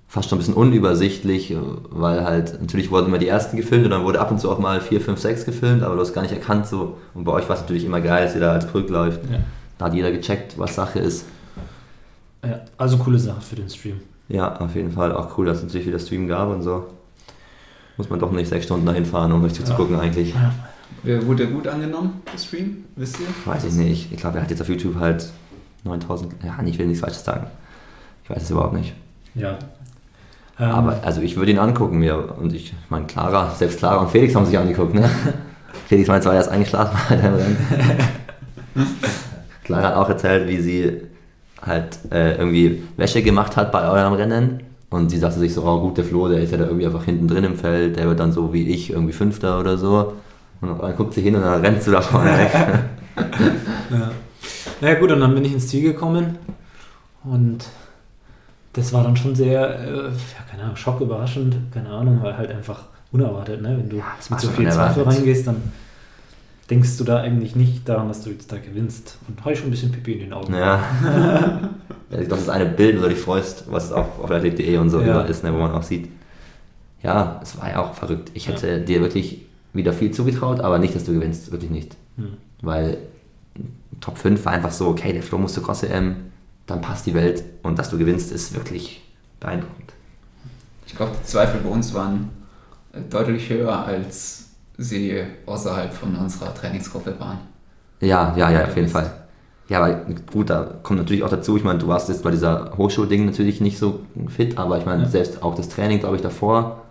fast 0.07 0.29
schon 0.29 0.37
ein 0.37 0.39
bisschen 0.39 0.53
unübersichtlich, 0.53 1.55
weil 1.89 2.23
halt, 2.23 2.61
natürlich 2.61 2.91
wurden 2.91 3.07
immer 3.07 3.17
die 3.17 3.27
ersten 3.27 3.57
gefilmt 3.57 3.85
und 3.85 3.91
dann 3.91 4.03
wurde 4.03 4.19
ab 4.19 4.29
und 4.29 4.39
zu 4.39 4.51
auch 4.51 4.59
mal 4.59 4.79
4, 4.79 5.01
5, 5.01 5.19
6 5.19 5.45
gefilmt, 5.45 5.81
aber 5.81 5.95
du 5.95 6.01
hast 6.01 6.13
gar 6.13 6.21
nicht 6.21 6.33
erkannt 6.33 6.67
so. 6.67 6.97
Und 7.15 7.23
bei 7.23 7.31
euch 7.31 7.49
war 7.49 7.55
es 7.55 7.61
natürlich 7.63 7.85
immer 7.85 7.99
geil, 7.99 8.25
dass 8.25 8.35
ihr 8.35 8.41
da 8.41 8.51
als 8.51 8.67
Brück 8.67 8.89
läuft. 8.89 9.21
Ja. 9.31 9.39
Da 9.79 9.85
hat 9.85 9.95
jeder 9.95 10.11
gecheckt, 10.11 10.59
was 10.59 10.75
Sache 10.75 10.99
ist. 10.99 11.25
Ja, 12.43 12.61
also 12.77 12.97
coole 12.97 13.19
Sache 13.19 13.41
für 13.41 13.55
den 13.55 13.69
Stream. 13.69 14.01
Ja, 14.27 14.55
auf 14.57 14.75
jeden 14.75 14.91
Fall. 14.91 15.11
Auch 15.11 15.37
cool, 15.37 15.45
dass 15.45 15.57
es 15.57 15.63
natürlich 15.63 15.87
wieder 15.87 15.99
Stream 15.99 16.27
gab 16.27 16.49
und 16.49 16.61
so. 16.61 16.87
Muss 17.97 18.09
man 18.09 18.19
doch 18.19 18.31
nicht 18.31 18.49
sechs 18.49 18.65
Stunden 18.65 18.85
dahin 18.85 19.05
fahren, 19.05 19.31
um 19.31 19.43
euch 19.43 19.53
zuzugucken 19.53 19.95
ja. 19.95 20.01
eigentlich. 20.01 20.33
Ja. 21.03 21.25
Wurde 21.25 21.45
der 21.45 21.53
gut 21.53 21.67
angenommen, 21.67 22.21
der 22.31 22.37
Stream? 22.37 22.85
Wisst 22.95 23.19
ihr? 23.19 23.27
Weiß 23.45 23.63
ich 23.65 23.73
nicht. 23.73 24.11
Ich 24.11 24.17
glaube, 24.17 24.37
er 24.37 24.43
hat 24.43 24.49
jetzt 24.49 24.61
auf 24.61 24.69
YouTube 24.69 24.95
halt 24.99 25.29
9000. 25.83 26.33
Ja, 26.43 26.57
ich 26.65 26.77
will 26.77 26.87
nichts 26.87 27.01
Falsches 27.01 27.23
sagen. 27.23 27.47
Ich 28.23 28.29
weiß 28.29 28.43
es 28.43 28.51
überhaupt 28.51 28.73
nicht. 28.73 28.93
Ja, 29.35 29.57
ähm, 30.59 30.69
Aber 30.69 30.99
also 31.03 31.21
ich 31.21 31.35
würde 31.35 31.51
ihn 31.51 31.59
angucken 31.59 31.99
mir. 31.99 32.35
Und 32.37 32.53
ich, 32.53 32.67
ich 32.67 32.89
meine, 32.89 33.05
Clara, 33.05 33.51
selbst 33.51 33.79
Clara 33.79 33.97
und 33.97 34.11
Felix 34.11 34.35
haben 34.35 34.45
sich 34.45 34.57
angeguckt, 34.57 34.93
ne? 34.93 35.09
Felix 35.87 36.07
meint 36.07 36.23
zwar 36.23 36.35
erst 36.35 36.49
eingeschlafen. 36.49 36.97
Clara 39.63 39.87
hat 39.87 39.95
auch 39.95 40.09
erzählt, 40.09 40.47
wie 40.47 40.61
sie 40.61 41.01
halt 41.65 41.99
äh, 42.11 42.35
irgendwie 42.35 42.83
Wäsche 42.97 43.21
gemacht 43.21 43.55
hat 43.55 43.71
bei 43.71 43.87
eurem 43.87 44.13
Rennen. 44.13 44.63
Und 44.89 45.09
sie 45.09 45.17
sagte 45.17 45.39
sich 45.39 45.53
so, 45.53 45.63
oh 45.63 45.79
gut, 45.81 45.97
der 45.97 46.05
Flo, 46.05 46.27
der 46.27 46.41
ist 46.41 46.51
ja 46.51 46.57
da 46.57 46.65
irgendwie 46.65 46.85
einfach 46.85 47.03
hinten 47.03 47.27
drin 47.27 47.43
im 47.43 47.55
Feld, 47.55 47.97
der 47.97 48.05
wird 48.07 48.19
dann 48.19 48.31
so 48.31 48.53
wie 48.53 48.67
ich 48.67 48.91
irgendwie 48.91 49.13
Fünfter 49.13 49.59
oder 49.59 49.77
so. 49.77 50.13
Und 50.61 50.81
dann 50.81 50.95
guckt 50.95 51.13
sie 51.13 51.21
hin 51.21 51.35
und 51.35 51.41
dann 51.41 51.61
rennst 51.61 51.87
du 51.87 51.91
da 51.91 52.01
vorne 52.01 52.31
weg. 52.37 52.51
ja. 53.89 54.11
Naja 54.81 54.99
gut, 54.99 55.11
und 55.11 55.19
dann 55.19 55.33
bin 55.33 55.45
ich 55.45 55.53
ins 55.53 55.67
Ziel 55.67 55.81
gekommen 55.81 56.37
und 57.23 57.65
das 58.73 58.91
war 58.91 59.03
dann 59.03 59.15
schon 59.15 59.35
sehr, 59.35 59.79
äh, 59.79 60.09
ja, 60.09 60.43
keine 60.49 60.63
Ahnung, 60.63 60.75
schocküberraschend, 60.75 61.55
keine 61.71 61.89
Ahnung, 61.89 62.19
weil 62.21 62.35
halt 62.35 62.51
einfach 62.51 62.83
unerwartet, 63.11 63.61
ne? 63.61 63.77
Wenn 63.77 63.89
du 63.89 63.97
ja, 63.97 64.03
mit 64.29 64.39
so 64.39 64.49
viel 64.49 64.69
Zweifel 64.69 65.03
reingehst, 65.03 65.47
dann 65.47 65.61
denkst 66.69 66.97
du 66.97 67.03
da 67.03 67.17
eigentlich 67.17 67.55
nicht 67.55 67.87
daran, 67.87 68.07
dass 68.07 68.23
du 68.23 68.29
jetzt 68.29 68.51
da 68.51 68.57
gewinnst. 68.57 69.17
Und 69.27 69.39
habe 69.41 69.53
ich 69.53 69.59
schon 69.59 69.67
ein 69.67 69.71
bisschen 69.71 69.91
Pipi 69.91 70.13
in 70.13 70.19
den 70.19 70.33
Augen. 70.33 70.53
Ja. 70.53 70.83
ja 72.11 72.19
ich 72.19 72.27
glaube, 72.27 72.29
das 72.29 72.41
ist 72.41 72.49
eine 72.49 72.65
Bild, 72.65 72.97
wo 72.97 73.03
du 73.03 73.09
dich 73.09 73.19
freust, 73.19 73.65
was 73.69 73.91
auch 73.91 74.19
auf 74.19 74.31
athletik.de 74.31 74.77
und 74.77 74.89
so 74.89 75.01
ja. 75.01 75.21
ist, 75.21 75.43
ne, 75.43 75.53
wo 75.53 75.57
man 75.57 75.71
auch 75.71 75.83
sieht. 75.83 76.09
Ja, 77.01 77.39
es 77.43 77.59
war 77.59 77.69
ja 77.69 77.83
auch 77.83 77.93
verrückt. 77.93 78.31
Ich 78.33 78.47
hätte 78.47 78.67
ja. 78.67 78.79
dir 78.79 79.01
wirklich 79.01 79.41
wieder 79.73 79.91
viel 79.91 80.11
zugetraut, 80.11 80.61
aber 80.61 80.79
nicht, 80.79 80.95
dass 80.95 81.03
du 81.03 81.13
gewinnst, 81.13 81.51
wirklich 81.51 81.71
nicht. 81.71 81.97
Hm. 82.15 82.37
Weil 82.61 82.97
Top 83.99 84.17
5 84.17 84.45
war 84.45 84.53
einfach 84.53 84.71
so, 84.71 84.87
okay, 84.87 85.11
der 85.11 85.23
Flo 85.23 85.37
musste 85.37 85.61
Cross 85.61 85.83
EM, 85.83 86.15
dann 86.65 86.81
passt 86.81 87.05
die 87.05 87.13
Welt 87.13 87.43
und 87.61 87.77
dass 87.77 87.89
du 87.89 87.97
gewinnst, 87.97 88.31
ist 88.31 88.55
wirklich 88.55 89.03
beeindruckend. 89.39 89.93
Ich 90.87 90.95
glaube, 90.95 91.13
die 91.19 91.25
Zweifel 91.25 91.59
bei 91.61 91.69
uns 91.69 91.93
waren 91.93 92.29
deutlich 93.09 93.49
höher, 93.49 93.85
als 93.85 94.49
sie 94.77 95.21
außerhalb 95.45 95.93
von 95.93 96.15
unserer 96.15 96.53
Trainingsgruppe 96.53 97.19
waren. 97.19 97.39
Ja, 98.01 98.33
ja, 98.35 98.51
ja, 98.51 98.65
auf 98.65 98.75
jeden 98.75 98.89
Fall. 98.89 99.11
Ja, 99.69 99.81
aber 99.81 100.05
gut, 100.31 100.49
da 100.49 100.79
kommt 100.83 100.99
natürlich 100.99 101.23
auch 101.23 101.29
dazu, 101.29 101.55
ich 101.55 101.63
meine, 101.63 101.79
du 101.79 101.87
warst 101.87 102.09
jetzt 102.09 102.23
bei 102.23 102.31
dieser 102.31 102.77
Hochschulding 102.77 103.25
natürlich 103.25 103.61
nicht 103.61 103.77
so 103.77 104.01
fit, 104.27 104.57
aber 104.57 104.77
ich 104.77 104.85
meine, 104.85 105.03
ja. 105.03 105.09
selbst 105.09 105.41
auch 105.41 105.55
das 105.55 105.69
Training, 105.69 105.99
glaube 105.99 106.17
ich, 106.17 106.21
davor, 106.21 106.81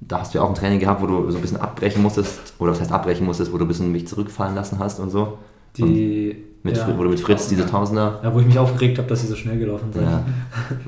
da 0.00 0.20
hast 0.20 0.32
du 0.32 0.38
ja 0.38 0.44
auch 0.44 0.48
ein 0.48 0.54
Training 0.54 0.78
gehabt, 0.78 1.02
wo 1.02 1.06
du 1.06 1.30
so 1.30 1.38
ein 1.38 1.42
bisschen 1.42 1.60
abbrechen 1.60 2.00
musstest, 2.02 2.54
oder 2.58 2.72
was 2.72 2.80
heißt 2.80 2.92
abbrechen 2.92 3.26
musstest, 3.26 3.52
wo 3.52 3.58
du 3.58 3.64
ein 3.64 3.68
bisschen 3.68 3.90
mich 3.90 4.06
zurückfallen 4.06 4.54
lassen 4.54 4.78
hast 4.78 5.00
und 5.00 5.10
so. 5.10 5.38
Die, 5.76 6.30
und 6.62 6.64
mit, 6.64 6.76
ja. 6.76 6.96
Wo 6.96 7.02
du 7.02 7.08
mit 7.08 7.18
Fritz 7.18 7.48
diese 7.48 7.66
Tausender. 7.66 8.20
Ja, 8.22 8.32
wo 8.32 8.38
ich 8.38 8.46
mich 8.46 8.58
aufgeregt 8.58 8.98
habe, 8.98 9.08
dass 9.08 9.22
sie 9.22 9.26
so 9.26 9.34
schnell 9.34 9.58
gelaufen 9.58 9.92
sind. 9.92 10.04
Ja. 10.04 10.24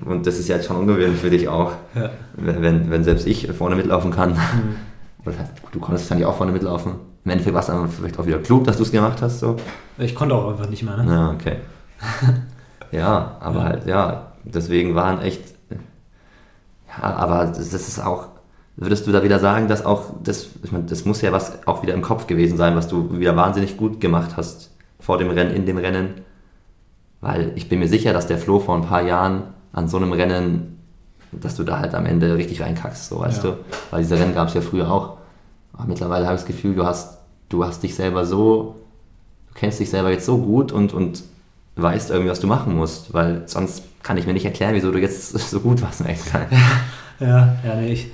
Und 0.05 0.27
das 0.27 0.39
ist 0.39 0.49
ja 0.49 0.57
jetzt 0.57 0.67
schon 0.67 0.77
ungewöhnlich 0.77 1.21
für 1.21 1.31
dich 1.31 1.49
auch. 1.49 1.73
Ja. 1.95 2.11
Wenn, 2.37 2.91
wenn 2.91 3.03
selbst 3.03 3.27
ich 3.27 3.51
vorne 3.53 3.75
mitlaufen 3.77 4.11
kann. 4.11 4.31
Mhm. 4.33 4.77
Du 5.73 5.81
konntest 5.81 6.11
dann 6.11 6.19
ja 6.19 6.29
auch 6.29 6.37
vorne 6.37 6.53
mitlaufen. 6.53 6.95
Im 7.25 7.31
Endeffekt 7.31 7.55
war 7.55 7.61
es 7.61 7.67
dann 7.67 7.89
vielleicht 7.89 8.19
auch 8.19 8.27
wieder 8.27 8.39
klug, 8.39 8.65
dass 8.65 8.77
du 8.77 8.83
es 8.83 8.93
gemacht 8.93 9.23
hast. 9.23 9.41
So. 9.41 9.57
Ich 9.99 10.15
konnte 10.15 10.35
auch 10.35 10.51
einfach 10.51 10.69
nicht 10.69 10.83
mehr, 10.83 10.97
ne? 10.97 11.13
Ja, 11.13 11.31
okay. 11.31 11.57
ja, 12.93 13.37
aber 13.41 13.61
ja. 13.61 13.65
halt, 13.65 13.87
ja, 13.87 14.33
deswegen 14.45 14.95
waren 14.95 15.21
echt. 15.23 15.55
Ja, 15.71 17.15
aber 17.15 17.47
das, 17.47 17.71
das 17.71 17.89
ist 17.89 18.05
auch. 18.05 18.29
Würdest 18.77 19.07
du 19.07 19.13
da 19.13 19.23
wieder 19.23 19.39
sagen, 19.39 19.69
dass 19.69 19.87
auch 19.87 20.15
das, 20.23 20.49
ich 20.63 20.73
meine, 20.73 20.85
das 20.85 21.05
muss 21.05 21.23
ja 21.23 21.31
was 21.33 21.67
auch 21.67 21.83
wieder 21.83 21.95
im 21.95 22.03
Kopf 22.03 22.27
gewesen 22.27 22.57
sein, 22.57 22.75
was 22.75 22.89
du 22.89 23.19
wieder 23.19 23.37
wahnsinnig 23.37 23.77
gut 23.77 24.01
gemacht 24.01 24.37
hast 24.37 24.73
vor 24.99 25.17
dem 25.17 25.31
Rennen, 25.31 25.55
in 25.55 25.65
dem 25.65 25.79
Rennen. 25.79 26.23
Weil 27.21 27.53
ich 27.55 27.69
bin 27.69 27.79
mir 27.79 27.89
sicher, 27.89 28.13
dass 28.13 28.27
der 28.27 28.37
Flo 28.37 28.59
vor 28.59 28.75
ein 28.75 28.83
paar 28.83 29.03
Jahren 29.03 29.45
an 29.73 29.89
so 29.89 29.97
einem 29.97 30.13
Rennen, 30.13 30.74
dass 31.41 31.57
du 31.57 31.65
da 31.65 31.79
halt 31.79 31.95
am 31.95 32.07
Ende 32.07 32.37
richtig 32.37 32.61
reinkackst, 32.61 33.09
so 33.09 33.21
weißt 33.21 33.45
ja. 33.45 33.51
du. 33.51 33.57
Weil 33.91 34.03
diese 34.03 34.19
Rennen 34.19 34.35
gab 34.35 34.49
es 34.49 34.55
ja 34.55 34.61
früher 34.61 34.91
auch. 34.91 35.19
Aber 35.73 35.87
mittlerweile 35.87 36.27
habe 36.27 36.37
ich 36.37 36.43
das 36.43 36.47
Gefühl, 36.47 36.75
du 36.75 36.85
hast, 36.85 37.19
du 37.49 37.65
hast 37.65 37.83
dich 37.83 37.95
selber 37.95 38.25
so, 38.25 38.77
du 39.49 39.55
kennst 39.55 39.81
dich 39.81 39.91
selber 39.91 40.11
jetzt 40.11 40.27
so 40.27 40.39
gut 40.39 40.73
und, 40.73 40.93
und 40.93 41.25
weißt 41.77 42.11
irgendwie, 42.11 42.31
was 42.31 42.41
du 42.41 42.47
machen 42.47 42.77
musst. 42.77 43.13
Weil 43.13 43.43
sonst 43.47 43.83
kann 44.03 44.17
ich 44.17 44.27
mir 44.27 44.33
nicht 44.33 44.45
erklären, 44.45 44.75
wieso 44.75 44.93
du 44.93 44.99
jetzt 44.99 45.31
so 45.51 45.61
gut 45.61 45.83
warst 45.83 46.03
im. 46.03 46.47
Ja, 47.21 47.57
ja, 47.65 47.77
nee, 47.77 47.93
ich 47.93 48.11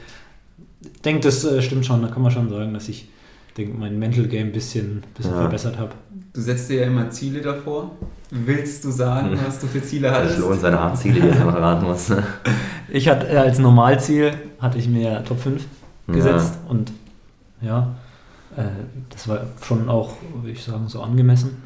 denke, 1.07 1.23
das 1.23 1.43
äh, 1.43 1.63
stimmt 1.63 1.87
schon. 1.87 2.03
Da 2.03 2.09
kann 2.09 2.21
man 2.21 2.31
schon 2.31 2.51
sagen, 2.51 2.75
dass 2.75 2.87
ich 2.91 3.09
denke, 3.55 3.77
mein 3.79 3.99
Mental 3.99 4.27
Game 4.27 4.49
ein 4.49 4.53
bisschen, 4.53 5.03
bisschen 5.17 5.33
ja. 5.33 5.41
verbessert 5.41 5.79
habe. 5.79 5.93
Du 6.33 6.41
setzt 6.41 6.71
dir 6.71 6.83
ja 6.83 6.87
immer 6.87 7.11
Ziele 7.11 7.41
davor. 7.41 7.91
Willst 8.31 8.85
du 8.85 8.91
sagen, 8.91 9.37
was 9.45 9.59
du 9.59 9.67
für 9.67 9.83
Ziele 9.83 10.11
hattest? 10.11 10.35
Das 10.35 10.41
lohnt 10.41 10.61
seine 10.61 10.79
Art 10.79 10.97
Ziele, 10.97 11.21
die 11.21 11.29
er 11.29 11.45
noch 11.45 11.55
erraten 11.55 11.87
muss. 11.87 12.13
Ich 12.93 13.09
hatte 13.09 13.29
äh, 13.29 13.37
als 13.37 13.61
Normalziel 13.61 14.33
hatte 14.59 14.77
ich 14.77 14.89
mir 14.89 15.23
Top 15.23 15.39
5 15.39 15.65
gesetzt 16.09 16.59
ja. 16.65 16.71
und 16.71 16.91
ja, 17.61 17.95
äh, 18.57 18.63
das 19.11 19.29
war 19.29 19.47
schon 19.63 19.89
auch, 19.89 20.15
würde 20.35 20.51
ich 20.51 20.65
sagen, 20.65 20.89
so 20.89 21.01
angemessen. 21.01 21.63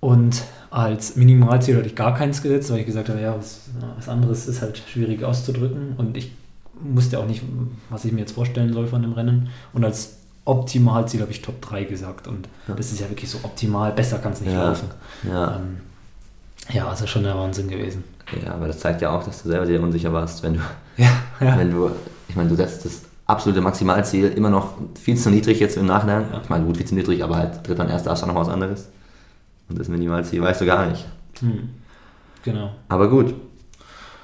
Und 0.00 0.42
als 0.70 1.16
Minimalziel 1.16 1.76
hatte 1.76 1.88
ich 1.88 1.94
gar 1.94 2.14
keins 2.14 2.40
gesetzt, 2.40 2.70
weil 2.70 2.80
ich 2.80 2.86
gesagt 2.86 3.08
habe, 3.08 3.20
ja, 3.20 3.36
was, 3.36 3.68
was 3.96 4.08
anderes 4.08 4.46
ist 4.46 4.62
halt 4.62 4.78
schwierig 4.78 5.24
auszudrücken 5.24 5.94
und 5.96 6.16
ich 6.16 6.32
wusste 6.80 7.18
auch 7.18 7.26
nicht, 7.26 7.42
was 7.90 8.04
ich 8.04 8.12
mir 8.12 8.20
jetzt 8.20 8.32
vorstellen 8.32 8.72
soll 8.72 8.86
von 8.86 9.02
dem 9.02 9.12
Rennen. 9.12 9.48
Und 9.72 9.84
als 9.84 10.17
Optimalziel 10.48 11.20
habe 11.20 11.30
ich 11.30 11.42
Top 11.42 11.60
3 11.60 11.84
gesagt. 11.84 12.26
Und 12.26 12.48
ja. 12.66 12.74
das 12.74 12.90
ist 12.90 13.00
ja 13.00 13.08
wirklich 13.08 13.30
so 13.30 13.38
optimal. 13.42 13.92
Besser 13.92 14.18
kann 14.18 14.32
es 14.32 14.40
nicht 14.40 14.52
ja. 14.52 14.68
laufen. 14.68 14.88
Ja. 15.28 15.56
Ähm, 15.56 15.80
ja, 16.70 16.88
also 16.88 17.06
schon 17.06 17.22
der 17.22 17.36
Wahnsinn 17.36 17.68
gewesen. 17.68 18.04
Ja, 18.44 18.54
aber 18.54 18.66
das 18.66 18.78
zeigt 18.78 19.00
ja 19.00 19.10
auch, 19.10 19.22
dass 19.22 19.42
du 19.42 19.48
selber 19.48 19.66
dir 19.66 19.80
unsicher 19.82 20.12
warst, 20.12 20.42
wenn 20.42 20.54
du, 20.54 20.60
ja, 20.96 21.10
ja. 21.40 21.58
wenn 21.58 21.70
du, 21.70 21.90
ich 22.28 22.36
meine, 22.36 22.48
du 22.48 22.56
setzt 22.56 22.84
das 22.84 23.02
absolute 23.26 23.60
Maximalziel 23.60 24.28
immer 24.28 24.50
noch 24.50 24.74
viel 25.00 25.16
zu 25.16 25.30
niedrig 25.30 25.60
jetzt 25.60 25.76
im 25.76 25.86
Nachhinein. 25.86 26.24
Ja. 26.32 26.40
Ich 26.42 26.48
meine, 26.48 26.64
gut, 26.64 26.76
viel 26.76 26.86
zu 26.86 26.94
niedrig, 26.94 27.22
aber 27.22 27.36
halt 27.36 27.66
dritter 27.66 27.84
und 27.84 27.90
erster 27.90 28.14
dann 28.14 28.28
noch 28.28 28.34
was 28.40 28.48
anderes. 28.48 28.88
Und 29.68 29.78
das 29.78 29.88
Minimalziel 29.88 30.40
weißt 30.40 30.62
du 30.62 30.66
gar 30.66 30.86
nicht. 30.86 31.06
Hm. 31.40 31.68
Genau. 32.42 32.70
Aber 32.88 33.08
gut. 33.08 33.34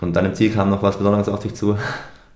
Und 0.01 0.15
dann 0.15 0.25
im 0.27 0.35
Ziel 0.35 0.53
kam 0.53 0.71
noch 0.71 0.83
was 0.83 0.97
Besonderes 0.97 1.29
auf 1.29 1.41
dich 1.41 1.55
zu. 1.55 1.77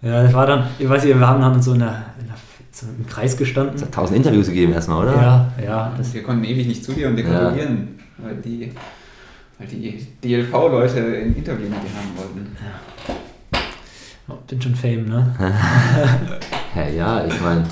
Ja, 0.01 0.23
das 0.23 0.33
war 0.33 0.47
dann, 0.47 0.67
ich 0.79 0.89
weiß 0.89 1.05
nicht, 1.05 1.19
wir 1.19 1.27
haben 1.27 1.41
dann 1.41 1.61
so 1.61 1.73
in 1.73 1.81
der, 1.81 2.05
in 2.21 2.27
der 2.27 2.37
im 2.83 3.07
Kreis 3.07 3.37
gestanden. 3.37 3.77
Es 3.77 3.83
hat 3.83 3.93
tausend 3.93 4.17
Interviews 4.17 4.49
gegeben 4.49 4.73
erstmal, 4.73 5.05
oder? 5.05 5.15
Ja, 5.15 5.53
ja. 5.65 5.95
Das 5.97 6.13
wir 6.15 6.23
konnten 6.23 6.45
ewig 6.45 6.67
nicht 6.67 6.85
zu 6.85 6.93
dir 6.93 7.09
und 7.09 7.17
dekorieren, 7.17 7.99
ja. 8.19 8.25
weil 8.25 8.37
die, 8.37 8.73
weil 9.59 9.67
die 9.67 10.07
DLV-Leute 10.23 10.99
ein 10.99 11.35
Interview 11.35 11.69
mit 11.69 11.79
dir 11.83 11.95
haben 11.97 12.17
wollten. 12.17 12.57
Ja. 12.61 13.61
Oh, 14.31 14.37
bin 14.47 14.61
schon 14.61 14.75
Fame, 14.75 15.09
ne? 15.09 15.35
hey, 16.75 16.97
ja, 16.97 17.25
ich 17.25 17.41
meine, 17.41 17.65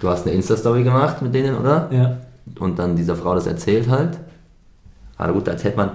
du 0.00 0.08
hast 0.08 0.26
eine 0.26 0.34
Insta-Story 0.34 0.82
gemacht 0.82 1.22
mit 1.22 1.32
denen, 1.32 1.56
oder? 1.56 1.88
Ja. 1.92 2.16
Und 2.58 2.78
dann 2.78 2.96
dieser 2.96 3.14
Frau 3.14 3.34
das 3.34 3.46
erzählt 3.46 3.88
halt. 3.88 4.18
Aber 5.16 5.34
gut, 5.34 5.46
da 5.46 5.52
erzählt 5.52 5.76
man, 5.76 5.90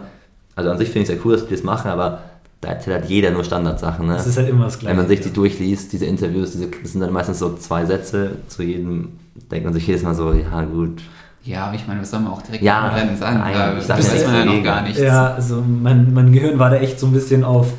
also 0.55 0.69
an 0.71 0.77
sich 0.77 0.89
finde 0.89 1.03
ich 1.03 1.09
es 1.09 1.15
ja 1.15 1.21
cool, 1.25 1.33
dass 1.33 1.45
die 1.45 1.53
das 1.53 1.63
machen, 1.63 1.91
aber 1.91 2.21
da 2.65 2.71
erzählt 2.71 3.01
halt 3.01 3.09
jeder 3.09 3.31
nur 3.31 3.43
Standardsachen. 3.43 4.07
Ne? 4.07 4.13
Das 4.13 4.27
ist 4.27 4.37
halt 4.37 4.49
immer 4.49 4.65
das 4.65 4.79
Gleiche. 4.79 4.91
Wenn 4.91 5.03
man 5.03 5.07
sich 5.07 5.21
die 5.21 5.31
durchliest, 5.31 5.93
diese 5.93 6.05
Interviews, 6.05 6.51
diese, 6.51 6.67
das 6.67 6.91
sind 6.91 7.01
dann 7.01 7.13
meistens 7.13 7.39
so 7.39 7.55
zwei 7.55 7.85
Sätze. 7.85 8.31
Zu 8.47 8.63
jedem 8.63 9.19
denkt 9.51 9.65
man 9.65 9.73
sich 9.73 9.85
jedes 9.85 10.03
Mal 10.03 10.15
so, 10.15 10.33
ja 10.33 10.63
gut. 10.63 11.01
Ja, 11.43 11.71
ich 11.75 11.85
meine, 11.85 12.01
was 12.01 12.09
soll 12.09 12.21
man 12.21 12.31
auch 12.31 12.41
direkt 12.41 12.63
ja, 12.63 12.87
Rennen 12.87 13.15
sagen? 13.15 13.37
Nein, 13.37 13.53
da 13.53 13.97
weiß 13.97 14.25
man 14.25 14.35
ja 14.35 14.45
noch 14.45 14.63
gar 14.63 14.81
nichts. 14.81 14.99
Ja, 14.99 15.33
also 15.33 15.61
mein, 15.61 16.11
mein 16.13 16.31
Gehirn 16.31 16.57
war 16.57 16.71
da 16.71 16.77
echt 16.77 16.99
so 16.99 17.05
ein 17.05 17.13
bisschen 17.13 17.43
auf, 17.43 17.71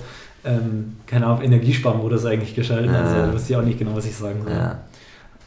ähm, 0.44 0.96
keine 1.07 1.27
Ahnung, 1.27 1.42
Energiesparmodus 1.42 2.27
eigentlich 2.27 2.55
geschaltet. 2.55 2.92
Ja. 2.92 3.03
Also 3.03 3.33
wusste 3.33 3.53
ich 3.53 3.59
auch 3.59 3.64
nicht 3.64 3.81
genau, 3.81 3.96
was 3.96 4.07
ich 4.07 4.14
sagen 4.14 4.42
soll. 4.44 4.53
Ja, 4.53 4.79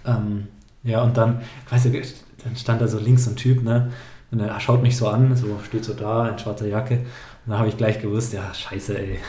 ähm, 0.05 0.47
ja 0.83 1.01
und 1.01 1.15
dann, 1.15 1.39
weißt 1.69 1.85
du, 1.85 1.91
dann 1.91 2.55
stand 2.57 2.81
da 2.81 2.89
so 2.89 2.99
links 2.99 3.23
so 3.23 3.31
ein 3.31 3.37
Typ, 3.37 3.63
ne? 3.63 3.89
Und 4.31 4.41
er 4.41 4.59
schaut 4.59 4.83
mich 4.83 4.95
so 4.95 5.07
an, 5.07 5.35
so 5.35 5.47
steht 5.65 5.85
so 5.85 5.93
da 5.93 6.27
in 6.27 6.37
schwarzer 6.37 6.67
Jacke. 6.67 6.99
Dann 7.45 7.57
habe 7.57 7.67
ich 7.69 7.77
gleich 7.77 7.99
gewusst, 8.01 8.33
ja, 8.33 8.53
scheiße, 8.53 8.97
ey. 8.97 9.19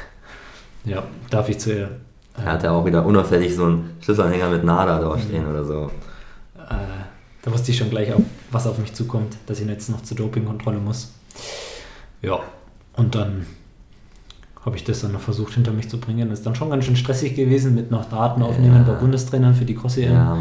Ja, 0.84 1.02
darf 1.30 1.48
ich 1.48 1.58
zu 1.58 1.72
ihr. 1.74 1.90
Er 2.36 2.52
hat 2.52 2.62
ja 2.62 2.70
auch 2.72 2.84
wieder 2.84 3.04
unauffällig 3.04 3.54
so 3.54 3.64
einen 3.64 3.90
Schlüsselanhänger 4.00 4.48
mit 4.50 4.64
Nada 4.64 4.98
draufstehen 5.00 5.46
oder 5.46 5.64
so. 5.64 5.90
Äh, 6.56 6.74
da 7.42 7.52
wusste 7.52 7.70
ich 7.70 7.78
schon 7.78 7.90
gleich, 7.90 8.12
auf, 8.12 8.22
was 8.50 8.66
auf 8.66 8.78
mich 8.78 8.92
zukommt, 8.94 9.36
dass 9.46 9.60
ich 9.60 9.66
jetzt 9.66 9.90
noch 9.90 10.02
zur 10.02 10.16
Dopingkontrolle 10.16 10.78
muss. 10.78 11.12
Ja, 12.22 12.40
und 12.96 13.14
dann 13.14 13.46
habe 14.64 14.76
ich 14.76 14.84
das 14.84 15.00
dann 15.00 15.12
noch 15.12 15.20
versucht 15.20 15.54
hinter 15.54 15.72
mich 15.72 15.88
zu 15.88 15.98
bringen. 15.98 16.28
Das 16.28 16.40
ist 16.40 16.46
dann 16.46 16.54
schon 16.54 16.68
ganz 16.70 16.84
schön 16.84 16.96
stressig 16.96 17.34
gewesen 17.34 17.74
mit 17.74 17.90
noch 17.90 18.04
Daten 18.06 18.42
aufnehmen 18.42 18.84
Ja. 18.86 18.92
bei 18.92 18.98
Bundestrainern 18.98 19.54
für 19.54 19.64
die 19.64 19.74
cross 19.74 19.96
-EM. 19.96 20.12
Ja, 20.12 20.36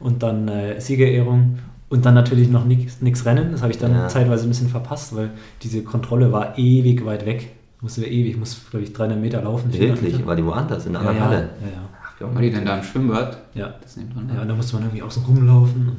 und 0.00 0.22
dann 0.24 0.48
äh, 0.48 0.80
Siegerehrung 0.80 1.58
und 1.90 2.06
dann 2.06 2.14
natürlich 2.14 2.48
noch 2.48 2.64
nichts 2.64 3.26
Rennen. 3.26 3.52
Das 3.52 3.60
habe 3.60 3.72
ich 3.72 3.78
dann 3.78 3.92
Ja. 3.92 4.08
zeitweise 4.08 4.46
ein 4.46 4.48
bisschen 4.48 4.68
verpasst, 4.68 5.14
weil 5.14 5.30
diese 5.62 5.82
Kontrolle 5.82 6.32
war 6.32 6.56
ewig 6.58 7.04
weit 7.04 7.26
weg. 7.26 7.50
Musste 7.82 8.04
ewig, 8.06 8.32
ich 8.32 8.36
muss 8.38 8.58
glaube 8.70 8.84
ich 8.84 8.92
300 8.94 9.20
Meter 9.20 9.42
laufen. 9.42 9.70
400 9.70 9.96
Wirklich? 9.96 10.14
Meter. 10.18 10.26
War 10.26 10.36
die 10.36 10.44
woanders? 10.46 10.86
In 10.86 10.92
der 10.94 11.02
Ja, 11.02 11.08
anderen 11.08 11.30
ja, 11.30 11.36
Halle? 11.36 11.48
ja, 11.60 11.88
Ach, 12.02 12.20
wie 12.20 12.34
War 12.34 12.42
die 12.42 12.50
denn 12.50 12.64
da 12.64 12.76
im 12.78 12.82
Schwimmbad? 12.84 13.38
ja. 13.54 13.74
Das 13.82 13.94
dran. 13.94 14.30
ja. 14.34 14.40
Und 14.42 14.48
da 14.48 14.54
musste 14.54 14.74
man 14.76 14.84
irgendwie 14.84 15.02
außen 15.02 15.24
rumlaufen. 15.24 15.88
Und 15.88 15.96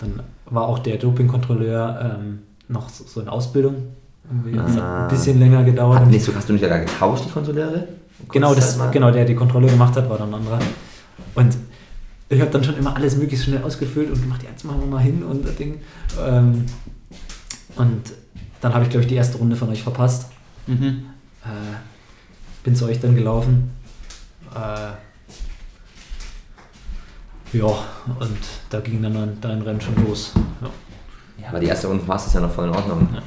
dann 0.00 0.20
war 0.50 0.64
auch 0.66 0.78
der 0.80 0.96
Dopingkontrolleur 0.96 2.16
ähm, 2.18 2.40
noch 2.68 2.88
so, 2.88 3.04
so 3.04 3.20
in 3.20 3.28
Ausbildung. 3.28 3.74
Das 4.52 4.72
hat 4.72 4.82
Ah. 4.82 5.02
ein 5.04 5.08
bisschen 5.08 5.38
länger 5.38 5.62
gedauert. 5.62 6.00
Hat 6.00 6.08
nicht 6.08 6.24
so, 6.24 6.34
hast 6.34 6.48
du 6.48 6.52
nicht 6.54 6.62
sogar 6.62 6.80
getauscht, 6.80 7.24
die 7.26 7.30
Kontrolleure? 7.30 7.86
Genau, 8.32 8.54
das, 8.54 8.78
genau, 8.90 9.10
der 9.12 9.24
die 9.24 9.34
Kontrolle 9.36 9.68
gemacht 9.68 9.94
hat, 9.96 10.08
war 10.10 10.18
dann 10.18 10.30
ein 10.30 10.34
anderer. 10.34 10.58
Und 11.36 11.56
ich 12.28 12.40
habe 12.40 12.50
dann 12.50 12.64
schon 12.64 12.76
immer 12.76 12.96
alles 12.96 13.16
möglichst 13.16 13.44
schnell 13.44 13.62
ausgefüllt 13.62 14.10
und 14.10 14.20
gemacht, 14.20 14.42
jetzt 14.42 14.64
machen 14.64 14.80
wir 14.80 14.86
mal 14.86 15.02
hin 15.02 15.22
und 15.22 15.46
das 15.46 15.56
Ding. 15.56 15.80
Ähm, 16.20 16.66
und 17.76 18.12
dann 18.60 18.74
habe 18.74 18.84
ich, 18.84 18.90
glaube 18.90 19.02
ich, 19.02 19.08
die 19.08 19.14
erste 19.14 19.38
Runde 19.38 19.54
von 19.56 19.68
euch 19.68 19.82
verpasst. 19.82 20.30
Mhm. 20.66 21.06
Äh, 21.44 21.76
bin 22.64 22.74
zu 22.74 22.86
euch 22.86 22.98
dann 22.98 23.14
gelaufen. 23.14 23.70
Äh, 24.54 24.92
ja, 27.56 27.66
und 27.66 28.38
da 28.70 28.80
ging 28.80 29.02
dann 29.02 29.38
dein 29.40 29.62
Rennen 29.62 29.80
schon 29.80 29.94
los. 30.04 30.32
Ja. 30.60 30.70
Ja, 31.42 31.48
aber 31.50 31.60
die 31.60 31.66
erste 31.66 31.86
Runde 31.86 32.06
war 32.08 32.16
es 32.16 32.32
ja 32.32 32.40
noch 32.40 32.50
voll 32.50 32.68
in 32.68 32.74
Ordnung. 32.74 33.08
Ja. 33.14 33.22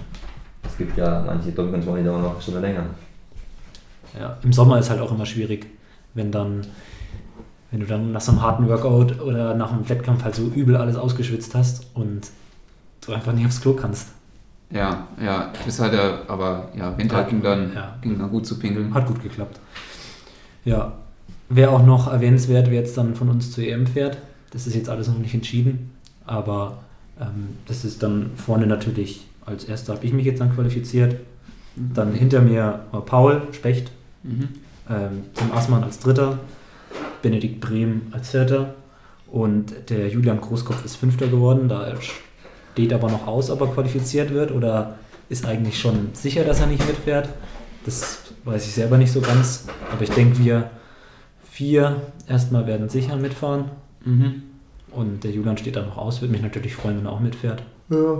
Es 0.67 0.77
gibt 0.77 0.97
ja 0.97 1.23
manche 1.25 1.51
Dopingkontrollen, 1.51 2.03
die 2.03 2.09
dauern 2.09 2.21
noch 2.21 2.33
eine 2.33 2.41
Stunde 2.41 2.59
länger. 2.59 2.85
Ja, 4.19 4.37
Im 4.41 4.51
Sommer 4.51 4.79
ist 4.79 4.89
halt 4.89 4.99
auch 4.99 5.11
immer 5.11 5.25
schwierig, 5.25 5.67
wenn 6.15 6.31
dann, 6.31 6.65
wenn 7.71 7.79
du 7.81 7.85
dann 7.85 8.11
nach 8.11 8.21
so 8.21 8.31
einem 8.31 8.41
harten 8.41 8.67
Workout 8.67 9.19
oder 9.21 9.53
nach 9.55 9.71
einem 9.71 9.87
Wettkampf 9.87 10.23
halt 10.23 10.35
so 10.35 10.43
übel 10.47 10.75
alles 10.75 10.95
ausgeschwitzt 10.95 11.53
hast 11.55 11.85
und 11.93 12.21
du 13.05 13.13
einfach 13.13 13.33
nicht 13.33 13.45
aufs 13.45 13.61
Klo 13.61 13.73
kannst. 13.73 14.09
Ja, 14.71 15.07
ja, 15.23 15.51
hat 15.65 15.93
er, 15.93 16.21
aber 16.29 16.69
ja, 16.77 16.95
Winter 16.97 17.23
ging 17.23 17.41
dann, 17.41 17.73
Ja. 17.73 17.95
ging 18.01 18.19
dann 18.19 18.29
gut 18.29 18.45
zu 18.45 18.59
pinkeln. 18.59 18.93
Hat 18.93 19.07
gut 19.07 19.21
geklappt. 19.23 19.59
Ja, 20.65 20.93
wäre 21.49 21.71
auch 21.71 21.83
noch 21.83 22.11
erwähnenswert, 22.11 22.67
wer 22.69 22.79
jetzt 22.81 22.97
dann 22.97 23.15
von 23.15 23.29
uns 23.29 23.51
zur 23.51 23.63
EM 23.63 23.87
fährt. 23.87 24.17
Das 24.51 24.67
ist 24.67 24.75
jetzt 24.75 24.89
alles 24.89 25.07
noch 25.07 25.17
nicht 25.17 25.33
entschieden, 25.33 25.91
aber 26.25 26.77
ähm, 27.19 27.49
das 27.67 27.85
ist 27.85 28.03
dann 28.03 28.31
vorne 28.35 28.67
natürlich, 28.67 29.25
als 29.45 29.63
erster 29.63 29.93
habe 29.95 30.05
ich 30.05 30.13
mich 30.13 30.25
jetzt 30.25 30.39
dann 30.41 30.53
qualifiziert. 30.53 31.15
Dann 31.75 32.13
hinter 32.13 32.41
mir 32.41 32.81
war 32.91 33.01
Paul 33.05 33.41
Specht, 33.51 33.91
Mhm. 34.23 34.49
ähm, 34.89 35.23
Tim 35.33 35.51
Aßmann 35.51 35.83
als 35.83 35.99
Dritter, 35.99 36.37
Benedikt 37.21 37.59
Brehm 37.59 38.03
als 38.11 38.29
Vierter 38.31 38.73
und 39.31 39.73
der 39.89 40.07
Julian 40.07 40.39
Großkopf 40.41 40.83
ist 40.85 40.95
Fünfter 40.95 41.27
geworden. 41.27 41.67
Da 41.69 41.91
steht 42.71 42.93
aber 42.93 43.09
noch 43.09 43.27
aus, 43.27 43.49
ob 43.49 43.61
er 43.61 43.67
qualifiziert 43.67 44.33
wird 44.33 44.51
oder 44.51 44.95
ist 45.29 45.45
eigentlich 45.45 45.79
schon 45.79 46.09
sicher, 46.13 46.43
dass 46.43 46.59
er 46.61 46.67
nicht 46.67 46.85
mitfährt. 46.87 47.29
Das 47.85 48.19
weiß 48.45 48.65
ich 48.65 48.73
selber 48.73 48.97
nicht 48.97 49.11
so 49.11 49.21
ganz, 49.21 49.65
aber 49.91 50.01
ich 50.03 50.09
denke, 50.11 50.39
wir 50.39 50.69
vier 51.49 52.01
erstmal 52.27 52.65
werden 52.67 52.89
sicher 52.89 53.15
mitfahren 53.15 53.65
Mhm. 54.05 54.43
und 54.91 55.23
der 55.25 55.31
Julian 55.31 55.57
steht 55.57 55.75
da 55.75 55.81
noch 55.81 55.97
aus. 55.97 56.21
Würde 56.21 56.31
mich 56.31 56.41
natürlich 56.41 56.73
freuen, 56.75 56.97
wenn 56.99 57.05
er 57.05 57.11
auch 57.11 57.19
mitfährt. 57.19 57.61
Ja. 57.89 58.19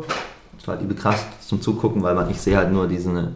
Das 0.57 0.67
war 0.67 0.75
halt 0.75 0.83
übel 0.83 0.95
krass 0.97 1.25
zum 1.39 1.61
Zugucken, 1.61 2.03
weil 2.03 2.15
man, 2.15 2.29
ich 2.29 2.37
sehe 2.41 2.57
halt 2.57 2.69
nur 2.71 2.85
diesen, 2.87 3.29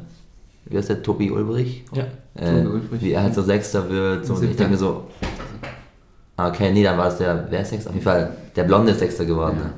wie 0.65 0.77
heißt 0.77 0.89
der, 0.89 1.03
Tobi 1.03 1.29
Ulbrich? 1.31 1.83
Ja, 1.93 2.03
Äh, 2.35 2.63
Tobi 2.63 2.67
Ulbrich. 2.75 3.01
wie 3.01 3.11
er 3.11 3.23
halt 3.23 3.33
so 3.35 3.41
Sechster 3.41 3.89
wird. 3.89 4.25
So, 4.25 4.33
und 4.35 4.43
ich 4.43 4.55
denke 4.55 4.71
mir 4.73 4.77
so, 4.77 5.03
ah, 6.37 6.47
okay, 6.49 6.71
nee, 6.71 6.83
dann 6.83 6.97
war 6.97 7.07
es 7.07 7.17
der, 7.17 7.47
wer 7.49 7.61
ist 7.61 7.69
Sechster? 7.69 7.89
Auf 7.89 7.95
jeden 7.95 8.03
Fall, 8.05 8.35
der 8.55 8.63
Blonde 8.63 8.91
ist 8.91 8.99
Sechster 8.99 9.25
geworden. 9.25 9.57
Ja. 9.61 9.73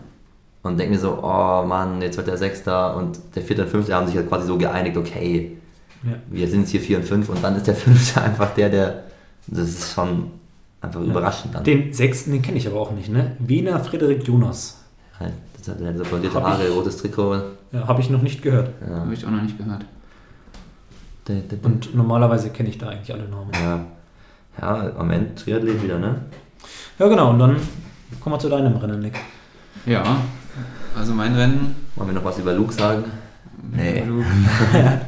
Und 0.64 0.80
denke 0.80 0.94
mir 0.96 1.00
so, 1.00 1.20
oh 1.22 1.64
Mann, 1.66 2.02
jetzt 2.02 2.18
wird 2.18 2.28
der 2.28 2.38
Sechster 2.38 2.96
und 2.96 3.20
der 3.36 3.44
Vierte 3.44 3.64
und 3.64 3.70
Fünfte 3.70 3.94
haben 3.94 4.08
sich 4.08 4.16
halt 4.16 4.28
quasi 4.28 4.48
so 4.48 4.58
geeinigt, 4.58 4.98
okay, 4.98 5.58
ja. 6.04 6.14
wir 6.30 6.48
sind 6.48 6.62
jetzt 6.62 6.72
hier 6.72 6.82
vier 6.82 6.98
und 6.98 7.04
fünf 7.04 7.30
und 7.30 7.44
dann 7.44 7.56
ist 7.56 7.68
der 7.68 7.76
Fünfte 7.76 8.22
einfach 8.24 8.54
der, 8.56 8.70
der, 8.70 9.04
das 9.48 9.68
ist 9.70 9.94
schon 9.94 10.32
einfach 10.82 11.02
Ja. 11.02 11.08
überraschend 11.08 11.54
dann. 11.54 11.64
Den 11.64 11.94
sechsten, 11.94 12.32
den 12.32 12.42
kenne 12.42 12.58
ich 12.58 12.68
aber 12.68 12.80
auch 12.80 12.92
nicht, 12.92 13.10
ne? 13.10 13.36
Wiener 13.40 13.80
Frederik 13.80 14.26
Jonas. 14.28 14.80
Halt, 15.20 15.34
das 15.58 15.68
hat 15.70 15.80
der 15.80 15.96
so 15.98 16.04
blondierte 16.04 16.42
Haare, 16.44 16.68
ich- 16.68 16.76
rotes 16.76 16.98
Trikot. 16.98 17.36
Ja, 17.72 17.88
Habe 17.88 18.02
ich 18.02 18.10
noch 18.10 18.22
nicht 18.24 18.42
gehört. 18.42 18.70
Ja. 18.88 19.02
Habe 19.02 19.14
ich 19.14 19.24
auch 19.26 19.30
noch 19.32 19.42
nicht 19.44 19.58
gehört. 19.58 19.86
Und 21.64 21.96
normalerweise 21.96 22.50
kenne 22.52 22.70
ich 22.70 22.78
da 22.78 22.90
eigentlich 22.90 23.12
alle 23.14 23.28
Namen. 23.28 23.52
Ja. 23.54 23.80
Ja, 24.62 24.92
am 24.98 25.10
Ende 25.12 25.36
Triathlet 25.36 25.82
wieder, 25.84 25.98
ne? 26.00 26.16
Ja, 27.00 27.08
genau. 27.08 27.32
Und 27.32 27.40
dann 27.40 27.58
kommen 28.22 28.36
wir 28.36 28.40
zu 28.40 28.50
deinem 28.50 28.76
Rennen, 28.78 29.02
Nick. 29.02 29.20
Ja, 29.86 30.04
also 30.98 31.14
mein 31.14 31.36
Rennen. 31.36 31.76
Wollen 31.96 32.10
wir 32.10 32.16
noch 32.16 32.24
was 32.26 32.38
über 32.40 32.54
Luke 32.54 32.74
sagen? 32.74 33.04
Nee. 33.72 34.04
Luke, 34.06 34.26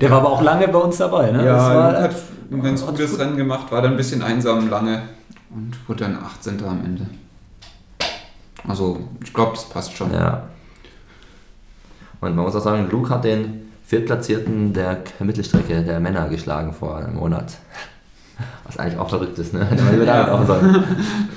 Der 0.00 0.10
war 0.10 0.18
aber 0.18 0.30
auch 0.30 0.42
lange 0.42 0.68
bei 0.68 0.78
uns 0.78 0.96
dabei, 0.98 1.30
ne? 1.30 1.38
Das 1.38 1.46
ja, 1.46 1.74
war, 1.74 1.92
Luke 1.92 2.02
hat 2.02 2.14
ein 2.50 2.62
ganz 2.62 2.82
hat 2.82 2.88
gutes 2.90 3.10
gut- 3.12 3.20
Rennen 3.20 3.36
gemacht, 3.36 3.70
war 3.72 3.80
dann 3.82 3.92
ein 3.92 3.96
bisschen 3.96 4.22
einsam 4.22 4.68
lange 4.68 5.02
und 5.50 5.76
wurde 5.88 6.04
dann 6.04 6.16
18. 6.16 6.62
am 6.64 6.84
Ende. 6.84 7.06
Also, 8.66 9.08
ich 9.24 9.32
glaube, 9.32 9.52
das 9.54 9.68
passt 9.68 9.96
schon. 9.96 10.12
Ja. 10.12 10.44
Und 12.20 12.34
man 12.36 12.44
muss 12.44 12.54
auch 12.54 12.60
sagen, 12.62 12.88
Luke 12.90 13.10
hat 13.10 13.24
den 13.24 13.61
Viertplatzierten 13.92 14.72
der 14.72 15.02
Mittelstrecke 15.18 15.82
der 15.82 16.00
Männer 16.00 16.26
geschlagen 16.30 16.72
vor 16.72 16.96
einem 16.96 17.16
Monat. 17.16 17.58
Was 18.64 18.78
eigentlich 18.78 18.98
auch 18.98 19.10
verrückt 19.10 19.38
ist, 19.38 19.52
ne? 19.52 19.66
Hätte 19.66 19.82
man 19.82 19.92
lieber 19.92 20.06
damit 20.06 20.30
auch 20.30 20.46
sollen. 20.46 20.82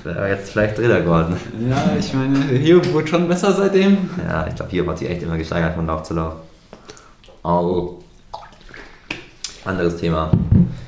Wäre 0.06 0.30
jetzt 0.30 0.52
vielleicht 0.52 0.78
Dritter 0.78 1.02
geworden. 1.02 1.36
Ja, 1.70 1.92
ich 2.00 2.14
meine, 2.14 2.40
hier 2.58 2.94
wurde 2.94 3.08
schon 3.08 3.28
besser 3.28 3.52
seitdem. 3.52 4.10
Ja, 4.26 4.48
ich 4.48 4.56
glaube, 4.56 4.72
hier 4.72 4.88
hat 4.88 4.98
sich 4.98 5.10
echt 5.10 5.22
immer 5.22 5.38
gesteigert 5.38 5.76
von 5.76 5.86
Lauf 5.86 6.04
zu 6.04 6.14
Lauf. 6.14 6.36
Also, 7.44 8.02
anderes 9.66 9.98
Thema. 9.98 10.32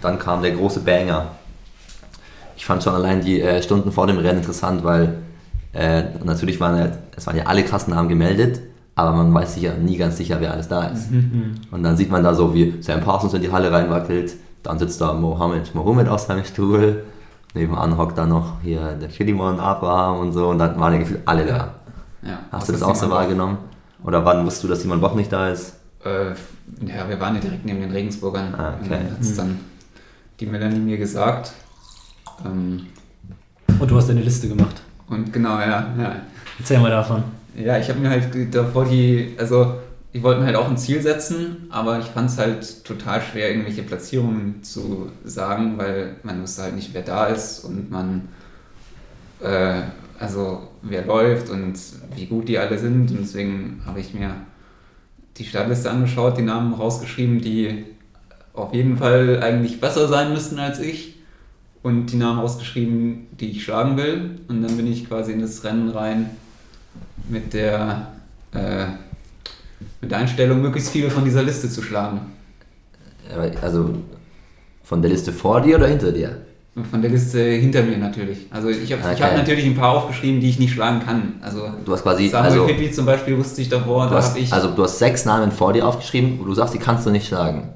Dann 0.01 0.17
kam 0.19 0.41
der 0.41 0.51
große 0.51 0.79
Banger. 0.79 1.33
Ich 2.55 2.65
fand 2.65 2.81
schon 2.81 2.95
allein 2.95 3.19
die 3.19 3.41
äh, 3.41 3.61
Stunden 3.61 3.91
vor 3.91 4.07
dem 4.07 4.19
Rennen 4.19 4.37
interessant, 4.37 4.85
weil 4.85 5.17
äh, 5.73 6.03
natürlich 6.23 6.61
waren 6.61 6.77
ja, 6.77 6.91
es 7.17 7.27
waren 7.27 7.35
ja 7.35 7.43
alle 7.43 7.63
Kassennamen 7.63 8.07
gemeldet, 8.07 8.61
aber 8.97 9.11
man 9.15 9.33
weiß 9.33 9.53
sicher 9.53 9.75
nie 9.75 9.95
ganz 9.95 10.17
sicher, 10.17 10.37
wer 10.41 10.51
alles 10.51 10.67
da 10.67 10.87
ist. 10.87 11.09
Und 11.71 11.83
dann 11.83 11.95
sieht 11.95 12.09
man 12.09 12.23
da 12.23 12.33
so, 12.33 12.53
wie 12.53 12.81
Sam 12.81 13.01
Parsons 13.01 13.33
in 13.35 13.41
die 13.43 13.51
Halle 13.51 13.71
reinwackelt, 13.71 14.33
dann 14.63 14.79
sitzt 14.79 14.99
da 14.99 15.13
Mohammed 15.13 15.73
Mohammed 15.75 16.09
auf 16.09 16.19
seinem 16.21 16.43
Stuhl, 16.43 17.03
nebenan 17.53 17.95
hockt 17.97 18.17
da 18.17 18.25
noch 18.25 18.59
hier 18.63 18.93
der 18.99 19.09
Philemon 19.09 19.59
Abraham 19.59 20.19
und 20.19 20.33
so 20.33 20.49
und 20.49 20.57
dann 20.57 20.79
waren 20.79 20.93
ja 20.93 20.99
gefühlt 20.99 21.21
alle 21.25 21.45
da. 21.45 21.75
Ja, 22.23 22.39
Hast 22.51 22.67
du 22.67 22.73
das 22.73 22.81
auch 22.81 22.95
so 22.95 23.09
wahrgenommen? 23.09 23.59
Oder 24.03 24.25
wann 24.25 24.43
wusstest 24.45 24.63
du, 24.63 24.67
dass 24.67 24.81
Simon 24.81 24.99
Boch 24.99 25.13
nicht 25.13 25.31
da 25.31 25.49
ist? 25.49 25.75
Äh, 26.03 26.31
ja, 26.85 27.07
wir 27.07 27.19
waren 27.19 27.35
ja 27.35 27.41
direkt 27.41 27.65
neben 27.65 27.79
den 27.81 27.91
Regensburgern. 27.91 28.53
Ah, 28.55 28.73
okay. 28.73 28.83
Und 28.83 28.91
dann 28.91 29.11
hat 29.11 29.21
es 29.21 29.35
dann 29.35 29.59
die 30.39 30.45
Melanie 30.47 30.79
mir 30.79 30.97
gesagt. 30.97 31.51
Ähm, 32.45 32.87
und 33.79 33.91
du 33.91 33.95
hast 33.95 34.09
deine 34.09 34.21
Liste 34.21 34.47
gemacht. 34.49 34.81
und 35.07 35.31
genau, 35.31 35.59
ja. 35.59 35.87
Ja, 35.99 36.15
Erzähl 36.59 36.79
mal 36.79 36.89
davon. 36.91 37.23
Ja 37.57 37.77
ich 37.77 37.89
habe 37.89 37.99
mir 37.99 38.09
halt 38.09 38.53
davor 38.53 38.85
die, 38.85 39.35
also 39.37 39.75
ich 40.13 40.23
wollte 40.23 40.39
mir 40.39 40.47
halt 40.47 40.55
auch 40.55 40.69
ein 40.69 40.77
Ziel 40.77 41.01
setzen, 41.01 41.67
aber 41.69 41.99
ich 41.99 42.05
fand 42.05 42.29
es 42.29 42.37
halt 42.37 42.85
total 42.85 43.21
schwer, 43.21 43.49
irgendwelche 43.49 43.83
Platzierungen 43.83 44.63
zu 44.63 45.11
sagen, 45.23 45.77
weil 45.77 46.15
man 46.23 46.41
wusste 46.41 46.63
halt 46.63 46.75
nicht, 46.75 46.93
wer 46.93 47.03
da 47.03 47.27
ist 47.27 47.59
und 47.65 47.91
man, 47.91 48.29
äh, 49.41 49.81
also 50.17 50.69
wer 50.81 51.05
läuft 51.05 51.49
und 51.49 51.77
wie 52.15 52.25
gut 52.25 52.47
die 52.47 52.57
alle 52.57 52.79
sind. 52.79 53.11
Und 53.11 53.19
deswegen 53.19 53.81
habe 53.85 53.99
ich 53.99 54.13
mir 54.13 54.33
die 55.37 55.45
Startliste 55.45 55.91
angeschaut, 55.91 56.37
die 56.37 56.43
Namen 56.43 56.73
rausgeschrieben, 56.73 57.41
die 57.41 57.85
auf 58.53 58.73
jeden 58.73 58.97
Fall 58.97 59.43
eigentlich 59.43 59.79
besser 59.79 60.07
sein 60.07 60.33
müssten 60.33 60.57
als 60.57 60.79
ich. 60.79 61.15
Und 61.83 62.07
die 62.07 62.17
Namen 62.17 62.39
ausgeschrieben, 62.39 63.27
die 63.39 63.51
ich 63.51 63.63
schlagen 63.63 63.97
will. 63.97 64.39
Und 64.47 64.63
dann 64.63 64.75
bin 64.77 64.91
ich 64.91 65.07
quasi 65.07 65.31
in 65.31 65.41
das 65.41 65.63
Rennen 65.63 65.89
rein 65.89 66.31
mit 67.29 67.53
der, 67.53 68.07
äh, 68.53 68.85
mit 70.01 70.11
der 70.11 70.17
Einstellung, 70.19 70.61
möglichst 70.61 70.89
viele 70.91 71.09
von 71.09 71.23
dieser 71.23 71.43
Liste 71.43 71.69
zu 71.69 71.81
schlagen. 71.81 72.21
Also 73.61 73.93
von 74.83 75.01
der 75.01 75.11
Liste 75.11 75.33
vor 75.33 75.61
dir 75.61 75.75
oder 75.77 75.87
hinter 75.87 76.11
dir? 76.11 76.37
Von 76.91 77.01
der 77.01 77.09
Liste 77.09 77.41
hinter 77.41 77.81
mir 77.81 77.97
natürlich. 77.97 78.45
Also 78.51 78.69
ich 78.69 78.91
habe 78.93 79.01
ich 79.13 79.21
hab 79.21 79.31
Okay. 79.31 79.37
natürlich 79.37 79.65
ein 79.65 79.75
paar 79.75 79.97
aufgeschrieben, 79.97 80.39
die 80.39 80.49
ich 80.49 80.59
nicht 80.59 80.73
schlagen 80.73 80.99
kann. 81.03 81.33
Also 81.41 81.69
Du 81.83 81.91
hast 81.91 82.03
quasi, 82.03 82.29
Samuel 82.29 82.51
also, 82.51 82.67
Fitwi 82.67 82.91
zum 82.91 83.05
Beispiel 83.05 83.37
wusste 83.37 83.61
ich 83.61 83.69
davor, 83.69 84.05
du 84.05 84.11
da 84.11 84.17
hast, 84.17 84.37
ich... 84.37 84.53
also 84.53 84.69
du 84.69 84.83
hast 84.83 84.99
sechs 84.99 85.25
Namen 85.25 85.51
vor 85.51 85.73
dir 85.73 85.87
aufgeschrieben, 85.87 86.39
wo 86.39 86.45
du 86.45 86.53
sagst, 86.53 86.75
die 86.75 86.77
kannst 86.77 87.05
du 87.05 87.09
nicht 87.09 87.27
schlagen. 87.27 87.69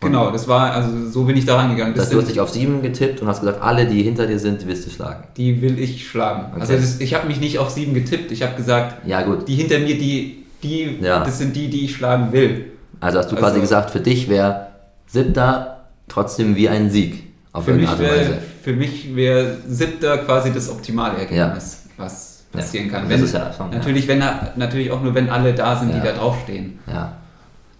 Genau, 0.00 0.30
das 0.30 0.48
war, 0.48 0.72
also 0.72 1.08
so 1.10 1.24
bin 1.24 1.36
ich 1.36 1.44
da 1.44 1.56
reingegangen. 1.56 1.94
Das 1.94 2.04
Das 2.06 2.12
du 2.14 2.20
hast 2.20 2.30
dich 2.30 2.40
auf 2.40 2.48
sieben 2.48 2.80
getippt 2.80 3.20
und 3.20 3.28
hast 3.28 3.40
gesagt, 3.40 3.60
alle, 3.62 3.86
die 3.86 4.02
hinter 4.02 4.26
dir 4.26 4.38
sind, 4.38 4.62
die 4.62 4.66
willst 4.66 4.86
du 4.86 4.90
schlagen. 4.90 5.24
die 5.36 5.60
will 5.60 5.78
ich 5.78 6.08
schlagen. 6.08 6.46
Okay. 6.52 6.60
Also 6.62 6.72
das, 6.74 7.00
ich 7.00 7.12
habe 7.14 7.26
mich 7.28 7.38
nicht 7.38 7.58
auf 7.58 7.68
sieben 7.70 7.92
getippt, 7.92 8.32
ich 8.32 8.42
habe 8.42 8.54
gesagt, 8.56 9.06
Ja, 9.06 9.22
gut. 9.22 9.46
die 9.46 9.54
hinter 9.56 9.78
mir, 9.78 9.98
die, 9.98 10.44
die, 10.62 10.98
Ja. 11.02 11.22
das 11.22 11.36
sind 11.38 11.54
die, 11.54 11.68
die 11.68 11.84
ich 11.84 11.94
schlagen 11.96 12.32
will. 12.32 12.72
Also 13.00 13.18
hast 13.18 13.30
du 13.30 13.36
Also- 13.36 13.46
quasi 13.46 13.60
gesagt, 13.60 13.90
für 13.90 14.00
dich 14.00 14.28
wäre 14.30 14.68
siebter 15.06 15.80
trotzdem 16.08 16.56
wie 16.56 16.68
ein 16.70 16.90
Sieg. 16.90 17.24
Auf 17.52 17.64
Für 17.64 17.72
mich 17.74 17.82
irgendeine 17.82 18.08
Art 18.10 18.18
und 18.20 18.24
wäre 18.26 18.30
Weise. 18.36 18.46
für 18.62 18.72
mich 18.72 19.16
wär 19.16 19.56
siebter 19.68 20.18
quasi 20.18 20.52
das 20.52 20.70
optimale 20.70 21.18
Ergebnis, 21.18 21.84
was 21.98 22.44
Ja. 22.54 22.60
passieren 22.60 22.90
kann. 22.90 23.02
Das 23.02 23.10
Wenn, 23.18 23.24
ist 23.24 23.34
ja 23.34 23.52
schon, 23.52 23.70
ja. 23.70 23.78
natürlich, 23.78 24.08
wenn 24.08 24.22
natürlich 24.56 24.90
auch 24.92 25.02
nur, 25.02 25.14
wenn 25.14 25.28
alle 25.28 25.52
da 25.52 25.76
sind, 25.76 25.90
Ja. 25.90 25.96
die 25.98 26.06
da 26.06 26.12
draufstehen. 26.14 26.78
Ja. 26.86 27.16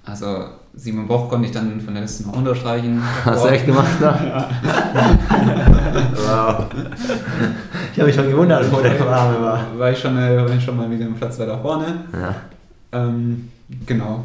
Also 0.04 0.44
Simon 0.74 1.06
Boch 1.08 1.28
konnte 1.28 1.46
ich 1.46 1.52
dann 1.52 1.80
von 1.80 1.94
der 1.94 2.02
Liste 2.02 2.26
noch 2.26 2.36
unterstreichen. 2.36 3.02
Hast 3.24 3.44
du 3.44 3.48
echt 3.48 3.66
gemacht, 3.66 4.00
ne? 4.00 4.14
wow. 6.14 6.66
Ich 7.92 7.98
habe 7.98 8.06
mich 8.06 8.14
schon 8.14 8.30
gewundert, 8.30 8.70
wo 8.72 8.80
der 8.80 8.98
Name 8.98 9.40
war. 9.40 9.78
War 9.78 9.90
ich 9.90 9.98
schon, 9.98 10.16
äh, 10.16 10.36
war 10.36 10.54
ich 10.54 10.64
schon 10.64 10.76
mal 10.76 10.90
wieder 10.90 11.06
im 11.06 11.14
Platz 11.14 11.38
weiter 11.38 11.58
vorne. 11.58 12.04
Ja. 12.12 12.34
Ähm, 12.92 13.48
genau. 13.84 14.24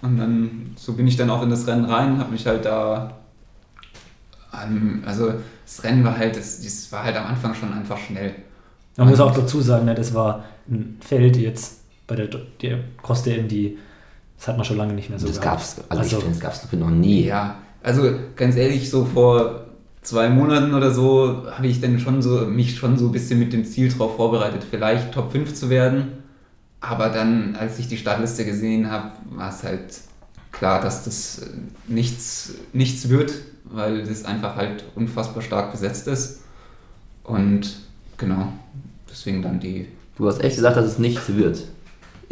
Und 0.00 0.18
dann, 0.18 0.72
so 0.76 0.94
bin 0.94 1.06
ich 1.06 1.16
dann 1.16 1.30
auch 1.30 1.42
in 1.42 1.50
das 1.50 1.66
Rennen 1.66 1.84
rein, 1.84 2.18
habe 2.18 2.32
mich 2.32 2.46
halt 2.46 2.64
da, 2.64 3.12
ähm, 4.52 5.02
also 5.06 5.34
das 5.64 5.84
Rennen 5.84 6.04
war 6.04 6.16
halt, 6.16 6.36
das, 6.36 6.60
das 6.62 6.90
war 6.90 7.04
halt 7.04 7.16
am 7.16 7.26
Anfang 7.26 7.54
schon 7.54 7.72
einfach 7.72 7.98
schnell. 7.98 8.34
Man 8.96 9.08
muss 9.08 9.20
auch 9.20 9.32
dazu 9.32 9.60
sagen, 9.60 9.84
ne, 9.84 9.94
das 9.94 10.12
war 10.12 10.44
ein 10.68 10.98
Feld 11.00 11.36
jetzt 11.36 11.80
bei 12.06 12.16
der, 12.16 12.28
der 12.60 12.78
Cross 13.02 13.22
DM, 13.22 13.48
die 13.48 13.78
das 14.42 14.48
hat 14.48 14.56
man 14.56 14.64
schon 14.64 14.76
lange 14.76 14.92
nicht 14.94 15.08
mehr 15.08 15.20
so 15.20 15.28
Das 15.28 15.40
gehabt. 15.40 15.58
gab's, 15.60 15.76
also, 15.88 16.02
Also- 16.02 16.16
ich 16.16 16.22
finde, 16.24 16.38
das 16.40 16.60
gab's 16.60 16.72
noch 16.72 16.90
nie. 16.90 17.26
Ja, 17.26 17.58
also 17.80 18.12
ganz 18.34 18.56
ehrlich, 18.56 18.90
so 18.90 19.04
vor 19.04 19.66
zwei 20.02 20.28
Monaten 20.30 20.74
oder 20.74 20.90
so 20.92 21.46
habe 21.48 21.68
ich 21.68 21.80
dann 21.80 22.00
schon 22.00 22.20
so 22.22 22.40
mich 22.46 22.76
schon 22.76 22.98
so 22.98 23.06
ein 23.06 23.12
bisschen 23.12 23.38
mit 23.38 23.52
dem 23.52 23.64
Ziel 23.64 23.88
drauf 23.88 24.16
vorbereitet, 24.16 24.64
vielleicht 24.68 25.12
Top 25.12 25.30
5 25.30 25.54
zu 25.54 25.70
werden. 25.70 26.08
Aber 26.80 27.08
dann, 27.10 27.54
als 27.54 27.78
ich 27.78 27.86
die 27.86 27.96
Startliste 27.96 28.44
gesehen 28.44 28.90
habe, 28.90 29.12
war 29.30 29.50
es 29.50 29.62
halt 29.62 29.94
klar, 30.50 30.80
dass 30.80 31.04
das 31.04 31.38
äh, 31.38 31.46
nichts, 31.86 32.54
nichts 32.72 33.08
wird, 33.08 33.32
weil 33.62 34.02
das 34.04 34.24
einfach 34.24 34.56
halt 34.56 34.82
unfassbar 34.96 35.40
stark 35.44 35.70
besetzt 35.70 36.08
ist. 36.08 36.40
Und 37.22 37.76
genau, 38.18 38.52
deswegen 39.08 39.40
dann 39.40 39.60
die 39.60 39.86
Du 40.18 40.26
hast 40.26 40.42
echt 40.42 40.56
gesagt, 40.56 40.76
dass 40.76 40.86
es 40.86 40.98
nichts 40.98 41.28
wird. 41.28 41.62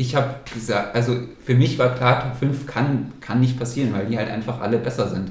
Ich 0.01 0.16
habe 0.16 0.34
gesagt, 0.55 0.94
also 0.94 1.14
für 1.44 1.55
mich 1.55 1.78
war 1.78 1.90
klar, 1.94 2.22
Top 2.22 2.36
5 2.38 2.66
kann, 2.66 3.12
kann 3.20 3.40
nicht 3.40 3.59
passieren, 3.59 3.92
weil 3.92 4.07
die 4.07 4.16
halt 4.16 4.30
einfach 4.30 4.61
alle 4.61 4.78
besser 4.78 5.09
sind. 5.09 5.30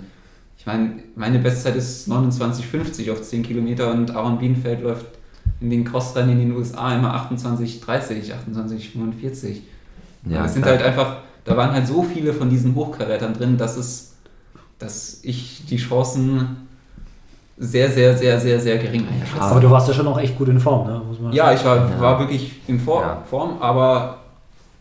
Ich 0.57 0.65
meine, 0.65 0.91
meine 1.15 1.39
Bestzeit 1.39 1.75
ist 1.75 2.07
29,50 2.07 3.11
auf 3.11 3.21
10 3.21 3.41
Kilometer 3.43 3.91
und 3.91 4.15
Aaron 4.15 4.37
Bienenfeld 4.37 4.81
läuft 4.83 5.05
in 5.59 5.69
den 5.71 5.83
Crossrennen 5.85 6.31
in 6.39 6.49
den 6.49 6.51
USA 6.55 6.95
immer 6.95 7.15
28,30, 7.15 8.31
28,45. 8.47 9.57
Ja, 10.25 10.45
es 10.45 10.53
sind 10.53 10.65
halt 10.65 10.83
einfach, 10.83 11.17
da 11.45 11.57
waren 11.57 11.71
halt 11.71 11.87
so 11.87 12.03
viele 12.03 12.33
von 12.33 12.49
diesen 12.49 12.75
Hochkarätern 12.75 13.33
drin, 13.33 13.57
dass 13.57 13.75
es, 13.77 14.13
dass 14.77 15.19
ich 15.23 15.65
die 15.67 15.77
Chancen 15.77 16.67
sehr, 17.57 17.89
sehr, 17.89 18.15
sehr, 18.15 18.39
sehr, 18.39 18.59
sehr 18.59 18.77
gering 18.77 19.05
einschätze. 19.07 19.41
Aber 19.41 19.59
du 19.59 19.69
warst 19.69 19.87
ja 19.87 19.93
schon 19.93 20.07
auch 20.07 20.19
echt 20.19 20.37
gut 20.37 20.47
in 20.49 20.59
Form, 20.59 20.87
ne? 20.87 21.01
Muss 21.07 21.19
man 21.19 21.33
Ja, 21.33 21.51
ich 21.53 21.63
war, 21.65 21.77
Ja. 21.77 21.99
war 21.99 22.19
wirklich 22.19 22.61
in 22.67 22.79
Form, 22.79 23.01
Ja. 23.03 23.23
Form 23.29 23.57
aber 23.61 24.18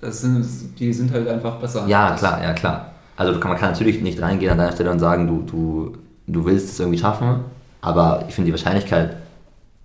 das 0.01 0.21
sind, 0.21 0.45
die 0.79 0.93
sind 0.93 1.13
halt 1.13 1.27
einfach 1.29 1.57
besser. 1.57 1.87
Ja, 1.87 2.13
klar, 2.13 2.43
ja 2.43 2.53
klar. 2.53 2.93
Also 3.17 3.39
kann, 3.41 3.51
man 3.51 3.59
kann 3.59 3.73
natürlich 3.73 4.01
nicht 4.01 4.21
reingehen 4.23 4.53
an 4.53 4.59
deiner 4.59 4.73
Stelle 4.73 4.91
und 4.91 5.01
sagen, 5.01 5.27
du, 5.27 5.43
du, 5.43 5.97
du 6.27 6.45
willst 6.45 6.71
es 6.71 6.79
irgendwie 6.81 6.99
schaffen, 6.99 7.41
aber 7.81 8.25
ich 8.29 8.35
finde 8.35 8.47
die 8.47 8.53
Wahrscheinlichkeit 8.53 9.17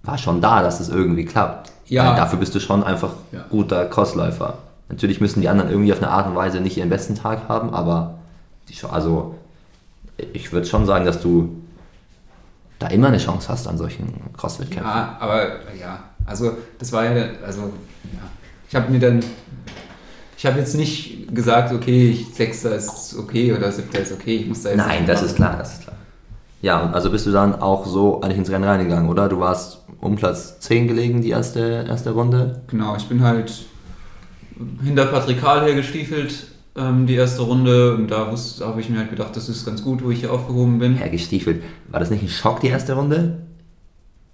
war 0.04 0.18
schon 0.18 0.42
da, 0.42 0.62
dass 0.62 0.80
es 0.80 0.90
irgendwie 0.90 1.26
klappt. 1.26 1.72
Ja. 1.88 2.10
Weil 2.10 2.16
dafür 2.18 2.40
bist 2.40 2.54
du 2.56 2.60
schon 2.60 2.84
einfach 2.84 3.14
Ja. 3.32 3.46
guter 3.50 3.86
Crossläufer. 3.86 4.58
Natürlich 4.90 5.20
müssen 5.22 5.42
die 5.42 5.50
anderen 5.50 5.70
irgendwie 5.72 5.92
auf 5.94 6.00
eine 6.02 6.10
Art 6.12 6.28
und 6.28 6.36
Weise 6.36 6.60
nicht 6.60 6.78
ihren 6.78 6.90
besten 6.90 7.16
Tag 7.16 7.48
haben, 7.48 7.74
aber 7.74 8.16
die, 8.70 8.76
also 8.86 9.36
ich 10.34 10.52
würde 10.52 10.68
schon 10.68 10.86
sagen, 10.86 11.06
dass 11.06 11.22
du 11.22 11.56
da 12.80 12.88
immer 12.88 13.08
eine 13.08 13.18
Chance 13.18 13.48
hast 13.50 13.68
an 13.68 13.78
solchen 13.78 14.14
Crossfit-Kämpfen. 14.38 14.90
Ja, 14.90 15.18
aber 15.20 15.44
ja, 15.80 16.00
also 16.26 16.52
das 16.80 16.92
war 16.92 17.06
ja, 17.06 17.26
also 17.46 17.62
ja, 17.62 18.20
ich 18.70 18.76
habe 18.76 18.92
mir 18.92 19.00
dann, 19.00 19.22
ich 20.44 20.48
habe 20.48 20.60
jetzt 20.60 20.76
nicht 20.76 21.34
gesagt, 21.34 21.72
okay, 21.74 22.10
ich, 22.10 22.28
Sechster 22.36 22.76
ist 22.76 23.16
okay 23.18 23.54
oder 23.54 23.72
Siebter 23.72 24.00
ist 24.02 24.12
okay, 24.12 24.36
ich 24.36 24.46
muss 24.46 24.62
da 24.64 24.72
jetzt 24.72 24.78
Nein, 24.78 25.06
das 25.08 25.22
machen. 25.22 25.30
ist 25.30 25.36
klar, 25.38 25.56
das 25.58 25.74
ist 25.76 25.84
klar. 25.84 25.96
Ja, 26.62 26.82
und 26.84 26.94
also 26.94 27.10
bist 27.12 27.26
du 27.26 27.32
dann 27.32 27.56
auch 27.62 27.86
so 27.86 28.20
eigentlich 28.20 28.40
ins 28.40 28.50
Rennen 28.50 28.66
reingegangen, 28.66 29.10
oder? 29.10 29.30
Du 29.30 29.40
warst 29.40 29.80
um 30.02 30.18
Platz 30.18 30.60
10 30.60 30.90
gelegen, 30.90 31.22
die 31.22 31.30
erste, 31.30 31.86
erste 31.88 32.12
Runde. 32.12 32.62
Genau, 32.68 32.94
ich 32.98 33.06
bin 33.08 33.24
halt 33.24 33.54
hinter 34.84 35.06
Patrick 35.06 35.40
Karl 35.40 35.64
hergestiefelt, 35.66 36.34
ähm, 36.76 37.08
die 37.08 37.16
erste 37.16 37.44
Runde 37.44 37.96
und 37.96 38.10
da 38.12 38.30
wusste- 38.30 38.66
habe 38.68 38.82
ich 38.82 38.90
mir 38.90 38.98
halt 39.00 39.12
gedacht, 39.12 39.34
das 39.38 39.48
ist 39.48 39.66
ganz 39.66 39.82
gut, 39.82 40.04
wo 40.04 40.12
ich 40.12 40.20
hier 40.20 40.34
aufgehoben 40.34 40.78
bin. 40.78 40.96
Hergestiefelt. 40.96 41.64
War 41.90 42.02
das 42.02 42.10
nicht 42.10 42.22
ein 42.22 42.28
Schock, 42.28 42.60
die 42.60 42.68
erste 42.68 42.96
Runde? 42.96 43.44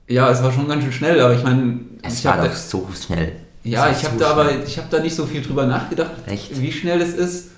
Ja, 0.08 0.32
es 0.32 0.42
war 0.42 0.52
schon 0.52 0.68
ganz 0.68 0.82
schön 0.84 0.92
schnell, 0.92 1.20
aber 1.22 1.36
ich 1.36 1.44
meine, 1.44 1.82
Es 2.02 2.26
war 2.26 2.44
doch 2.44 2.52
so 2.56 2.88
schnell. 3.00 3.34
Ja, 3.64 3.90
Es 3.90 4.00
ich 4.00 4.06
habe 4.08 4.18
da 4.18 4.28
aber 4.32 4.64
ich 4.66 4.78
habe 4.78 4.88
da 4.90 5.00
nicht 5.00 5.16
so 5.16 5.26
viel 5.26 5.42
drüber 5.42 5.66
nachgedacht, 5.66 6.12
Echt? 6.28 6.60
wie 6.62 6.72
schnell 6.72 7.00
das 7.00 7.10
ist. 7.10 7.52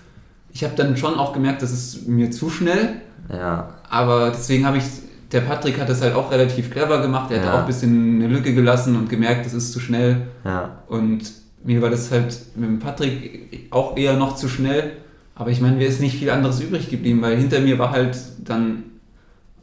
Ich 0.53 0.63
habe 0.63 0.73
dann 0.75 0.97
schon 0.97 1.15
auch 1.15 1.31
gemerkt, 1.33 1.61
das 1.61 1.71
ist 1.71 2.07
mir 2.07 2.31
zu 2.31 2.49
schnell, 2.49 3.01
Ja, 3.31 3.75
aber 3.89 4.31
deswegen 4.31 4.65
habe 4.65 4.77
ich 4.77 4.83
der 5.31 5.41
Patrick 5.41 5.79
hat 5.79 5.87
das 5.87 6.01
halt 6.01 6.13
auch 6.13 6.29
relativ 6.31 6.71
clever 6.71 7.01
gemacht. 7.01 7.31
Er 7.31 7.39
hat 7.39 7.45
Ja. 7.45 7.53
auch 7.53 7.59
ein 7.59 7.65
bisschen 7.67 8.15
eine 8.15 8.27
Lücke 8.27 8.53
gelassen 8.53 8.97
und 8.97 9.09
gemerkt, 9.09 9.45
das 9.45 9.53
ist 9.53 9.71
zu 9.71 9.79
schnell. 9.79 10.23
ja. 10.43 10.77
Und 10.89 11.21
mir 11.63 11.81
war 11.81 11.89
das 11.91 12.09
halt 12.11 12.37
mit 12.55 12.67
dem 12.67 12.79
Patrick 12.79 13.67
auch 13.69 13.95
eher 13.95 14.17
noch 14.17 14.35
zu 14.35 14.49
schnell. 14.49 14.93
Aber 15.35 15.51
ich 15.51 15.61
meine, 15.61 15.77
mir 15.77 15.87
ist 15.87 16.01
nicht 16.01 16.17
viel 16.17 16.29
anderes 16.31 16.59
übrig 16.59 16.89
geblieben, 16.89 17.21
weil 17.21 17.37
hinter 17.37 17.59
mir 17.61 17.77
war 17.79 17.91
halt 17.91 18.17
dann 18.43 18.83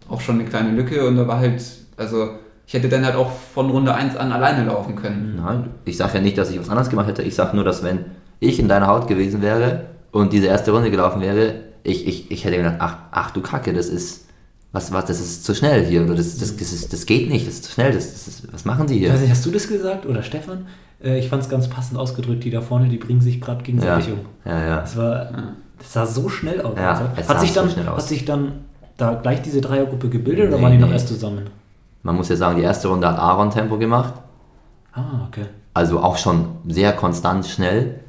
auch 0.08 0.20
schon 0.22 0.36
eine 0.40 0.48
kleine 0.48 0.70
Lücke 0.70 1.06
und 1.06 1.16
da 1.16 1.26
war 1.28 1.38
halt, 1.40 1.62
also 1.96 2.30
ich 2.68 2.74
hätte 2.74 2.88
dann 2.90 3.04
halt 3.04 3.16
auch 3.16 3.30
von 3.54 3.70
Runde 3.70 3.94
1 3.94 4.14
an 4.16 4.30
alleine 4.30 4.64
laufen 4.66 4.94
können. 4.94 5.40
Nein, 5.42 5.70
ich 5.86 5.96
sage 5.96 6.18
ja 6.18 6.20
nicht, 6.20 6.36
dass 6.38 6.50
ich 6.50 6.60
was 6.60 6.68
anderes 6.68 6.90
gemacht 6.90 7.08
hätte. 7.08 7.22
Ich 7.22 7.34
sage 7.34 7.56
nur, 7.56 7.64
dass 7.64 7.82
wenn 7.82 8.04
ich 8.40 8.60
in 8.60 8.68
deiner 8.68 8.86
Haut 8.88 9.08
gewesen 9.08 9.40
wäre 9.42 9.86
und 10.12 10.32
diese 10.34 10.46
erste 10.46 10.70
Runde 10.72 10.90
gelaufen 10.90 11.20
wäre, 11.22 11.54
ich, 11.82 12.06
ich, 12.06 12.30
ich 12.30 12.44
hätte 12.44 12.58
gedacht, 12.58 12.76
ach, 12.78 12.96
ach 13.10 13.30
du 13.30 13.40
Kacke, 13.40 13.72
das 13.72 13.88
ist, 13.88 14.26
was, 14.72 14.92
was, 14.92 15.06
das 15.06 15.18
ist 15.18 15.44
zu 15.46 15.54
schnell 15.54 15.84
hier. 15.86 16.04
Oder 16.04 16.14
das, 16.16 16.36
das, 16.38 16.54
das, 16.58 16.72
ist, 16.72 16.92
das 16.92 17.06
geht 17.06 17.30
nicht, 17.30 17.46
das 17.46 17.54
ist 17.54 17.64
zu 17.64 17.72
schnell. 17.72 17.90
Das, 17.92 18.12
das 18.12 18.28
ist, 18.28 18.52
was 18.52 18.64
machen 18.66 18.86
die 18.86 18.96
Ich 18.98 19.04
weiß 19.04 19.12
hier? 19.12 19.20
nicht, 19.22 19.30
hast 19.30 19.46
du 19.46 19.50
das 19.50 19.66
gesagt 19.66 20.04
oder 20.04 20.22
Stefan? 20.22 20.66
Äh, 21.02 21.18
Ich 21.18 21.28
fand 21.30 21.42
es 21.42 21.48
ganz 21.48 21.68
passend 21.68 21.98
ausgedrückt, 21.98 22.44
die 22.44 22.50
da 22.50 22.60
vorne, 22.60 22.88
die 22.90 22.98
bringen 22.98 23.22
sich 23.22 23.40
gerade 23.40 23.60
Ja, 23.60 23.64
gegenseitig 23.64 24.12
um. 24.12 24.18
ja, 24.44 24.62
ja. 24.66 24.80
Das 24.82 24.94
war, 24.94 25.32
das 25.78 25.92
sah 25.94 26.04
so 26.04 26.28
schnell 26.28 26.60
aus. 26.60 26.76
Ja, 26.76 26.90
also. 26.90 27.04
es 27.16 27.28
hat, 27.28 27.36
sah 27.36 27.40
sich 27.40 27.52
so 27.54 27.60
dann, 27.62 27.70
schnell 27.70 27.88
aus. 27.88 28.02
hat 28.02 28.08
sich 28.08 28.24
dann 28.26 28.52
da 28.98 29.14
gleich 29.14 29.40
diese 29.40 29.62
Dreiergruppe 29.62 30.10
gebildet 30.10 30.48
oder 30.48 30.58
Nee, 30.58 30.62
waren 30.62 30.72
die 30.72 30.78
noch 30.78 30.88
nee. 30.88 30.92
erst 30.94 31.08
zusammen? 31.08 31.44
Man 32.08 32.16
muss 32.16 32.30
ja 32.30 32.36
sagen, 32.36 32.56
die 32.56 32.62
erste 32.62 32.88
Runde 32.88 33.06
hat 33.06 33.18
Aaron 33.18 33.50
Tempo 33.50 33.76
gemacht. 33.76 34.14
Ah, 34.94 35.26
okay. 35.28 35.44
Also 35.74 36.00
auch 36.00 36.16
schon 36.16 36.46
sehr 36.66 36.94
konstant 36.94 37.44
schnell. 37.44 38.00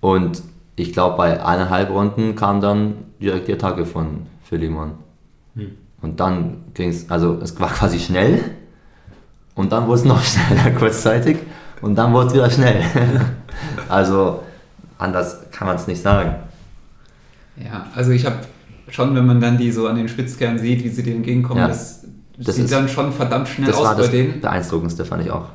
Und 0.00 0.42
ich 0.74 0.94
glaube, 0.94 1.18
bei 1.18 1.44
eineinhalb 1.44 1.90
Runden 1.90 2.34
kam 2.34 2.62
dann 2.62 2.94
direkt 3.20 3.48
die 3.48 3.52
Attacke 3.52 3.84
von 3.84 4.24
Philemon. 4.44 4.92
Hm. 5.54 5.72
Und 6.00 6.18
dann 6.18 6.64
ging 6.72 6.88
es, 6.88 7.10
also 7.10 7.34
es 7.42 7.60
war 7.60 7.68
quasi 7.68 7.98
schnell. 7.98 8.42
Und 9.54 9.70
dann 9.72 9.86
wurde 9.86 9.98
es 9.98 10.04
noch 10.06 10.22
schneller 10.24 10.70
kurzzeitig. 10.70 11.36
Und 11.82 11.96
dann 11.96 12.10
wurde 12.14 12.28
es 12.28 12.32
wieder 12.32 12.48
schnell. 12.48 12.82
also 13.90 14.42
anders 14.96 15.50
kann 15.50 15.66
man 15.66 15.76
es 15.76 15.86
nicht 15.86 16.00
sagen. 16.00 16.36
Ja, 17.62 17.86
also 17.94 18.12
ich 18.12 18.24
habe 18.24 18.38
schon, 18.88 19.14
wenn 19.14 19.26
man 19.26 19.40
dann 19.40 19.58
die 19.58 19.70
so 19.72 19.88
an 19.88 19.96
den 19.96 20.08
Spitzkernen 20.08 20.58
sieht, 20.58 20.84
wie 20.84 20.88
sie 20.88 21.02
dir 21.02 21.14
entgegenkommen, 21.14 21.60
Ja, 21.60 21.68
das, 21.68 22.03
das 22.38 22.56
sieht 22.56 22.64
ist- 22.66 22.72
dann 22.72 22.88
schon 22.88 23.12
verdammt 23.12 23.48
schnell 23.48 23.68
Das 23.68 23.76
aus 23.76 23.84
war 23.84 23.94
bei 23.94 24.02
das 24.02 24.10
denen. 24.10 24.40
beeindruckendste, 24.40 25.04
fand 25.04 25.24
ich 25.24 25.30
auch. 25.30 25.46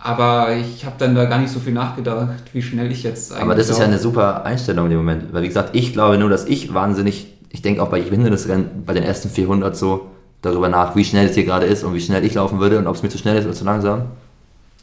Aber 0.00 0.52
ich 0.54 0.84
habe 0.84 0.94
dann 0.98 1.14
da 1.16 1.24
gar 1.24 1.38
nicht 1.38 1.52
so 1.52 1.58
viel 1.58 1.72
nachgedacht, 1.72 2.28
wie 2.52 2.62
schnell 2.62 2.92
ich 2.92 3.02
jetzt 3.02 3.32
eigentlich 3.32 3.42
Aber 3.42 3.54
das 3.56 3.68
ist 3.68 3.78
ja 3.80 3.84
eine 3.86 3.98
super 3.98 4.44
Einstellung 4.44 4.84
in 4.86 4.90
dem 4.90 4.98
Moment. 4.98 5.32
Weil 5.32 5.42
wie 5.42 5.48
gesagt, 5.48 5.70
ich 5.74 5.92
glaube 5.92 6.18
nur, 6.18 6.30
dass 6.30 6.44
ich 6.44 6.72
wahnsinnig, 6.72 7.26
ich 7.50 7.62
denke 7.62 7.82
auch 7.82 7.88
bei 7.88 8.00
Hindernisrennen, 8.00 8.84
bei 8.86 8.94
den 8.94 9.02
ersten 9.02 9.28
400 9.28 9.76
so 9.76 10.06
darüber 10.40 10.68
nach, 10.68 10.94
wie 10.94 11.04
schnell 11.04 11.26
es 11.26 11.34
hier 11.34 11.44
gerade 11.44 11.66
ist 11.66 11.82
und 11.82 11.94
wie 11.94 12.00
schnell 12.00 12.24
ich 12.24 12.34
laufen 12.34 12.60
würde 12.60 12.78
und 12.78 12.86
ob 12.86 12.94
es 12.94 13.02
mir 13.02 13.08
zu 13.08 13.18
schnell 13.18 13.36
ist 13.38 13.44
oder 13.46 13.54
zu 13.54 13.64
langsam. 13.64 14.02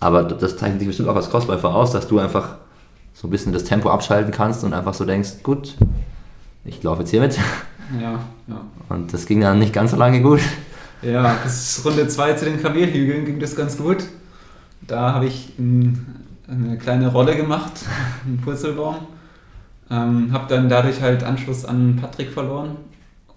Aber 0.02 0.24
das 0.24 0.58
zeichnet 0.58 0.80
sich 0.80 0.88
bestimmt 0.90 1.08
auch 1.08 1.16
als 1.16 1.30
Crossläufer 1.30 1.74
aus, 1.74 1.92
dass 1.92 2.10
du 2.10 2.20
einfach 2.20 2.56
so 3.14 3.30
ein 3.30 3.32
bisschen 3.32 3.54
das 3.54 3.64
Tempo 3.64 3.90
abschalten 3.90 4.34
kannst 4.34 4.66
und 4.66 4.74
einfach 4.74 4.94
so 4.94 5.06
denkst, 5.06 5.44
gut, 5.44 5.76
ich 6.66 6.84
laufe 6.84 7.04
jetzt 7.04 7.12
hier 7.12 7.22
mit. 7.22 7.38
Ja, 8.02 8.20
ja. 8.48 8.62
Und 8.90 9.14
das 9.14 9.26
ging 9.26 9.40
dann 9.40 9.60
nicht 9.60 9.72
ganz 9.72 9.92
so 9.92 9.98
lange 9.98 10.22
gut. 10.22 10.42
Ja, 11.02 11.38
bis 11.44 11.82
Runde 11.86 12.08
2 12.08 12.34
zu 12.34 12.46
den 12.46 12.62
Kamelhügeln 12.62 13.26
ging 13.26 13.40
das 13.40 13.56
ganz 13.56 13.78
gut. 13.78 14.04
Da 14.82 15.14
habe 15.14 15.26
ich 15.28 15.54
ein, 15.60 16.24
eine 16.48 16.78
kleine 16.78 17.08
Rolle 17.12 17.36
gemacht, 17.36 17.74
einen 18.26 18.38
Purzelbaum. 18.42 18.96
Ähm, 19.92 20.32
habe 20.34 20.46
dann 20.48 20.68
dadurch 20.68 21.02
halt 21.02 21.24
Anschluss 21.24 21.64
an 21.66 21.98
Patrick 22.02 22.32
verloren. 22.32 22.78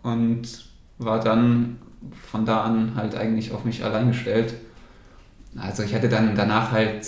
und 0.03 0.43
war 0.99 1.21
dann 1.21 1.77
von 2.31 2.45
da 2.47 2.63
an 2.63 2.93
halt 2.97 3.15
eigentlich 3.17 3.53
auf 3.53 3.65
mich 3.65 3.85
allein 3.85 4.09
gestellt. 4.09 4.55
Also 5.57 5.83
ich 5.83 5.95
hatte 5.95 6.09
dann 6.09 6.35
danach 6.35 6.73
halt 6.73 7.07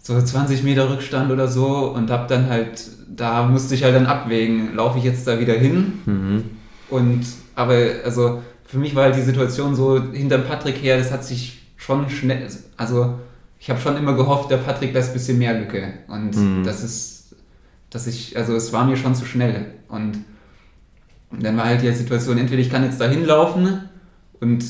so 0.00 0.20
20 0.20 0.62
Meter 0.64 0.90
Rückstand 0.90 1.30
oder 1.30 1.46
so 1.48 1.88
und 1.94 2.10
hab 2.10 2.28
dann 2.28 2.48
halt, 2.48 2.88
da 3.08 3.46
musste 3.46 3.74
ich 3.74 3.84
halt 3.84 3.94
dann 3.94 4.06
abwägen, 4.06 4.74
laufe 4.74 4.98
ich 4.98 5.04
jetzt 5.04 5.26
da 5.26 5.38
wieder 5.38 5.54
hin 5.54 5.92
Mhm. 6.06 6.44
und 6.88 7.24
aber 7.54 7.74
also 8.04 8.42
für 8.72 8.78
mich 8.78 8.94
war 8.94 9.04
halt 9.04 9.16
die 9.16 9.20
Situation 9.20 9.74
so 9.76 10.02
hinterm 10.12 10.44
Patrick 10.44 10.82
her, 10.82 10.96
das 10.96 11.12
hat 11.12 11.22
sich 11.26 11.60
schon 11.76 12.08
schnell, 12.08 12.48
also 12.78 13.18
ich 13.60 13.68
habe 13.68 13.78
schon 13.78 13.98
immer 13.98 14.14
gehofft, 14.14 14.50
der 14.50 14.56
Patrick 14.56 14.94
lässt 14.94 15.10
ein 15.10 15.12
bisschen 15.12 15.38
mehr 15.38 15.52
Lücke 15.60 15.92
und 16.08 16.34
Mhm. 16.34 16.64
das 16.64 16.82
ist, 16.82 17.36
dass 17.90 18.06
ich, 18.06 18.34
also 18.38 18.56
es 18.56 18.72
war 18.72 18.86
mir 18.86 18.96
schon 18.96 19.14
zu 19.14 19.26
schnell 19.26 19.66
und 19.88 20.24
dann 21.38 21.54
war 21.58 21.66
halt 21.66 21.82
die 21.82 21.92
Situation, 21.92 22.38
entweder 22.38 22.62
ich 22.62 22.70
kann 22.70 22.82
jetzt 22.82 22.98
da 22.98 23.06
hinlaufen 23.06 23.90
und 24.40 24.64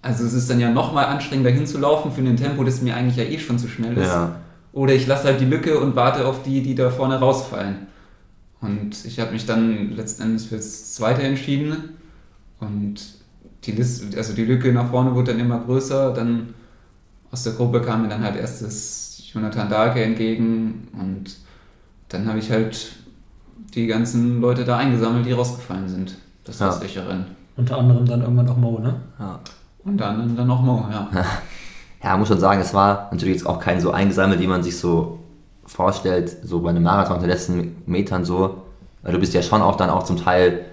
also 0.00 0.24
es 0.24 0.32
ist 0.32 0.48
dann 0.48 0.60
ja 0.60 0.70
nochmal 0.70 1.04
anstrengender 1.04 1.50
hinzulaufen 1.50 2.10
für 2.10 2.22
ein 2.22 2.38
Tempo, 2.38 2.64
das 2.64 2.80
mir 2.80 2.96
eigentlich 2.96 3.16
ja 3.16 3.24
eh 3.24 3.38
schon 3.38 3.58
zu 3.58 3.68
schnell 3.68 3.96
ist. 3.98 4.08
Ja. 4.08 4.40
Oder 4.72 4.94
ich 4.94 5.06
lasse 5.06 5.24
halt 5.24 5.40
die 5.42 5.44
Lücke 5.44 5.78
und 5.78 5.94
warte 5.94 6.26
auf 6.26 6.42
die, 6.42 6.62
die 6.62 6.74
da 6.74 6.88
vorne 6.90 7.18
rausfallen. 7.18 7.86
Und 8.62 9.04
ich 9.04 9.20
habe 9.20 9.32
mich 9.32 9.44
dann 9.46 9.92
letztendlich 9.92 10.48
fürs 10.48 10.94
Zweite 10.94 11.22
entschieden. 11.22 11.90
Und 12.60 12.96
die, 13.64 13.72
Liste, 13.72 14.16
also 14.16 14.32
die 14.34 14.44
Lücke 14.44 14.72
nach 14.72 14.90
vorne 14.90 15.14
wurde 15.14 15.32
dann 15.32 15.40
immer 15.40 15.60
größer. 15.60 16.12
Dann 16.12 16.54
aus 17.30 17.42
der 17.44 17.54
Gruppe 17.54 17.80
kam 17.80 18.02
mir 18.02 18.08
dann 18.08 18.22
halt 18.22 18.36
erstes 18.36 19.22
Jonathan 19.32 19.68
Dahlke 19.68 20.02
entgegen. 20.02 20.88
Und 20.98 21.36
dann 22.08 22.26
habe 22.26 22.38
ich 22.38 22.50
halt 22.50 22.92
die 23.74 23.86
ganzen 23.86 24.40
Leute 24.40 24.64
da 24.64 24.78
eingesammelt, 24.78 25.26
die 25.26 25.32
rausgefallen 25.32 25.88
sind. 25.88 26.16
Das 26.44 26.58
Ja. 26.58 26.68
restliche 26.68 27.06
Rennen. 27.08 27.26
Unter 27.56 27.78
anderem 27.78 28.04
dann 28.06 28.20
irgendwann 28.22 28.48
auch 28.48 28.56
Mo, 28.56 28.78
ne? 28.78 28.94
Ja. 29.18 29.40
Und 29.84 29.98
dann, 29.98 30.36
dann 30.36 30.46
noch 30.46 30.62
Mo, 30.62 30.86
ja. 30.90 31.08
Ja, 32.02 32.18
muss 32.18 32.28
schon 32.28 32.38
sagen, 32.38 32.60
es 32.60 32.74
war 32.74 33.08
natürlich 33.12 33.36
jetzt 33.36 33.46
auch 33.46 33.58
kein 33.58 33.80
so 33.80 33.90
eingesammelt, 33.90 34.38
wie 34.38 34.46
man 34.46 34.62
sich 34.62 34.76
so 34.78 35.20
vorstellt, 35.64 36.36
so 36.42 36.60
bei 36.60 36.68
einem 36.68 36.82
Marathon 36.82 37.16
in 37.16 37.22
den 37.22 37.30
letzten 37.30 37.76
Metern 37.86 38.26
so. 38.26 38.62
Weil 39.02 39.12
du 39.12 39.18
bist 39.18 39.32
ja 39.32 39.40
schon 39.40 39.62
auch 39.62 39.76
dann 39.76 39.88
auch 39.88 40.02
zum 40.02 40.18
Teil 40.18 40.66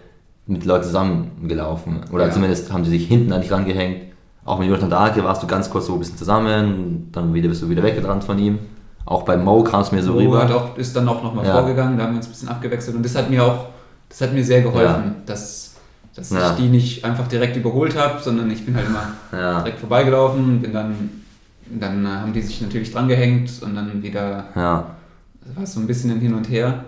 mit 0.47 0.65
Leuten 0.65 0.83
zusammengelaufen. 0.83 2.01
Oder 2.11 2.25
Ja. 2.27 2.31
zumindest 2.31 2.71
haben 2.71 2.83
sie 2.83 2.91
sich 2.91 3.07
hinten 3.07 3.31
an 3.33 3.41
dich 3.41 3.51
rangehängt. 3.51 4.03
Auch 4.43 4.57
mit 4.59 4.67
Jonathan 4.67 4.89
Dahlke 4.89 5.23
warst 5.23 5.43
du 5.43 5.47
ganz 5.47 5.69
kurz 5.69 5.85
so 5.85 5.93
ein 5.93 5.99
bisschen 5.99 6.17
zusammen, 6.17 7.09
dann 7.11 7.33
wieder 7.33 7.47
bist 7.47 7.61
du 7.61 7.69
wieder 7.69 7.83
weggerannt 7.83 8.23
von 8.23 8.39
ihm. 8.39 8.59
Auch 9.05 9.23
bei 9.23 9.37
Mo 9.37 9.63
kam 9.63 9.81
es 9.81 9.91
mir 9.91 10.01
so 10.01 10.13
Mo 10.13 10.19
rüber. 10.19 10.43
hat 10.43 10.51
auch, 10.51 10.77
ist 10.77 10.95
dann 10.95 11.07
auch 11.07 11.21
nochmal 11.23 11.45
Ja. 11.45 11.53
vorgegangen, 11.53 11.97
da 11.97 12.03
haben 12.05 12.13
wir 12.13 12.17
uns 12.17 12.27
ein 12.27 12.31
bisschen 12.31 12.49
abgewechselt 12.49 12.95
und 12.95 13.03
das 13.03 13.15
hat 13.15 13.29
mir 13.29 13.43
auch, 13.43 13.65
das 14.09 14.21
hat 14.21 14.33
mir 14.33 14.43
sehr 14.43 14.61
geholfen, 14.61 15.15
dass, 15.25 15.75
dass 16.15 16.31
Ja. 16.31 16.51
ich 16.51 16.57
die 16.57 16.69
nicht 16.69 17.05
einfach 17.05 17.27
direkt 17.27 17.55
überholt 17.55 17.95
habe, 17.97 18.19
sondern 18.21 18.49
ich 18.51 18.65
bin 18.65 18.75
halt 18.75 18.87
immer 18.87 19.03
Ja, 19.31 19.61
direkt 19.61 19.79
vorbeigelaufen, 19.79 20.59
bin 20.61 20.73
dann, 20.73 20.95
dann 21.79 22.05
äh, 22.05 22.09
haben 22.09 22.33
die 22.33 22.41
sich 22.41 22.61
natürlich 22.61 22.91
dran 22.91 23.07
gehängt 23.07 23.51
und 23.63 23.75
dann 23.75 24.01
wieder, 24.01 24.45
ja. 24.55 24.85
war 25.55 25.63
es 25.63 25.73
so 25.73 25.79
ein 25.79 25.87
bisschen 25.87 26.11
ein 26.11 26.19
Hin 26.19 26.33
und 26.33 26.49
Her. 26.49 26.83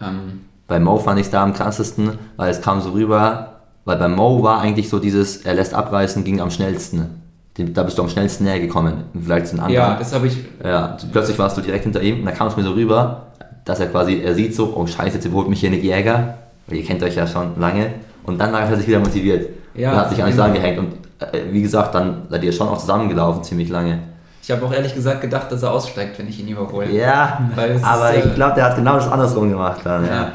Ähm, 0.00 0.40
Bei 0.68 0.80
Mo 0.80 0.98
fand 0.98 1.20
ich 1.20 1.26
es 1.26 1.30
da 1.32 1.42
am 1.42 1.54
krassesten, 1.54 2.18
weil 2.36 2.50
es 2.50 2.60
kam 2.60 2.80
so 2.80 2.90
rüber, 2.90 3.60
weil 3.84 3.96
bei 3.98 4.08
Mo 4.08 4.42
war 4.42 4.60
eigentlich 4.60 4.88
so 4.88 4.98
dieses, 4.98 5.38
er 5.38 5.54
lässt 5.54 5.74
abreißen, 5.74 6.24
ging 6.24 6.40
am 6.40 6.50
schnellsten. 6.50 7.22
Da 7.56 7.84
bist 7.84 7.96
du 7.96 8.02
am 8.02 8.08
schnellsten 8.08 8.44
näher 8.44 8.60
gekommen, 8.60 9.04
vielleicht 9.18 9.46
zu 9.46 9.54
den 9.56 9.60
anderen. 9.60 9.82
ja, 9.92 9.96
das 9.98 10.12
habe 10.12 10.26
ich, 10.26 10.36
Ja, 10.62 10.96
plötzlich 11.10 11.38
warst 11.38 11.56
du 11.56 11.62
direkt 11.62 11.84
hinter 11.84 12.02
ihm 12.02 12.20
und 12.20 12.26
da 12.26 12.32
kam 12.32 12.48
es 12.48 12.56
mir 12.56 12.64
so 12.64 12.72
rüber, 12.72 13.28
dass 13.64 13.80
er 13.80 13.86
quasi, 13.86 14.20
er 14.20 14.34
sieht 14.34 14.54
so, 14.54 14.74
oh 14.76 14.86
scheiße, 14.86 15.14
jetzt 15.14 15.24
überholt 15.24 15.48
mich 15.48 15.60
hier 15.60 15.70
Nick 15.70 15.82
Jäger, 15.82 16.34
weil 16.66 16.78
ihr 16.78 16.84
kennt 16.84 17.02
euch 17.02 17.14
ja 17.14 17.26
schon 17.26 17.58
lange. 17.58 17.94
Und 18.24 18.38
dann 18.38 18.52
war 18.52 18.60
er 18.60 18.76
sich 18.76 18.88
wieder 18.88 18.98
motiviert. 18.98 19.48
Ja, 19.74 19.92
und 19.92 19.96
hat 19.98 20.10
sich 20.10 20.22
an 20.22 20.30
genau. 20.30 20.44
angehängt. 20.44 20.78
Und 20.78 20.92
äh, 21.20 21.52
wie 21.52 21.62
gesagt, 21.62 21.94
dann 21.94 22.22
seid 22.28 22.42
ihr 22.44 22.52
schon 22.52 22.68
auch 22.68 22.78
zusammengelaufen, 22.78 23.42
ziemlich 23.42 23.68
lange. 23.68 24.00
ich 24.42 24.50
habe 24.50 24.66
auch 24.66 24.72
ehrlich 24.72 24.94
gesagt 24.94 25.20
gedacht, 25.20 25.50
dass 25.50 25.62
er 25.62 25.72
aussteigt, 25.72 26.18
wenn 26.18 26.28
ich 26.28 26.40
ihn 26.40 26.48
überhole. 26.48 26.90
Ja, 26.90 27.40
aber 27.52 27.66
ist, 27.68 27.82
äh, 27.84 28.28
ich 28.28 28.34
glaube, 28.34 28.54
der 28.54 28.64
hat 28.64 28.76
genau 28.76 28.94
das 28.94 29.08
andersrum 29.10 29.48
gemacht 29.48 29.80
dann. 29.84 30.04
Ja. 30.04 30.14
Ja. 30.14 30.32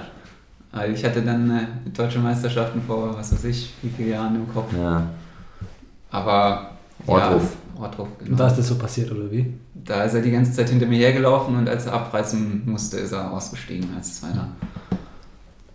Also 0.73 0.93
ich 0.93 1.03
hatte 1.03 1.21
dann 1.21 1.49
äh, 1.51 1.89
deutsche 1.95 2.19
Meisterschaften 2.19 2.81
vor, 2.87 3.15
was 3.17 3.33
weiß 3.33 3.43
ich, 3.45 3.73
wie 3.81 3.89
viele 3.89 4.11
Jahren 4.11 4.35
im 4.35 4.53
Kopf. 4.53 4.71
ja. 4.77 5.03
Aber 6.11 6.71
Ortruf. 7.07 7.55
Ja, 7.75 7.81
Ortruf, 7.83 8.07
genau. 8.19 8.31
Und 8.31 8.39
da 8.39 8.47
ist 8.47 8.57
das 8.57 8.67
so 8.67 8.75
passiert, 8.75 9.11
oder 9.11 9.31
wie? 9.31 9.53
Da 9.73 10.03
ist 10.03 10.13
er 10.13 10.21
die 10.21 10.31
ganze 10.31 10.51
Zeit 10.53 10.69
hinter 10.69 10.85
mir 10.85 10.97
hergelaufen 10.99 11.55
und 11.57 11.67
als 11.69 11.85
er 11.85 11.93
abreißen 11.93 12.63
musste, 12.65 12.97
ist 12.97 13.11
er 13.13 13.31
ausgestiegen 13.31 13.89
als 13.95 14.19
Zweiter. 14.19 14.47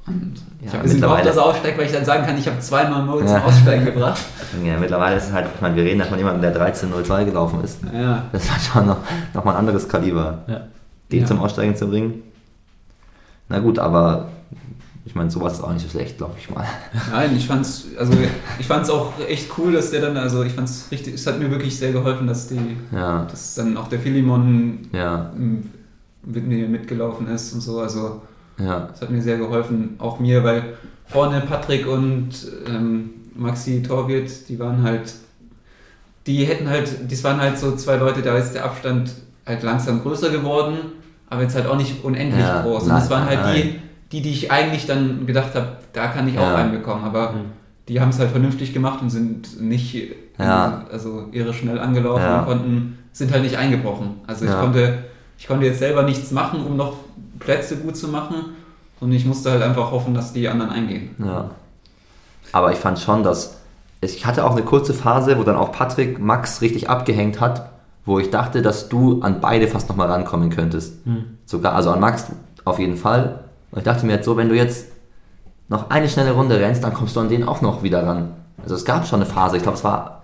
Und 0.07 0.35
ich 0.61 0.67
Ja, 0.67 0.73
habe 0.75 0.79
ein 0.79 0.83
bisschen 0.85 1.01
gehofft, 1.01 1.27
dass 1.27 1.37
er 1.37 1.45
aussteigt, 1.47 1.79
weil 1.79 1.87
ich 1.87 1.93
dann 1.93 2.05
sagen 2.05 2.25
kann, 2.25 2.39
ich 2.39 2.47
habe 2.47 2.61
zweimal 2.61 3.03
Mo 3.03 3.19
zum 3.19 3.27
Ja. 3.29 3.43
Aussteigen 3.45 3.85
gebracht. 3.87 4.21
ja, 4.65 4.79
mittlerweile 4.79 5.17
ist 5.17 5.25
es 5.29 5.33
halt, 5.33 5.49
ich 5.55 5.61
meine, 5.61 5.75
wir 5.75 5.83
reden 5.85 5.99
da 5.99 6.05
von 6.05 6.19
jemandem, 6.19 6.43
der 6.43 6.55
13.02 6.55 7.25
gelaufen 7.25 7.65
ist. 7.65 7.81
Ja. 7.93 8.23
Das 8.31 8.45
ist 8.45 8.53
halt 8.53 8.63
schon 8.63 8.87
noch, 8.87 8.99
noch 9.35 9.45
mal 9.45 9.53
ein 9.53 9.59
anderes 9.59 9.89
Kaliber. 9.89 10.39
Ja. 10.47 10.61
den 11.11 11.21
Ja. 11.21 11.27
zum 11.27 11.41
Aussteigen 11.41 11.75
zu 11.75 11.89
bringen. 11.89 12.23
Na 13.49 13.59
gut, 13.59 13.79
aber 13.81 14.29
meine, 15.17 15.31
sowas 15.31 15.55
ist 15.55 15.63
auch 15.65 15.73
nicht 15.73 15.83
so 15.83 15.89
schlecht, 15.89 16.19
glaube 16.19 16.35
ich 16.39 16.49
mal. 16.51 16.65
Nein, 17.11 17.35
ich 17.37 17.47
fand's, 17.47 17.87
also 17.99 18.13
ich 18.59 18.67
fand's 18.67 18.89
auch 18.91 19.13
echt 19.29 19.51
cool, 19.59 19.73
dass 19.73 19.91
der 19.91 20.03
dann, 20.03 20.17
also 20.17 20.45
ich 20.45 20.53
fand's 20.53 20.87
richtig, 20.91 21.15
es 21.15 21.27
hat 21.27 21.39
mir 21.41 21.51
wirklich 21.51 21.77
sehr 21.77 21.93
geholfen, 21.93 22.27
dass 22.27 22.49
die, 22.49 22.77
Ja, 22.93 23.25
dass 23.31 23.55
dann 23.57 23.77
auch 23.77 23.89
der 23.89 23.99
Philemon 23.99 24.89
ja, 24.93 25.33
mit 26.25 26.47
mir 26.47 26.69
mitgelaufen 26.69 27.27
ist 27.29 27.53
und 27.53 27.61
so, 27.61 27.81
also 27.81 28.23
ja, 28.59 28.89
Das 28.91 29.03
hat 29.03 29.11
mir 29.11 29.21
sehr 29.21 29.37
geholfen, 29.39 29.97
auch 29.99 30.19
mir, 30.19 30.43
weil 30.43 30.75
vorne 31.07 31.41
Patrick 31.43 31.87
und 31.87 32.31
ähm, 32.69 33.11
Maxi 33.35 33.83
Torwirt, 33.83 34.49
die 34.49 34.59
waren 34.59 34.83
halt, 34.83 35.13
die 36.27 36.45
hätten 36.45 36.69
halt, 36.69 37.11
das 37.11 37.23
waren 37.23 37.41
halt 37.41 37.59
so 37.59 37.77
zwei 37.77 37.97
Leute, 37.97 38.23
da 38.23 38.37
ist 38.37 38.53
der 38.53 38.65
Abstand 38.65 39.13
halt 39.45 39.63
langsam 39.63 40.03
größer 40.03 40.31
geworden, 40.31 40.79
aber 41.29 41.43
jetzt 41.43 41.55
halt 41.55 41.67
auch 41.67 41.77
nicht 41.77 42.03
unendlich 42.03 42.41
Ja, 42.41 42.63
groß. 42.63 42.85
Und 42.85 42.89
das 42.91 43.11
waren 43.11 43.27
halt 43.27 43.41
nein. 43.41 43.63
die, 43.63 43.81
die 44.13 44.29
ich 44.31 44.51
eigentlich 44.53 44.87
dann 44.87 45.27
gedacht 45.27 45.55
habe, 45.55 45.69
da 45.93 46.07
kann 46.09 46.29
ich 46.29 46.35
Ja. 46.35 46.43
auch 46.43 46.55
reinbekommen, 46.55 47.05
aber 47.05 47.33
Mhm. 47.33 47.37
die 47.89 48.01
haben 48.01 48.11
es 48.11 48.19
halt 48.19 48.31
vernünftig 48.31 48.73
gemacht 48.73 49.01
und 49.03 49.11
sind 49.11 49.61
nicht, 49.61 49.95
Ja. 50.39 50.85
also 50.93 51.27
irre 51.33 51.53
schnell 51.53 51.79
angelaufen 51.79 52.23
Ja. 52.23 52.41
und 52.41 52.47
konnten, 52.47 52.99
sind 53.13 53.33
halt 53.33 53.43
nicht 53.43 53.57
eingebrochen. 53.57 54.17
Also 54.27 54.45
ich 54.45 54.51
Ja. 54.51 54.61
konnte, 54.61 54.99
ich 55.39 55.47
konnte 55.49 55.67
jetzt 55.67 55.79
selber 55.81 56.03
nichts 56.03 56.31
machen, 56.31 56.65
um 56.65 56.77
noch 56.77 56.95
Plätze 57.39 57.77
gut 57.77 57.97
zu 57.97 58.09
machen. 58.09 58.37
Und 58.99 59.13
ich 59.13 59.27
musste 59.27 59.51
halt 59.51 59.63
einfach 59.63 59.91
hoffen, 59.91 60.15
dass 60.15 60.33
die 60.33 60.49
anderen 60.49 60.71
eingehen. 60.71 61.11
ja. 61.19 61.51
Aber 62.53 62.73
ich 62.73 62.79
fand 62.79 62.99
schon, 62.99 63.23
dass 63.23 63.59
ich 64.01 64.25
hatte 64.25 64.45
auch 64.45 64.53
eine 64.53 64.63
kurze 64.63 64.95
Phase, 64.95 65.37
wo 65.37 65.43
dann 65.43 65.57
auch 65.57 65.73
Patrick 65.73 66.19
Max 66.21 66.61
richtig 66.63 66.89
abgehängt 66.89 67.41
hat, 67.41 67.71
wo 68.05 68.19
ich 68.21 68.31
dachte, 68.31 68.63
dass 68.63 68.89
du 68.89 69.21
an 69.23 69.41
beide 69.41 69.67
fast 69.69 69.89
nochmal 69.89 70.09
rankommen 70.11 70.49
könntest. 70.51 71.05
Hm. 71.05 71.25
Sogar, 71.45 71.75
also 71.75 71.91
an 71.91 72.01
Max 72.01 72.27
auf 72.65 72.79
jeden 72.79 72.97
Fall. 72.97 73.41
Und 73.77 73.81
ich 73.81 73.85
dachte 73.85 74.07
mir 74.07 74.13
jetzt 74.15 74.25
so, 74.25 74.39
wenn 74.39 74.49
du 74.49 74.55
jetzt 74.57 74.87
noch 75.69 75.91
eine 75.91 76.09
schnelle 76.09 76.33
Runde 76.33 76.59
rennst, 76.59 76.83
dann 76.83 76.95
kommst 76.95 77.15
du 77.15 77.21
an 77.21 77.29
den 77.29 77.45
auch 77.47 77.61
noch 77.61 77.83
wieder 77.83 78.07
ran. 78.07 78.31
Also 78.63 78.75
es 78.75 78.87
gab 78.87 79.07
schon 79.07 79.21
eine 79.21 79.29
Phase, 79.29 79.59
ich 79.59 79.63
glaube 79.63 79.77
es 79.77 79.85
war, 79.85 80.23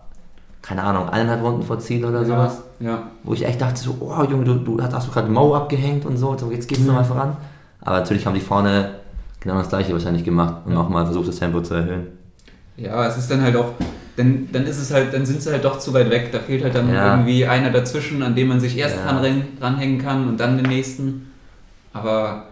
keine 0.62 0.82
Ahnung, 0.82 1.06
eineinhalb 1.10 1.42
Runden 1.42 1.62
vor 1.62 1.78
Ziel 1.78 2.02
oder 2.02 2.24
sowas, 2.24 2.62
Ja. 2.80 3.02
wo 3.24 3.34
ich 3.34 3.44
echt 3.44 3.60
dachte 3.60 3.78
so, 3.78 3.94
oh 4.00 4.24
Junge, 4.24 4.44
du, 4.44 4.54
du 4.54 4.80
hast, 4.82 5.06
du 5.06 5.12
gerade 5.12 5.28
Mo 5.28 5.54
abgehängt 5.54 6.06
und 6.06 6.16
so, 6.16 6.34
jetzt 6.50 6.66
gehst 6.66 6.80
du 6.80 6.84
Mhm. 6.84 6.86
nochmal 6.88 7.04
voran. 7.04 7.36
Aber 7.82 7.98
natürlich 7.98 8.24
haben 8.24 8.34
die 8.34 8.40
vorne 8.40 8.92
genau 9.40 9.58
das 9.58 9.68
gleiche 9.68 9.92
wahrscheinlich 9.92 10.24
gemacht 10.24 10.54
und 10.64 10.72
nochmal 10.72 11.04
versucht, 11.04 11.28
das 11.28 11.36
Tempo 11.36 11.60
zu 11.60 11.74
erhöhen. 11.74 12.06
Ja, 12.78 13.04
es 13.06 13.18
ist 13.18 13.30
dann 13.30 13.42
halt 13.42 13.54
auch, 13.56 13.66
dann, 14.16 14.48
dann 14.50 14.64
ist 14.64 14.78
es 14.78 14.90
halt, 14.94 15.12
dann 15.12 15.26
sind 15.26 15.42
sie 15.42 15.50
halt 15.52 15.62
doch 15.64 15.78
zu 15.78 15.92
weit 15.92 16.08
weg. 16.08 16.30
Da 16.32 16.38
fehlt 16.38 16.64
halt 16.64 16.74
dann 16.74 16.90
Ja. 16.90 17.10
irgendwie 17.16 17.46
einer 17.46 17.70
dazwischen, 17.70 18.22
an 18.22 18.34
dem 18.34 18.48
man 18.48 18.60
sich 18.60 18.78
erst 18.78 18.96
Ja. 18.96 19.12
dran 19.12 19.42
ranhängen 19.60 19.98
kann 19.98 20.26
und 20.28 20.38
dann 20.40 20.56
den 20.56 20.66
nächsten. 20.66 21.30
Aber, 21.92 22.44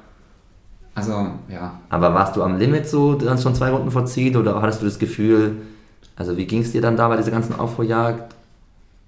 also, 0.95 1.29
ja. 1.49 1.81
Aber 1.89 2.15
warst 2.15 2.37
du 2.37 2.43
am 2.43 2.59
Limit 2.59 2.89
so 2.89 3.15
dann 3.15 3.39
schon 3.39 3.55
zwei 3.55 3.71
Runden 3.71 3.91
vor 3.91 4.07
Ziel 4.07 4.37
oder 4.37 4.61
hattest 4.61 4.83
du 4.83 4.87
das 4.87 4.99
Gefühl, 4.99 5.57
also 6.17 6.37
wie 6.37 6.47
ging 6.47 6.63
es 6.63 6.73
dir 6.73 6.83
dann 6.83 6.97
da 6.97 7.09
bei 7.09 7.17
dieser 7.17 7.31
ganzen 7.31 7.59
Aufholjagd? 7.59 8.35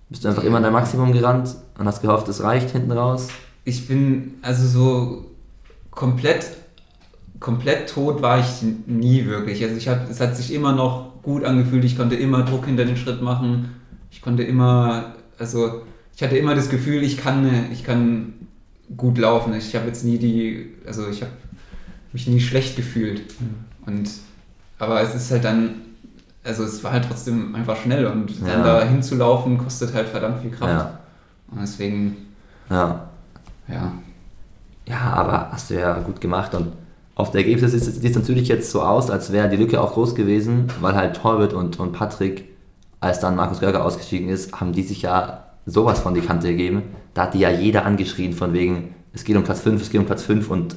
Bist 0.08 0.24
du 0.24 0.28
einfach 0.28 0.44
immer 0.44 0.58
an 0.58 0.62
dein 0.62 0.72
Maximum 0.72 1.12
gerannt 1.12 1.56
und 1.78 1.86
hast 1.86 2.02
gehofft, 2.02 2.28
es 2.28 2.42
reicht 2.42 2.70
hinten 2.70 2.92
raus? 2.92 3.28
Ich 3.64 3.88
bin, 3.88 4.34
also 4.42 4.66
so 4.66 5.24
komplett, 5.90 6.46
komplett 7.40 7.88
tot 7.88 8.22
war 8.22 8.38
ich 8.38 8.62
nie 8.86 9.26
wirklich. 9.26 9.62
Also 9.62 9.76
ich 9.76 9.88
hab, 9.88 10.10
es 10.10 10.20
hat 10.20 10.36
sich 10.36 10.52
immer 10.52 10.72
noch 10.72 11.22
gut 11.22 11.44
angefühlt. 11.44 11.84
Ich 11.84 11.96
konnte 11.96 12.14
immer 12.14 12.42
Druck 12.42 12.66
hinter 12.66 12.84
den 12.84 12.96
Schritt 12.96 13.22
machen. 13.22 13.70
Ich 14.10 14.20
konnte 14.22 14.42
immer, 14.42 15.14
also 15.38 15.82
ich 16.14 16.22
hatte 16.22 16.36
immer 16.36 16.54
das 16.54 16.68
Gefühl, 16.68 17.02
ich 17.02 17.16
kann, 17.16 17.48
ich 17.72 17.84
kann 17.84 18.34
gut 18.96 19.18
laufen. 19.18 19.54
Ich 19.54 19.74
habe 19.74 19.86
jetzt 19.86 20.04
nie 20.04 20.18
die, 20.18 20.74
also 20.86 21.08
ich 21.08 21.22
habe 21.22 21.32
mich 22.12 22.26
nie 22.26 22.40
schlecht 22.40 22.76
gefühlt. 22.76 23.22
Und 23.86 24.08
aber 24.78 25.00
es 25.00 25.14
ist 25.14 25.30
halt 25.30 25.44
dann, 25.44 25.74
also 26.44 26.64
es 26.64 26.82
war 26.82 26.92
halt 26.92 27.04
trotzdem 27.08 27.54
einfach 27.54 27.76
schnell 27.76 28.06
und 28.06 28.30
dann 28.40 28.48
Ja. 28.48 28.62
da 28.80 28.84
hinzulaufen 28.84 29.58
kostet 29.58 29.94
halt 29.94 30.08
verdammt 30.08 30.40
viel 30.42 30.50
Kraft. 30.50 30.72
Ja. 30.72 30.98
Und 31.50 31.60
deswegen, 31.60 32.16
Ja. 32.70 33.08
ja. 33.68 33.92
Ja, 34.86 34.98
aber 35.14 35.52
hast 35.52 35.70
du 35.70 35.74
ja 35.78 35.98
gut 36.00 36.20
gemacht 36.20 36.54
und 36.54 36.72
auf 37.14 37.30
der 37.30 37.42
Ergebnis 37.42 37.70
sieht 37.72 38.04
es 38.04 38.14
natürlich 38.16 38.48
jetzt 38.48 38.70
so 38.70 38.82
aus, 38.82 39.10
als 39.10 39.30
wäre 39.30 39.48
die 39.48 39.56
Lücke 39.56 39.80
auch 39.80 39.92
groß 39.92 40.14
gewesen, 40.16 40.66
weil 40.80 40.94
halt 40.96 41.16
Torwitt 41.16 41.52
und, 41.52 41.78
und 41.78 41.92
Patrick, 41.92 42.48
als 42.98 43.20
dann 43.20 43.36
Markus 43.36 43.60
Görger 43.60 43.84
ausgestiegen 43.84 44.28
ist, 44.28 44.60
haben 44.60 44.72
die 44.72 44.82
sich 44.82 45.02
ja 45.02 45.44
sowas 45.66 46.00
von 46.00 46.14
die 46.14 46.20
Kante 46.22 46.48
gegeben. 46.48 46.82
Da 47.14 47.22
hat 47.24 47.34
die 47.34 47.38
ja 47.40 47.50
jeder 47.50 47.84
angeschrien 47.84 48.32
von 48.32 48.52
wegen, 48.54 48.94
es 49.12 49.22
geht 49.24 49.36
um 49.36 49.44
Platz 49.44 49.60
5, 49.60 49.80
es 49.82 49.90
geht 49.90 50.00
um 50.00 50.06
Platz 50.06 50.22
5 50.24 50.50
und 50.50 50.74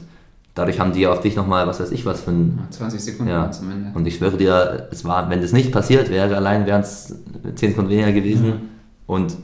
dadurch 0.56 0.80
haben 0.80 0.94
die 0.94 1.02
ja 1.02 1.12
auf 1.12 1.20
dich 1.20 1.36
nochmal, 1.36 1.68
was 1.68 1.80
weiß 1.80 1.92
ich 1.92 2.06
was 2.06 2.22
für 2.22 2.32
ein... 2.32 2.68
20 2.72 3.04
Sekunden 3.04 3.32
Ja. 3.32 3.52
zum 3.52 3.70
Ende. 3.70 3.92
Und 3.94 4.08
ich 4.08 4.16
schwöre 4.16 4.38
dir, 4.38 4.88
es 4.92 5.06
war, 5.06 5.30
wenn 5.30 5.42
das 5.42 5.52
nicht 5.52 5.72
passiert 5.72 6.10
wäre, 6.10 6.36
allein 6.36 6.66
wären 6.66 6.82
es 6.82 7.14
10 7.56 7.72
Sekunden 7.72 7.92
weniger 7.92 8.12
gewesen. 8.14 8.48
Mhm. 8.48 8.62
Und 9.06 9.38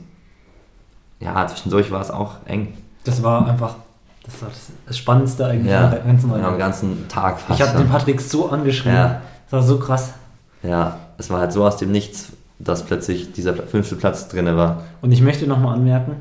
ja, 1.20 1.46
zwischendurch 1.46 1.90
war 1.90 2.00
es 2.00 2.10
auch 2.10 2.36
eng. 2.46 2.74
Das 3.04 3.22
war 3.22 3.46
einfach 3.46 3.76
das, 4.24 4.42
war 4.42 4.50
das, 4.86 4.96
Spannendste 4.96 5.46
eigentlich 5.46 5.70
Ja, 5.70 5.88
der 5.88 6.00
ganzen 6.00 6.30
ja, 6.30 6.48
am 6.48 6.58
ganzen 6.58 7.08
Tag 7.08 7.40
fast. 7.40 7.60
Ich 7.60 7.66
habe 7.66 7.78
den. 7.78 7.88
Patrick 7.88 8.20
so 8.20 8.48
angeschrien. 8.50 8.94
Ja. 8.94 9.22
Das 9.44 9.52
war 9.52 9.62
so 9.62 9.78
krass. 9.78 10.14
ja, 10.62 10.98
es 11.18 11.28
war 11.30 11.40
halt 11.40 11.52
so 11.52 11.64
aus 11.64 11.76
dem 11.76 11.92
Nichts, 11.92 12.32
dass 12.58 12.84
plötzlich 12.84 13.32
dieser 13.32 13.54
fünfte 13.54 13.96
Platz 13.96 14.28
drin 14.28 14.46
war. 14.56 14.82
Und 15.02 15.12
ich 15.12 15.20
möchte 15.20 15.46
nochmal 15.46 15.74
anmerken, 15.74 16.16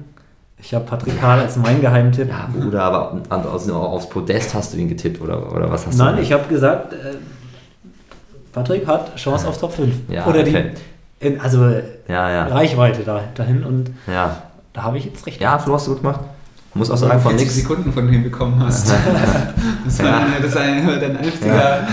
ich 0.62 0.74
habe 0.74 0.86
Patrick 0.86 1.20
Karl 1.20 1.40
als 1.40 1.56
mein 1.58 1.82
Geheimtipp. 1.82 2.30
Ja, 2.30 2.48
Bruder, 2.54 2.84
aber 2.84 3.22
aus- 3.30 3.70
aufs 3.70 4.08
Podest 4.10 4.54
hast 4.54 4.74
du 4.74 4.78
ihn 4.78 4.88
getippt 4.90 5.20
oder, 5.22 5.52
oder 5.54 5.70
was 5.72 5.88
hast 5.88 6.00
du? 6.00 6.04
Nein, 6.04 6.20
ich 6.22 6.32
habe 6.32 6.48
gesagt, 6.48 6.94
äh, 6.94 6.98
Patrick 8.54 8.86
hat 8.86 9.16
Chance 9.16 9.48
auf 9.48 9.58
Top 9.58 9.74
5. 9.74 9.96
Ja, 10.10 10.26
Oder 10.28 10.42
okay. 10.42 10.72
die, 11.22 11.28
in, 11.28 11.40
also 11.40 11.70
Ja, 12.08 12.30
ja. 12.30 12.48
Reichweite 12.48 13.04
da, 13.04 13.22
dahin 13.36 13.64
und 13.64 13.92
da 14.74 14.84
habe 14.84 14.98
ich 14.98 15.06
jetzt 15.06 15.26
recht. 15.26 15.40
ja 15.42 15.58
Flo, 15.58 15.76
hast 15.76 15.88
du 15.88 15.92
gut 15.94 16.02
gemacht. 16.02 16.20
Muss 16.74 16.90
auch 16.90 16.96
sagen, 16.96 17.20
von 17.20 17.32
40 17.32 17.40
nichts. 17.48 17.56
Sekunden 17.62 17.92
von 17.92 18.10
dem 18.10 18.24
bekommen 18.24 18.58
hast. 18.64 18.90
das 19.86 20.00
war 20.00 20.06
Ja. 20.06 20.26
das 20.42 20.56
eine, 20.56 21.00
dein, 21.00 21.18
einziger, 21.18 21.88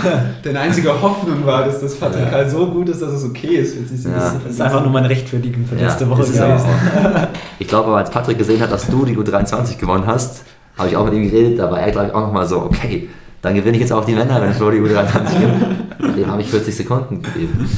deine 0.44 0.60
einzige 0.60 1.02
Hoffnung 1.02 1.44
war, 1.44 1.64
dass 1.64 1.80
das 1.80 1.96
Patrick 1.96 2.28
so 2.48 2.66
gut 2.70 2.88
ist, 2.88 3.02
dass 3.02 3.12
es 3.12 3.24
okay 3.24 3.56
ist. 3.56 3.74
Ja. 4.04 4.10
Das 4.44 4.52
ist 4.52 4.60
einfach 4.60 4.82
nur 4.82 4.92
mein 4.92 5.04
Rechtfertigen 5.06 5.66
für 5.66 5.74
letzte 5.74 6.04
Ja, 6.04 6.10
Woche 6.10 6.22
gewesen. 6.22 6.42
auch. 6.44 6.64
Ich 7.58 7.66
glaube 7.66 7.88
aber, 7.88 7.96
als 7.98 8.10
Patrick 8.10 8.38
gesehen 8.38 8.60
hat, 8.60 8.70
dass 8.70 8.86
du 8.86 9.04
die 9.04 9.16
U23 9.16 9.78
gewonnen 9.78 10.06
hast, 10.06 10.44
habe 10.78 10.88
ich 10.88 10.96
auch 10.96 11.04
mit 11.06 11.14
ihm 11.14 11.24
geredet, 11.28 11.58
da 11.58 11.68
war 11.70 11.80
er, 11.80 11.90
glaube 11.90 12.06
ich, 12.08 12.14
auch 12.14 12.20
nochmal 12.20 12.46
so, 12.46 12.58
okay, 12.62 13.08
dann 13.42 13.54
gewinne 13.56 13.74
ich 13.76 13.80
jetzt 13.82 13.92
auch 13.92 14.04
die 14.04 14.14
Männer, 14.14 14.40
wenn 14.40 14.52
Flo 14.54 14.70
die 14.70 14.78
U23 14.78 15.40
gewinnt. 15.40 16.16
Dem 16.16 16.30
habe 16.30 16.40
ich 16.40 16.48
40 16.50 16.76
Sekunden 16.76 17.20
gegeben. 17.22 17.68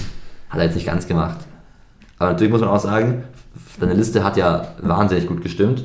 Hat 0.50 0.58
er 0.58 0.66
jetzt 0.66 0.74
nicht 0.74 0.86
ganz 0.86 1.06
gemacht. 1.08 1.38
Aber 2.18 2.32
natürlich 2.32 2.52
muss 2.52 2.60
man 2.60 2.68
auch 2.68 2.78
sagen, 2.80 3.24
deine 3.80 3.94
Liste 3.94 4.22
hat 4.22 4.36
ja 4.36 4.66
wahnsinnig 4.82 5.26
gut 5.26 5.42
gestimmt. 5.42 5.84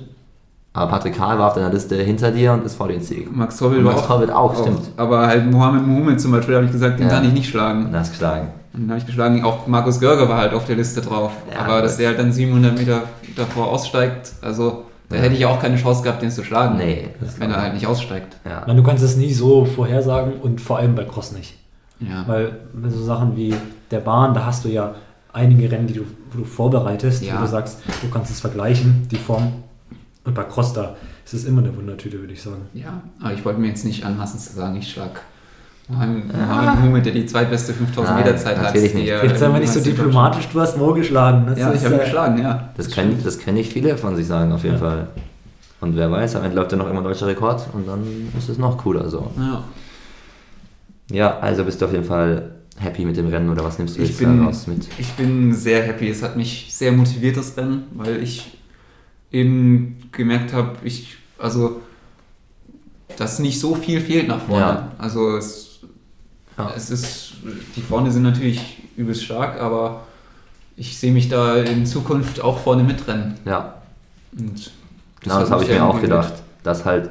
Aber 0.76 0.92
Patrick 0.92 1.16
Karl 1.16 1.40
war 1.40 1.48
auf 1.48 1.54
deiner 1.54 1.72
Liste 1.72 1.96
hinter 1.96 2.32
dir 2.32 2.52
und 2.54 2.66
ist 2.66 2.76
vor 2.76 2.88
dir 2.90 2.96
ins 2.96 3.08
Ziel 3.08 3.20
gekommen. 3.20 3.38
Max 3.40 3.62
war 3.62 3.70
Max 3.70 4.02
auch, 4.02 4.08
Torwill 4.08 4.30
auch, 4.32 4.60
stimmt. 4.62 4.82
Aber 4.98 5.26
halt 5.26 5.50
Mohamed 5.50 5.88
Mohamed 5.88 6.20
zum 6.22 6.32
Beispiel, 6.32 6.56
habe 6.56 6.66
ich 6.66 6.72
gesagt, 6.72 7.00
den 7.00 7.08
Ja. 7.08 7.14
kann 7.14 7.24
ich 7.26 7.32
nicht 7.34 7.50
schlagen. 7.50 7.86
Und 7.86 7.94
ist 7.96 8.12
geschlagen. 8.12 8.50
Und 8.74 8.82
dann 8.82 8.90
habe 8.90 9.00
ich 9.00 9.06
geschlagen, 9.06 9.44
auch 9.46 9.68
Markus 9.68 10.00
Görger 10.02 10.28
war 10.28 10.38
halt 10.38 10.54
auf 10.54 10.66
der 10.66 10.76
Liste 10.76 11.00
drauf. 11.02 11.32
Ja, 11.54 11.62
aber 11.66 11.82
dass 11.82 11.96
der 11.98 12.10
halt 12.10 12.20
dann 12.20 12.32
700 12.34 12.78
Meter 12.78 13.04
davor 13.38 13.68
aussteigt, 13.72 14.34
also 14.42 14.84
da 15.08 15.16
Ja. 15.16 15.22
hätte 15.22 15.36
ich 15.36 15.46
auch 15.46 15.62
keine 15.62 15.78
Chance 15.78 16.04
gehabt, 16.04 16.22
den 16.22 16.30
zu 16.30 16.44
schlagen. 16.44 16.76
Nee, 16.78 17.08
das 17.22 17.40
Wenn 17.40 17.52
er 17.52 17.62
halt 17.62 17.74
nicht 17.74 17.88
aussteigt. 17.88 18.36
Ja. 18.44 18.64
Meine, 18.68 18.82
du 18.82 18.86
kannst 18.88 19.02
es 19.04 19.16
nie 19.16 19.32
so 19.32 19.64
vorhersagen 19.64 20.34
und 20.42 20.60
vor 20.60 20.80
allem 20.80 20.94
bei 20.96 21.06
Cross 21.06 21.32
nicht. 21.32 21.54
Ja. 22.02 22.26
Weil 22.28 22.60
bei 22.74 22.90
so 22.90 23.02
Sachen 23.02 23.38
wie 23.38 23.56
der 23.92 24.00
Bahn, 24.00 24.34
da 24.34 24.46
hast 24.46 24.66
du 24.66 24.70
ja 24.70 24.94
einige 25.32 25.72
Rennen, 25.72 25.88
die 25.88 25.94
du, 25.94 26.02
wo 26.32 26.40
du 26.40 26.44
vorbereitest, 26.44 27.24
Ja. 27.24 27.38
wo 27.38 27.42
du 27.44 27.48
sagst, 27.48 27.80
du 28.02 28.10
kannst 28.10 28.30
es 28.32 28.42
vergleichen, 28.42 29.08
die 29.10 29.16
Form. 29.16 29.54
Und 30.26 30.34
bei 30.34 30.44
Cross 30.44 30.74
da 30.74 30.96
ist 31.24 31.34
es 31.34 31.46
immer 31.46 31.62
eine 31.62 31.76
Wundertüte, 31.76 32.20
würde 32.20 32.34
ich 32.34 32.42
sagen. 32.42 32.64
ja, 32.74 33.02
aber 33.22 33.34
ich 33.34 33.46
wollte 33.46 33.60
mir 33.60 33.68
jetzt 33.68 33.86
nicht 33.86 34.04
anmaßen 34.06 34.40
zu 34.40 34.54
sagen, 34.54 34.76
ich 34.76 34.90
schlag 34.92 35.22
Mohamed 35.88 36.36
Mohamed 36.36 36.80
Mohamed, 36.80 37.06
der 37.06 37.14
die 37.14 37.26
zweitbeste 37.28 37.74
5000 37.74 38.16
Nein, 38.16 38.26
Meter 38.26 38.38
Zeit 38.38 38.58
hat. 38.58 38.64
natürlich 38.66 38.96
nicht. 38.96 39.08
Jetzt 39.08 39.40
sei 39.40 39.50
mal 39.50 39.60
nicht 39.60 39.72
so 39.72 39.80
diplomatisch, 39.82 40.48
du 40.52 40.60
hast 40.60 40.78
Mo 40.78 40.94
geschlagen. 40.94 41.46
Das 41.46 41.60
Ja, 41.60 41.70
ist, 41.70 41.82
ich 41.82 41.86
habe 41.86 41.96
äh, 42.02 42.04
geschlagen, 42.06 42.42
ja. 42.42 42.70
Das 42.76 42.90
können, 42.90 43.22
das 43.24 43.38
können 43.38 43.58
nicht 43.58 43.72
viele 43.72 43.96
von 43.98 44.16
sich 44.16 44.26
sagen, 44.26 44.52
auf 44.52 44.64
jeden 44.64 44.76
Ja. 44.76 44.82
Fall. 44.82 45.08
Und 45.82 45.96
wer 45.96 46.10
weiß, 46.10 46.38
am 46.38 46.44
Ende 46.44 46.56
läuft 46.56 46.72
ja 46.72 46.78
noch 46.80 46.90
immer 46.90 47.02
ein 47.02 47.04
deutscher 47.04 47.28
Rekord 47.28 47.68
und 47.74 47.88
dann 47.88 48.02
ist 48.36 48.50
es 48.50 48.58
noch 48.58 48.78
cooler 48.80 49.08
so. 49.10 49.32
Ja. 49.38 49.64
Ja, 51.12 51.38
also 51.40 51.64
bist 51.64 51.82
du 51.82 51.86
auf 51.86 51.92
jeden 51.92 52.04
Fall 52.06 52.52
happy 52.78 53.06
mit 53.06 53.16
dem 53.18 53.28
Rennen 53.28 53.50
oder 53.50 53.64
was 53.64 53.78
nimmst 53.78 53.96
du 53.98 54.02
Ich 54.02 54.10
jetzt 54.10 54.20
bin- 54.20 54.40
daraus 54.40 54.66
mit? 54.66 54.88
Ich 54.98 55.12
bin 55.14 55.54
sehr 55.54 55.84
happy. 55.84 56.10
Es 56.10 56.24
hat 56.24 56.36
mich 56.36 56.68
sehr 56.72 56.92
motiviert, 56.94 57.38
das 57.38 57.56
Rennen, 57.58 57.84
weil 57.94 58.24
ich 58.24 58.55
eben 59.32 60.10
gemerkt 60.12 60.54
habe, 60.54 60.78
ich, 60.84 61.18
also, 61.38 61.82
dass 63.18 63.40
nicht 63.40 63.60
so 63.60 63.76
viel 63.76 64.02
fehlt 64.02 64.28
nach 64.28 64.42
vorne. 64.42 64.62
Ja. 64.66 64.92
Also, 64.98 65.38
es, 65.38 65.80
Ja. 66.58 66.72
es 66.76 66.90
ist, 66.90 67.34
die 67.76 67.82
vorne 67.82 68.12
sind 68.12 68.24
natürlich 68.24 68.82
übelst 68.98 69.24
stark, 69.26 69.60
aber 69.62 70.04
ich 70.78 70.98
sehe 70.98 71.12
mich 71.12 71.30
da 71.30 71.56
in 71.58 71.86
Zukunft 71.86 72.42
auch 72.42 72.60
vorne 72.60 72.84
mitrennen. 72.84 73.36
Ja, 73.46 73.76
Und 74.38 74.72
genau 75.22 75.40
das 75.40 75.52
habe 75.52 75.64
ich 75.64 75.70
mir 75.70 75.84
auch 75.84 76.02
gedacht, 76.02 76.34
dass 76.64 76.86
halt 76.86 77.10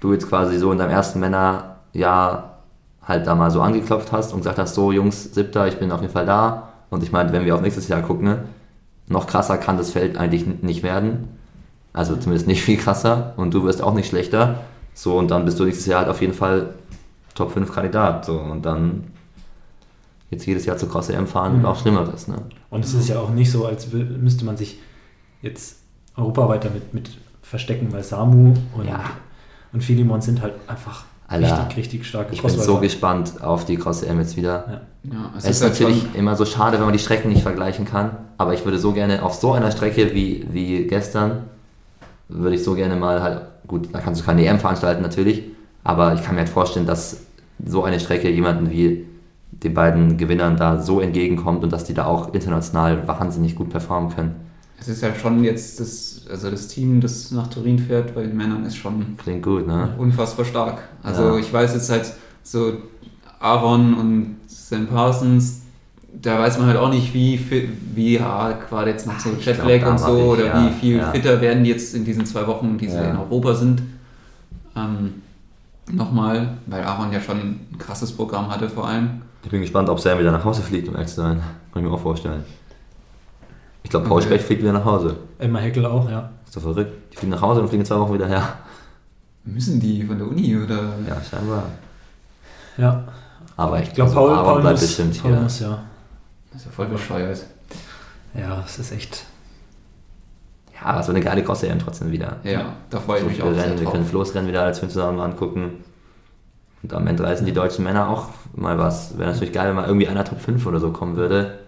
du 0.00 0.12
jetzt 0.12 0.28
quasi 0.28 0.58
so 0.58 0.72
in 0.72 0.78
deinem 0.78 0.90
ersten 0.90 1.20
Männerjahr 1.20 2.60
halt 3.02 3.26
da 3.26 3.34
mal 3.34 3.50
so 3.50 3.60
angeklopft 3.62 4.10
hast 4.12 4.32
und 4.32 4.40
gesagt 4.40 4.58
hast, 4.58 4.74
so 4.74 4.90
Jungs, 4.92 5.32
siebter, 5.34 5.68
ich 5.68 5.78
bin 5.78 5.92
auf 5.92 6.00
jeden 6.00 6.12
Fall 6.12 6.26
da. 6.26 6.70
Und 6.90 7.02
ich 7.02 7.12
meine, 7.12 7.32
wenn 7.32 7.44
wir 7.44 7.54
auf 7.54 7.60
nächstes 7.60 7.88
Jahr 7.88 8.02
gucken, 8.02 8.24
ne, 8.24 8.44
noch 9.08 9.26
krasser 9.26 9.58
kann 9.58 9.76
das 9.76 9.92
Feld 9.92 10.16
eigentlich 10.16 10.46
nicht 10.62 10.82
werden. 10.82 11.28
Also 11.96 12.14
zumindest 12.16 12.46
nicht 12.46 12.62
viel 12.62 12.76
krasser 12.76 13.32
und 13.36 13.54
du 13.54 13.64
wirst 13.64 13.82
auch 13.82 13.94
nicht 13.94 14.08
schlechter. 14.08 14.60
So, 14.94 15.16
und 15.18 15.30
dann 15.30 15.44
bist 15.44 15.58
du 15.58 15.64
nächstes 15.64 15.86
Jahr 15.86 16.00
halt 16.00 16.08
auf 16.10 16.20
jeden 16.20 16.34
Fall 16.34 16.74
Top 17.34 17.52
5 17.52 17.72
Kandidat. 17.72 18.24
So, 18.26 18.38
und 18.38 18.64
dann 18.64 19.04
jetzt 20.30 20.46
jedes 20.46 20.66
Jahr 20.66 20.76
zur 20.76 20.90
Cross 20.90 21.08
EM 21.10 21.26
fahren 21.26 21.52
und 21.54 21.58
Mhm. 21.60 21.64
auch 21.66 21.80
Schlimmeres, 21.80 22.28
ne? 22.28 22.36
Und 22.70 22.84
es 22.84 22.94
ist 22.94 23.08
ja 23.08 23.18
auch 23.20 23.30
nicht 23.30 23.50
so, 23.50 23.64
als 23.66 23.88
müsste 23.92 24.44
man 24.44 24.56
sich 24.56 24.78
jetzt 25.42 25.78
europaweit 26.16 26.64
damit 26.64 26.92
mit 26.94 27.10
verstecken, 27.42 27.88
weil 27.92 28.02
Samu 28.02 28.54
und, 28.76 28.86
Ja. 28.86 29.00
und 29.72 29.82
Philemon 29.84 30.20
sind 30.20 30.42
halt 30.42 30.54
einfach 30.66 31.04
Alter, 31.28 31.58
richtig, 31.64 31.76
richtig 31.76 32.06
starke 32.06 32.32
Ich 32.34 32.42
bin 32.42 32.50
so 32.50 32.78
gespannt 32.78 33.42
auf 33.42 33.64
die 33.64 33.76
Cross 33.76 34.02
EM 34.02 34.18
jetzt 34.20 34.36
wieder. 34.36 34.82
Ja. 35.04 35.12
Ja, 35.12 35.30
es, 35.36 35.44
Es 35.44 35.50
ist 35.56 35.62
halt 35.62 35.72
natürlich 35.72 36.02
schon- 36.02 36.14
immer 36.14 36.36
so 36.36 36.44
schade, 36.44 36.76
wenn 36.78 36.84
man 36.84 36.92
die 36.92 36.98
Strecken 37.00 37.28
nicht 37.30 37.42
vergleichen 37.42 37.84
kann. 37.84 38.10
Aber 38.38 38.54
ich 38.54 38.64
würde 38.64 38.78
so 38.78 38.92
gerne 38.92 39.22
auf 39.22 39.34
so 39.34 39.52
einer 39.52 39.70
Strecke 39.70 40.14
wie, 40.14 40.46
wie 40.52 40.86
gestern, 40.86 41.44
würde 42.28 42.56
ich 42.56 42.64
so 42.64 42.74
gerne 42.74 42.96
mal 42.96 43.22
halt, 43.22 43.42
gut, 43.66 43.88
da 43.92 44.00
kannst 44.00 44.20
du 44.20 44.24
keine 44.24 44.44
EM 44.44 44.58
veranstalten 44.58 45.02
natürlich, 45.02 45.44
aber 45.84 46.14
ich 46.14 46.22
kann 46.22 46.34
mir 46.34 46.40
halt 46.40 46.48
vorstellen, 46.50 46.86
dass 46.86 47.18
so 47.64 47.84
eine 47.84 48.00
Strecke 48.00 48.30
jemanden 48.30 48.70
wie 48.70 49.06
den 49.50 49.72
beiden 49.74 50.16
Gewinnern 50.18 50.56
da 50.56 50.82
so 50.82 51.00
entgegenkommt 51.00 51.64
und 51.64 51.72
dass 51.72 51.84
die 51.84 51.94
da 51.94 52.04
auch 52.06 52.34
international 52.34 53.06
wahnsinnig 53.08 53.54
gut 53.54 53.70
performen 53.70 54.14
können. 54.14 54.34
Es 54.78 54.88
ist 54.88 55.02
ja 55.02 55.14
schon 55.14 55.42
jetzt 55.42 55.80
das, 55.80 56.26
also 56.30 56.50
das 56.50 56.68
Team, 56.68 57.00
das 57.00 57.30
nach 57.30 57.46
Turin 57.46 57.78
fährt, 57.78 58.14
bei 58.14 58.22
den 58.22 58.36
Männern 58.36 58.64
ist 58.66 58.76
schon 58.76 59.16
Klingt 59.16 59.42
gut, 59.42 59.66
ne? 59.66 59.94
unfassbar 59.96 60.44
stark. 60.44 60.82
Also 61.02 61.22
Ja. 61.22 61.38
ich 61.38 61.50
weiß 61.50 61.72
jetzt 61.74 61.90
halt 61.90 62.12
so 62.42 62.74
Aaron 63.40 63.94
und 63.94 64.36
Sam 64.46 64.86
Parsons, 64.86 65.62
da 66.22 66.38
weiß 66.38 66.58
man 66.58 66.68
halt 66.68 66.78
auch 66.78 66.88
nicht, 66.90 67.12
wie 67.14 67.38
wie 67.94 68.14
ja, 68.18 68.52
gerade 68.52 68.90
jetzt 68.90 69.06
noch 69.06 69.18
so 69.18 69.30
Jetlag 69.30 69.66
und 69.82 69.84
war 69.84 69.98
so 69.98 70.16
ich, 70.18 70.24
oder 70.24 70.46
ja, 70.46 70.66
wie 70.66 70.72
viel 70.80 70.96
ja. 70.98 71.10
fitter 71.12 71.40
werden 71.40 71.64
die 71.64 71.70
jetzt 71.70 71.94
in 71.94 72.04
diesen 72.04 72.24
zwei 72.26 72.46
Wochen, 72.46 72.78
die 72.78 72.88
sie 72.88 72.96
Ja. 72.96 73.10
in 73.10 73.16
Europa 73.16 73.54
sind. 73.54 73.82
Ähm, 74.76 75.22
Nochmal, 75.92 76.54
weil 76.66 76.82
Aaron 76.82 77.12
ja 77.12 77.20
schon 77.20 77.36
ein 77.38 77.78
krasses 77.78 78.10
Programm 78.10 78.50
hatte 78.50 78.68
vor 78.68 78.88
allem. 78.88 79.22
Ich 79.44 79.50
bin 79.50 79.60
gespannt, 79.60 79.88
ob 79.88 80.00
Sam 80.00 80.18
wieder 80.18 80.32
nach 80.32 80.44
Hause 80.44 80.60
fliegt, 80.62 80.88
um 80.88 80.94
ehrlich 80.96 81.10
zu 81.10 81.20
sein. 81.20 81.40
Kann 81.72 81.82
ich 81.84 81.88
mir 81.88 81.94
auch 81.94 82.00
vorstellen. 82.00 82.42
Ich 83.84 83.90
glaube, 83.90 84.04
Paul 84.08 84.18
Okay. 84.18 84.26
Specht 84.26 84.46
fliegt 84.46 84.62
wieder 84.62 84.72
nach 84.72 84.84
Hause. 84.84 85.14
Emma 85.38 85.60
Heckel 85.60 85.86
auch, 85.86 86.10
ja. 86.10 86.28
Ist 86.44 86.56
doch 86.56 86.62
verrückt. 86.62 86.90
Die 87.12 87.16
fliegen 87.16 87.30
nach 87.30 87.40
Hause 87.40 87.60
und 87.60 87.68
fliegen 87.68 87.84
zwei 87.84 88.00
Wochen 88.00 88.14
wieder 88.14 88.26
her. 88.26 88.42
Müssen 89.44 89.78
die 89.78 90.02
von 90.02 90.18
der 90.18 90.26
Uni 90.26 90.56
oder? 90.56 90.74
Ja, 91.08 91.18
scheinbar. 91.22 91.62
Ja, 92.78 93.04
Aber 93.56 93.80
ich 93.80 93.92
glaube, 93.94 94.10
also 94.10 94.20
Paul, 94.22 94.30
Aaron 94.32 94.44
Paul, 94.54 94.60
bleibt 94.62 94.80
muss, 94.80 94.86
bestimmt 94.88 95.22
Paul 95.22 95.30
hier. 95.32 95.40
muss, 95.40 95.60
ja. 95.60 95.78
Das 96.56 96.62
ist 96.62 96.70
ja 96.70 96.72
voll 96.72 96.86
bescheuert. 96.86 97.44
Ja, 98.32 98.62
es 98.64 98.78
ist 98.78 98.90
echt. 98.92 99.24
Ja, 100.74 100.98
es 100.98 101.06
wird 101.06 101.16
eine 101.18 101.24
geile 101.24 101.42
Cross-EM 101.44 101.78
trotzdem 101.80 102.10
wieder. 102.10 102.38
Ja, 102.44 102.72
da 102.88 102.98
freue 102.98 103.18
ich 103.18 103.22
So 103.24 103.28
mich 103.28 103.42
auch 103.42 103.52
sehr 103.52 103.64
Rennen, 103.64 103.78
wir 103.80 103.90
können 103.90 104.06
Flo's 104.06 104.34
Rennen 104.34 104.48
wieder 104.48 104.62
als 104.62 104.78
Film 104.78 104.90
zusammen 104.90 105.20
angucken. 105.20 105.84
Und 106.82 106.94
am 106.94 107.06
Ende 107.06 107.24
reißen 107.24 107.44
die 107.44 107.52
deutschen 107.52 107.84
Männer 107.84 108.08
auch 108.08 108.28
mal 108.54 108.78
was. 108.78 109.18
Wäre 109.18 109.30
natürlich 109.32 109.52
geil, 109.52 109.68
wenn 109.68 109.76
mal 109.76 109.86
irgendwie 109.86 110.08
einer 110.08 110.24
Top 110.24 110.40
5 110.40 110.64
oder 110.66 110.80
so 110.80 110.92
kommen 110.92 111.16
würde. 111.16 111.58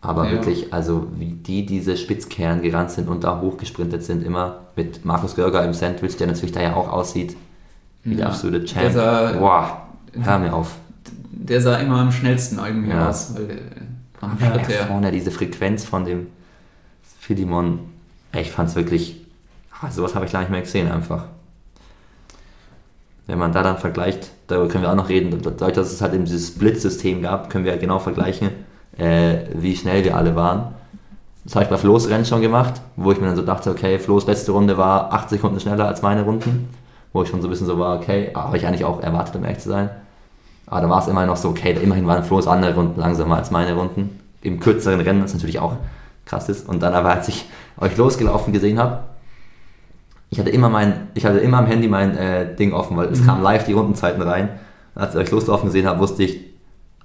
Aber 0.00 0.24
Ja. 0.26 0.32
wirklich, 0.32 0.72
also 0.72 1.06
wie 1.16 1.32
die 1.32 1.66
diese 1.66 1.98
Spitzkern 1.98 2.62
gerannt 2.62 2.92
sind 2.92 3.08
und 3.08 3.24
da 3.24 3.40
hochgesprintet 3.42 4.04
sind, 4.04 4.24
immer 4.24 4.60
mit 4.74 5.04
Markus 5.04 5.34
Görger 5.36 5.62
im 5.66 5.74
Sandwich, 5.74 6.16
der 6.16 6.28
natürlich 6.28 6.52
da 6.52 6.62
ja 6.62 6.74
auch 6.74 6.90
aussieht 6.90 7.36
wie 8.04 8.14
der 8.14 8.24
Ja. 8.26 8.30
absolute 8.30 8.60
Der 8.60 8.66
Champ. 8.68 8.92
sah- 8.94 9.32
Boah, 9.32 9.86
hör 10.22 10.38
mir 10.38 10.52
auf. 10.54 10.76
Der 11.30 11.60
sah 11.60 11.76
immer 11.76 11.98
am 12.00 12.12
schnellsten 12.12 12.58
irgendwie 12.58 12.90
Ja. 12.90 13.08
aus, 13.10 13.34
weil 13.36 13.46
der 13.46 13.56
vom 14.18 14.30
Ja, 14.40 14.46
Schritt 14.54 14.62
Ja, 14.62 14.68
her. 14.68 14.86
vorne 14.86 15.10
diese 15.12 15.30
Frequenz 15.30 15.84
von 15.84 16.04
dem 16.04 16.28
Philemon, 17.20 17.80
ich 18.32 18.50
fand's 18.50 18.74
wirklich, 18.74 19.20
ah, 19.80 19.90
sowas 19.90 20.14
habe 20.14 20.24
ich 20.26 20.32
lange 20.32 20.44
nicht 20.44 20.52
mehr 20.52 20.60
gesehen 20.62 20.90
einfach. 20.90 21.24
wenn 23.26 23.38
man 23.38 23.52
da 23.52 23.62
dann 23.62 23.78
vergleicht, 23.78 24.30
darüber 24.48 24.68
können 24.68 24.84
wir 24.84 24.90
auch 24.90 24.96
noch 24.96 25.08
reden, 25.08 25.40
dadurch, 25.42 25.72
dass 25.72 25.90
es 25.90 26.02
halt 26.02 26.12
eben 26.12 26.26
dieses 26.26 26.48
Split-System 26.48 27.22
gab, 27.22 27.48
können 27.48 27.64
wir 27.64 27.74
genau 27.78 27.98
vergleichen, 27.98 28.50
äh, 28.98 29.36
wie 29.54 29.74
schnell 29.74 30.04
wir 30.04 30.14
alle 30.14 30.36
waren. 30.36 30.74
Das 31.44 31.54
habe 31.54 31.64
ich 31.64 31.70
bei 31.70 31.78
Flo's 31.78 32.10
Rennen 32.10 32.26
schon 32.26 32.42
gemacht, 32.42 32.82
wo 32.96 33.12
ich 33.12 33.20
mir 33.20 33.26
dann 33.28 33.36
so 33.36 33.40
dachte, 33.42 33.70
okay, 33.70 33.98
Flo's 33.98 34.26
letzte 34.26 34.52
Runde 34.52 34.76
war 34.76 35.10
8 35.12 35.30
Sekunden 35.30 35.58
schneller 35.58 35.86
als 35.88 36.02
meine 36.02 36.22
Runden, 36.22 36.68
wo 37.14 37.22
ich 37.22 37.30
schon 37.30 37.40
so 37.40 37.48
ein 37.48 37.50
bisschen 37.50 37.66
so 37.66 37.78
war, 37.78 37.96
okay, 37.96 38.30
habe 38.34 38.58
ich 38.58 38.66
eigentlich 38.66 38.84
auch 38.84 39.00
erwartet, 39.02 39.36
um 39.36 39.44
ehrlich 39.44 39.60
zu 39.60 39.70
sein. 39.70 39.88
Aber 40.66 40.80
da 40.80 40.88
war 40.88 41.02
es 41.02 41.08
immer 41.08 41.26
noch 41.26 41.36
so, 41.36 41.50
okay, 41.50 41.76
immerhin 41.80 42.06
waren 42.06 42.24
Flo's 42.24 42.46
andere 42.46 42.74
Runden 42.74 42.98
langsamer 42.98 43.36
als 43.36 43.50
meine 43.50 43.74
Runden. 43.74 44.20
Im 44.42 44.60
kürzeren 44.60 45.00
Rennen, 45.00 45.22
das 45.22 45.34
natürlich 45.34 45.58
auch 45.58 45.76
krass 46.24 46.48
ist. 46.48 46.68
Und 46.68 46.82
dann 46.82 46.94
aber, 46.94 47.10
als 47.10 47.28
ich 47.28 47.46
euch 47.78 47.96
losgelaufen 47.96 48.52
gesehen 48.52 48.78
habe, 48.78 49.00
ich 50.30 50.38
hatte 50.38 50.50
immer 50.50 50.68
mein, 50.68 51.08
ich 51.14 51.24
hatte 51.24 51.38
immer 51.38 51.58
am 51.58 51.66
Handy 51.66 51.86
mein 51.86 52.16
äh, 52.16 52.54
Ding 52.56 52.72
offen, 52.72 52.96
weil 52.96 53.08
es 53.08 53.20
mhm. 53.20 53.26
kam 53.26 53.42
live 53.42 53.64
die 53.64 53.72
Rundenzeiten 53.72 54.22
rein. 54.22 54.48
Und 54.94 55.02
als 55.02 55.14
ich 55.14 55.20
euch 55.20 55.30
loslaufen 55.30 55.66
gesehen 55.66 55.86
habe, 55.86 56.00
wusste 56.00 56.24
ich, 56.24 56.40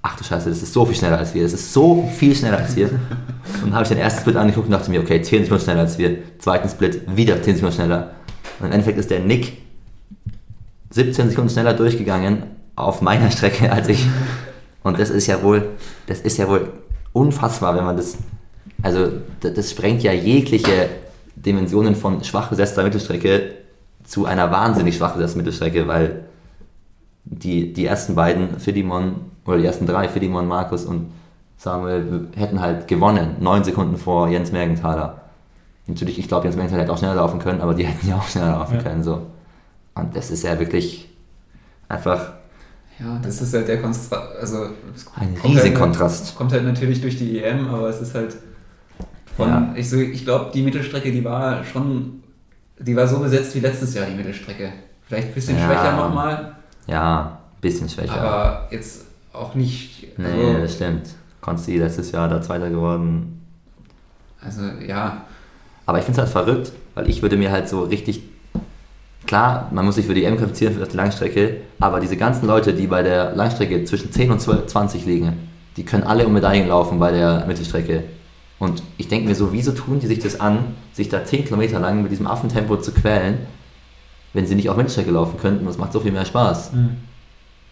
ach 0.02 0.16
du 0.16 0.24
Scheiße, 0.24 0.48
das 0.48 0.62
ist 0.62 0.72
so 0.72 0.84
viel 0.84 0.96
schneller 0.96 1.18
als 1.18 1.34
wir, 1.34 1.42
das 1.42 1.52
ist 1.52 1.72
so 1.72 2.08
viel 2.16 2.34
schneller 2.34 2.58
als 2.58 2.74
wir. 2.74 2.88
und 3.62 3.66
dann 3.66 3.74
habe 3.74 3.82
ich 3.84 3.88
den 3.88 3.98
ersten 3.98 4.20
Split 4.20 4.36
angeguckt 4.36 4.66
und 4.66 4.72
dachte 4.72 4.90
mir, 4.90 5.00
okay, 5.00 5.22
10 5.22 5.44
Sekunden 5.44 5.62
schneller 5.62 5.80
als 5.80 5.98
wir. 5.98 6.18
Zweiten 6.38 6.68
Split 6.68 7.02
wieder 7.14 7.40
10 7.40 7.56
Sekunden 7.56 7.74
schneller. 7.74 8.10
Und 8.58 8.66
im 8.66 8.72
Endeffekt 8.72 8.98
ist 8.98 9.10
der 9.10 9.20
Nick 9.20 9.58
17 10.90 11.30
Sekunden 11.30 11.50
schneller 11.50 11.74
durchgegangen 11.74 12.42
auf 12.82 13.02
meiner 13.02 13.30
Strecke 13.30 13.70
als 13.72 13.88
ich. 13.88 14.06
Und 14.82 14.98
das 14.98 15.10
ist 15.10 15.26
ja 15.26 15.42
wohl, 15.42 15.70
das 16.06 16.20
ist 16.20 16.38
ja 16.38 16.48
wohl 16.48 16.72
unfassbar, 17.12 17.76
wenn 17.76 17.84
man 17.84 17.96
das, 17.96 18.16
also 18.82 19.08
das, 19.40 19.54
das 19.54 19.70
sprengt 19.70 20.02
ja 20.02 20.12
jegliche 20.12 20.88
Dimensionen 21.36 21.94
von 21.94 22.24
schwach 22.24 22.48
besetzter 22.48 22.82
Mittelstrecke 22.82 23.52
zu 24.04 24.26
einer 24.26 24.50
wahnsinnig 24.50 24.96
schwach 24.96 25.14
besetzten 25.14 25.38
Mittelstrecke, 25.38 25.86
weil 25.86 26.24
die, 27.24 27.72
die 27.72 27.86
ersten 27.86 28.14
beiden, 28.14 28.58
Fidimon, 28.58 29.16
oder 29.44 29.58
die 29.58 29.66
ersten 29.66 29.86
drei, 29.86 30.08
Fidimon, 30.08 30.46
Markus 30.46 30.84
und 30.84 31.10
Samuel, 31.56 32.28
hätten 32.34 32.60
halt 32.60 32.88
gewonnen, 32.88 33.36
neun 33.40 33.64
Sekunden 33.64 33.96
vor 33.96 34.28
Jens 34.28 34.52
Mergenthaler. 34.52 35.20
Natürlich, 35.86 36.18
ich 36.18 36.28
glaube, 36.28 36.44
Jens 36.44 36.56
Mergenthaler 36.56 36.84
hätte 36.84 36.92
auch 36.92 36.98
schneller 36.98 37.16
laufen 37.16 37.38
können, 37.38 37.60
aber 37.60 37.74
die 37.74 37.84
hätten 37.84 38.08
ja 38.08 38.16
auch 38.16 38.28
schneller 38.28 38.52
laufen 38.52 38.76
ja. 38.76 38.82
können. 38.82 39.02
So. 39.02 39.26
Und 39.94 40.16
das 40.16 40.30
ist 40.30 40.42
ja 40.42 40.58
wirklich 40.58 41.08
einfach. 41.88 42.32
Ja, 43.00 43.18
das 43.22 43.40
ist 43.40 43.54
halt 43.54 43.66
der 43.66 43.80
Kontrast. 43.80 44.12
Also, 44.12 44.66
ein 45.16 45.34
riesiger 45.42 45.62
halt, 45.62 45.74
Kontrast. 45.74 46.36
Kommt 46.36 46.52
halt 46.52 46.64
natürlich 46.64 47.00
durch 47.00 47.16
die 47.16 47.42
EM, 47.42 47.68
aber 47.68 47.88
es 47.88 48.00
ist 48.00 48.14
halt. 48.14 48.36
Von, 49.36 49.48
ja. 49.48 49.72
Ich, 49.74 49.88
so, 49.88 49.96
ich 49.96 50.24
glaube, 50.24 50.50
die 50.52 50.62
Mittelstrecke, 50.62 51.10
die 51.10 51.24
war 51.24 51.64
schon. 51.64 52.22
Die 52.78 52.94
war 52.96 53.06
so 53.06 53.18
besetzt 53.18 53.54
wie 53.54 53.60
letztes 53.60 53.94
Jahr, 53.94 54.06
die 54.06 54.14
Mittelstrecke. 54.14 54.72
Vielleicht 55.06 55.28
ein 55.28 55.34
bisschen 55.34 55.58
ja. 55.58 55.66
schwächer 55.66 55.96
nochmal. 55.96 56.56
Ja, 56.86 57.38
ein 57.52 57.60
bisschen 57.60 57.88
schwächer. 57.88 58.20
Aber 58.20 58.68
jetzt 58.70 59.06
auch 59.32 59.54
nicht. 59.54 60.08
Also, 60.18 60.30
nee, 60.30 60.60
das 60.60 60.74
stimmt. 60.74 61.10
Konsti 61.40 61.78
letztes 61.78 62.12
Jahr 62.12 62.28
da 62.28 62.42
Zweiter 62.42 62.68
geworden. 62.68 63.40
Also, 64.42 64.62
ja. 64.86 65.24
Aber 65.86 65.98
ich 65.98 66.04
finde 66.04 66.20
es 66.20 66.34
halt 66.34 66.46
verrückt, 66.46 66.72
weil 66.94 67.08
ich 67.08 67.22
würde 67.22 67.36
mir 67.36 67.50
halt 67.50 67.68
so 67.68 67.82
richtig. 67.82 68.22
Klar, 69.30 69.68
man 69.70 69.84
muss 69.84 69.94
sich 69.94 70.06
für 70.06 70.14
die 70.14 70.24
M 70.24 70.36
qualifizieren 70.36 70.74
für 70.74 70.84
die 70.84 70.96
Langstrecke, 70.96 71.58
aber 71.78 72.00
diese 72.00 72.16
ganzen 72.16 72.48
Leute, 72.48 72.74
die 72.74 72.88
bei 72.88 73.04
der 73.04 73.32
Langstrecke 73.36 73.84
zwischen 73.84 74.10
10 74.10 74.32
und 74.32 74.40
12, 74.40 74.66
20 74.66 75.06
liegen, 75.06 75.48
die 75.76 75.84
können 75.84 76.02
alle 76.02 76.26
um 76.26 76.32
Medaillen 76.32 76.66
laufen 76.66 76.98
bei 76.98 77.12
der 77.12 77.46
Mittelstrecke. 77.46 78.02
Und 78.58 78.82
ich 78.98 79.06
denke 79.06 79.28
mir 79.28 79.36
so, 79.36 79.52
wieso 79.52 79.70
tun 79.70 80.00
die 80.00 80.08
sich 80.08 80.18
das 80.18 80.40
an, 80.40 80.74
sich 80.92 81.10
da 81.10 81.24
10 81.24 81.44
Kilometer 81.44 81.78
lang 81.78 82.02
mit 82.02 82.10
diesem 82.10 82.26
Affentempo 82.26 82.78
zu 82.78 82.90
quälen, 82.90 83.38
wenn 84.32 84.46
sie 84.46 84.56
nicht 84.56 84.68
auf 84.68 84.76
Mittelstrecke 84.76 85.12
laufen 85.12 85.38
könnten? 85.38 85.64
Das 85.64 85.78
macht 85.78 85.92
so 85.92 86.00
viel 86.00 86.10
mehr 86.10 86.24
Spaß. 86.24 86.72
Mhm. 86.72 86.96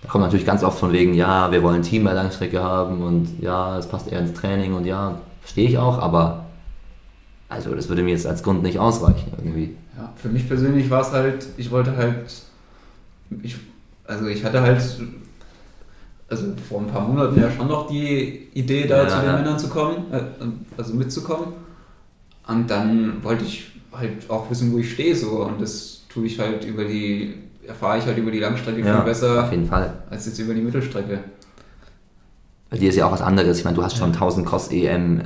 Da 0.03 0.09
kommt 0.09 0.23
natürlich 0.23 0.47
ganz 0.47 0.63
oft 0.63 0.79
von 0.79 0.93
wegen, 0.93 1.13
ja, 1.15 1.51
wir 1.51 1.61
wollen 1.65 1.81
ein 1.81 1.83
Team 1.83 2.05
bei 2.05 2.13
Langstrecke 2.13 2.63
haben 2.63 3.03
und 3.03 3.31
ja, 3.41 3.77
es 3.79 3.89
passt 3.89 4.07
eher 4.07 4.21
ins 4.21 4.33
Training 4.33 4.75
und 4.75 4.85
ja, 4.85 5.19
verstehe 5.41 5.69
ich 5.69 5.77
auch, 5.77 5.99
aber 5.99 6.47
also 7.49 7.75
das 7.75 7.89
würde 7.89 8.05
mir 8.05 8.13
jetzt 8.13 8.29
als 8.29 8.45
Grund 8.45 8.63
nicht 8.63 8.79
ausreichen 8.79 9.33
irgendwie. 9.37 9.75
Ja, 9.99 10.13
für 10.15 10.29
mich 10.29 10.47
persönlich 10.47 10.89
war 10.91 11.01
es 11.01 11.11
halt, 11.11 11.47
ich 11.57 11.71
wollte 11.71 11.97
halt, 11.97 12.31
ich, 13.43 13.57
also 14.05 14.27
ich 14.29 14.45
hatte 14.45 14.63
halt, 14.63 14.81
also 16.29 16.45
vor 16.69 16.81
ein 16.81 16.87
paar 16.87 17.07
Monaten 17.07 17.41
ja 17.41 17.51
schon 17.51 17.67
noch 17.67 17.89
die 17.89 18.49
Idee, 18.55 18.87
da 18.87 19.03
ja, 19.03 19.09
zu 19.09 19.17
den 19.17 19.27
ja. 19.27 19.37
Männern 19.37 19.59
zu 19.59 19.69
kommen, 19.69 20.13
äh, 20.13 20.21
also 20.77 20.95
mitzukommen. 20.95 21.49
Und 22.47 22.71
dann 22.71 23.25
wollte 23.25 23.45
ich 23.45 23.73
halt 23.93 24.31
auch 24.31 24.49
wissen, 24.51 24.73
wo 24.73 24.79
ich 24.79 24.93
stehe 24.93 25.17
so 25.17 25.45
und 25.45 25.61
das 25.61 26.03
tue 26.09 26.27
ich 26.27 26.39
halt 26.39 26.65
über 26.65 26.85
die 26.85 27.35
erfahre 27.67 27.99
ich 27.99 28.07
halt 28.07 28.17
über 28.17 28.31
die 28.31 28.39
Langstrecke 28.39 28.81
ja, 28.81 28.97
viel 28.97 29.05
besser 29.05 29.45
auf 29.45 29.51
jeden 29.51 29.67
Fall. 29.67 29.93
als 30.09 30.27
jetzt 30.27 30.39
über 30.39 30.55
die 30.55 30.63
Mittelstrecke. 30.63 31.21
Bei 32.71 32.79
dir 32.79 32.89
ist 32.89 32.97
ja 32.97 33.07
auch 33.07 33.13
was 33.13 33.21
anderes. 33.21 33.59
Ich 33.59 33.65
meine, 33.65 33.77
du 33.77 33.83
hast 33.83 33.97
schon 33.97 34.13
ja. 34.13 34.15
1000 34.15 34.47
Cross-EM 34.47 35.23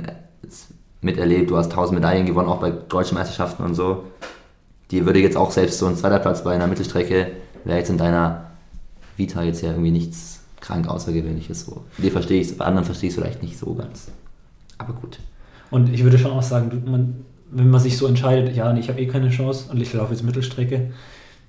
miterlebt, 1.01 1.51
du 1.51 1.57
hast 1.57 1.69
1000 1.71 1.99
Medaillen 1.99 2.25
gewonnen, 2.25 2.49
auch 2.49 2.59
bei 2.59 2.71
deutschen 2.71 3.15
Meisterschaften 3.15 3.63
und 3.63 3.75
so. 3.75 4.05
Dir 4.93 5.07
würde 5.07 5.19
jetzt 5.19 5.37
auch 5.37 5.49
selbst 5.49 5.79
so 5.79 5.87
ein 5.87 5.97
zweiter 5.97 6.19
Platz 6.19 6.43
bei 6.43 6.53
einer 6.53 6.67
Mittelstrecke, 6.67 7.31
wäre 7.63 7.79
jetzt 7.79 7.89
in 7.89 7.97
deiner 7.97 8.51
Vita 9.17 9.41
jetzt 9.41 9.63
ja 9.63 9.71
irgendwie 9.71 9.89
nichts 9.89 10.41
krank 10.61 10.87
Außergewöhnliches 10.87 11.61
so. 11.61 11.83
Dir 11.97 12.11
verstehe 12.11 12.39
ich 12.39 12.49
es, 12.49 12.57
bei 12.59 12.65
anderen 12.65 12.85
verstehe 12.85 13.07
ich 13.07 13.15
es 13.15 13.19
vielleicht 13.19 13.41
nicht 13.41 13.57
so 13.57 13.73
ganz. 13.73 14.11
Aber 14.77 14.93
gut. 14.93 15.17
Und 15.71 15.91
ich 15.91 16.03
würde 16.03 16.19
schon 16.19 16.29
auch 16.29 16.43
sagen, 16.43 16.83
man, 16.85 17.25
wenn 17.49 17.71
man 17.71 17.81
sich 17.81 17.97
so 17.97 18.05
entscheidet, 18.05 18.55
ja, 18.55 18.71
ich 18.75 18.87
habe 18.87 19.01
eh 19.01 19.07
keine 19.07 19.31
Chance 19.31 19.71
und 19.71 19.81
ich 19.81 19.91
laufe 19.93 20.13
jetzt 20.13 20.21
Mittelstrecke, 20.21 20.91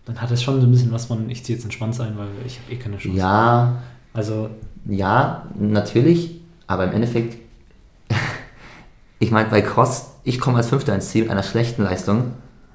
dann 0.06 0.22
hat 0.22 0.30
es 0.30 0.42
schon 0.42 0.58
so 0.58 0.66
ein 0.66 0.70
bisschen 0.70 0.90
was 0.90 1.04
von, 1.04 1.28
ich 1.28 1.44
ziehe 1.44 1.58
jetzt 1.58 1.64
entspannt 1.64 1.94
sein, 1.94 2.14
weil 2.16 2.28
ich 2.46 2.58
habe 2.60 2.72
eh 2.72 2.76
keine 2.76 2.96
Chance. 2.96 3.18
Ja. 3.18 3.82
Also. 4.14 4.48
Ja, 4.86 5.50
natürlich, 5.58 6.40
aber 6.66 6.84
im 6.84 6.92
Endeffekt, 6.92 7.36
ich 9.18 9.30
meine, 9.30 9.50
bei 9.50 9.60
Cross, 9.60 10.12
ich 10.24 10.40
komme 10.40 10.56
als 10.56 10.68
Fünfter 10.68 10.94
ins 10.94 11.10
Ziel 11.10 11.24
mit 11.24 11.30
einer 11.30 11.42
schlechten 11.42 11.82
Leistung 11.82 12.32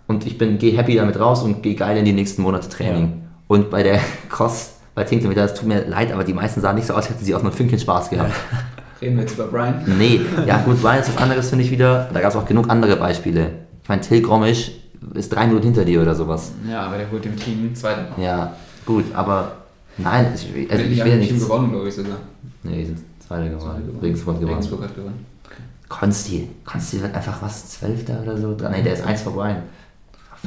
und 0.09 0.25
ich 0.25 0.39
bin, 0.39 0.57
gehe 0.57 0.75
happy 0.75 0.95
damit 0.95 1.19
raus 1.19 1.43
und 1.43 1.61
gehe 1.61 1.75
geil 1.75 1.95
in 1.95 2.03
die 2.03 2.13
nächsten 2.13 2.41
Monate 2.41 2.67
Training. 2.67 3.03
Ja. 3.03 3.29
Und 3.47 3.69
bei 3.69 3.83
der 3.83 3.99
Cross, 4.29 4.71
bei 4.95 5.03
10 5.03 5.19
Kilometer, 5.19 5.43
das 5.43 5.53
tut 5.53 5.67
mir 5.67 5.85
leid, 5.85 6.11
aber 6.11 6.23
die 6.23 6.33
meisten 6.33 6.61
sahen 6.61 6.75
nicht 6.75 6.87
so 6.87 6.93
aus, 6.93 7.03
als 7.03 7.11
hätten 7.11 7.23
sie 7.23 7.35
auch 7.35 7.43
nur 7.43 7.51
Fünkchen 7.51 7.77
Spaß 7.77 8.09
gehabt. 8.09 8.33
Reden 9.01 9.15
wir 9.15 9.21
jetzt 9.21 9.35
über 9.35 9.45
Brian? 9.45 9.83
Nee, 9.85 10.19
ja 10.47 10.57
gut, 10.63 10.81
Brian 10.81 10.99
ist 10.99 11.09
was 11.09 11.17
anderes, 11.21 11.49
finde 11.49 11.63
ich 11.63 11.71
wieder. 11.71 12.09
Da 12.11 12.21
gab 12.21 12.31
es 12.31 12.35
auch 12.35 12.45
genug 12.45 12.69
andere 12.69 12.95
Beispiele. 12.95 13.51
Ich 13.83 13.87
meine, 13.87 14.01
Till 14.01 14.21
Gromisch 14.23 14.71
ist 15.13 15.29
drei 15.29 15.45
Minuten 15.45 15.65
hinter 15.65 15.85
dir 15.85 16.01
oder 16.01 16.15
sowas. 16.15 16.53
Ja, 16.67 16.81
aber 16.81 16.97
der 16.97 17.09
wurde 17.11 17.29
dem 17.29 17.37
Team 17.37 17.73
Zweiter. 17.75 18.07
Ja, 18.17 18.55
gut, 18.87 19.05
aber 19.13 19.51
nein, 19.97 20.33
ich, 20.35 20.71
also 20.71 20.83
ich 20.83 21.03
will 21.03 21.11
ja 21.11 21.15
nicht. 21.17 21.29
Team 21.29 21.39
gewonnen, 21.39 21.71
glaube 21.71 21.87
ich 21.87 21.93
sogar. 21.93 22.17
Nee, 22.63 22.83
sind 22.83 22.97
Zweiter 23.25 23.47
geworden. 23.47 23.99
Regensburg 24.01 24.39
gewonnen. 24.39 24.55
Regensburg 24.55 24.81
hat 24.81 24.95
gewonnen. 24.95 25.25
Okay. 25.45 25.61
Konsti, 25.87 26.49
Konsti 26.65 26.99
wird 26.99 27.13
einfach 27.13 27.41
was, 27.43 27.69
Zwölfter 27.69 28.21
oder 28.23 28.35
so. 28.35 28.57
Nee, 28.71 28.81
der 28.81 28.93
ist 28.93 29.05
eins 29.05 29.21
vorbei. 29.21 29.57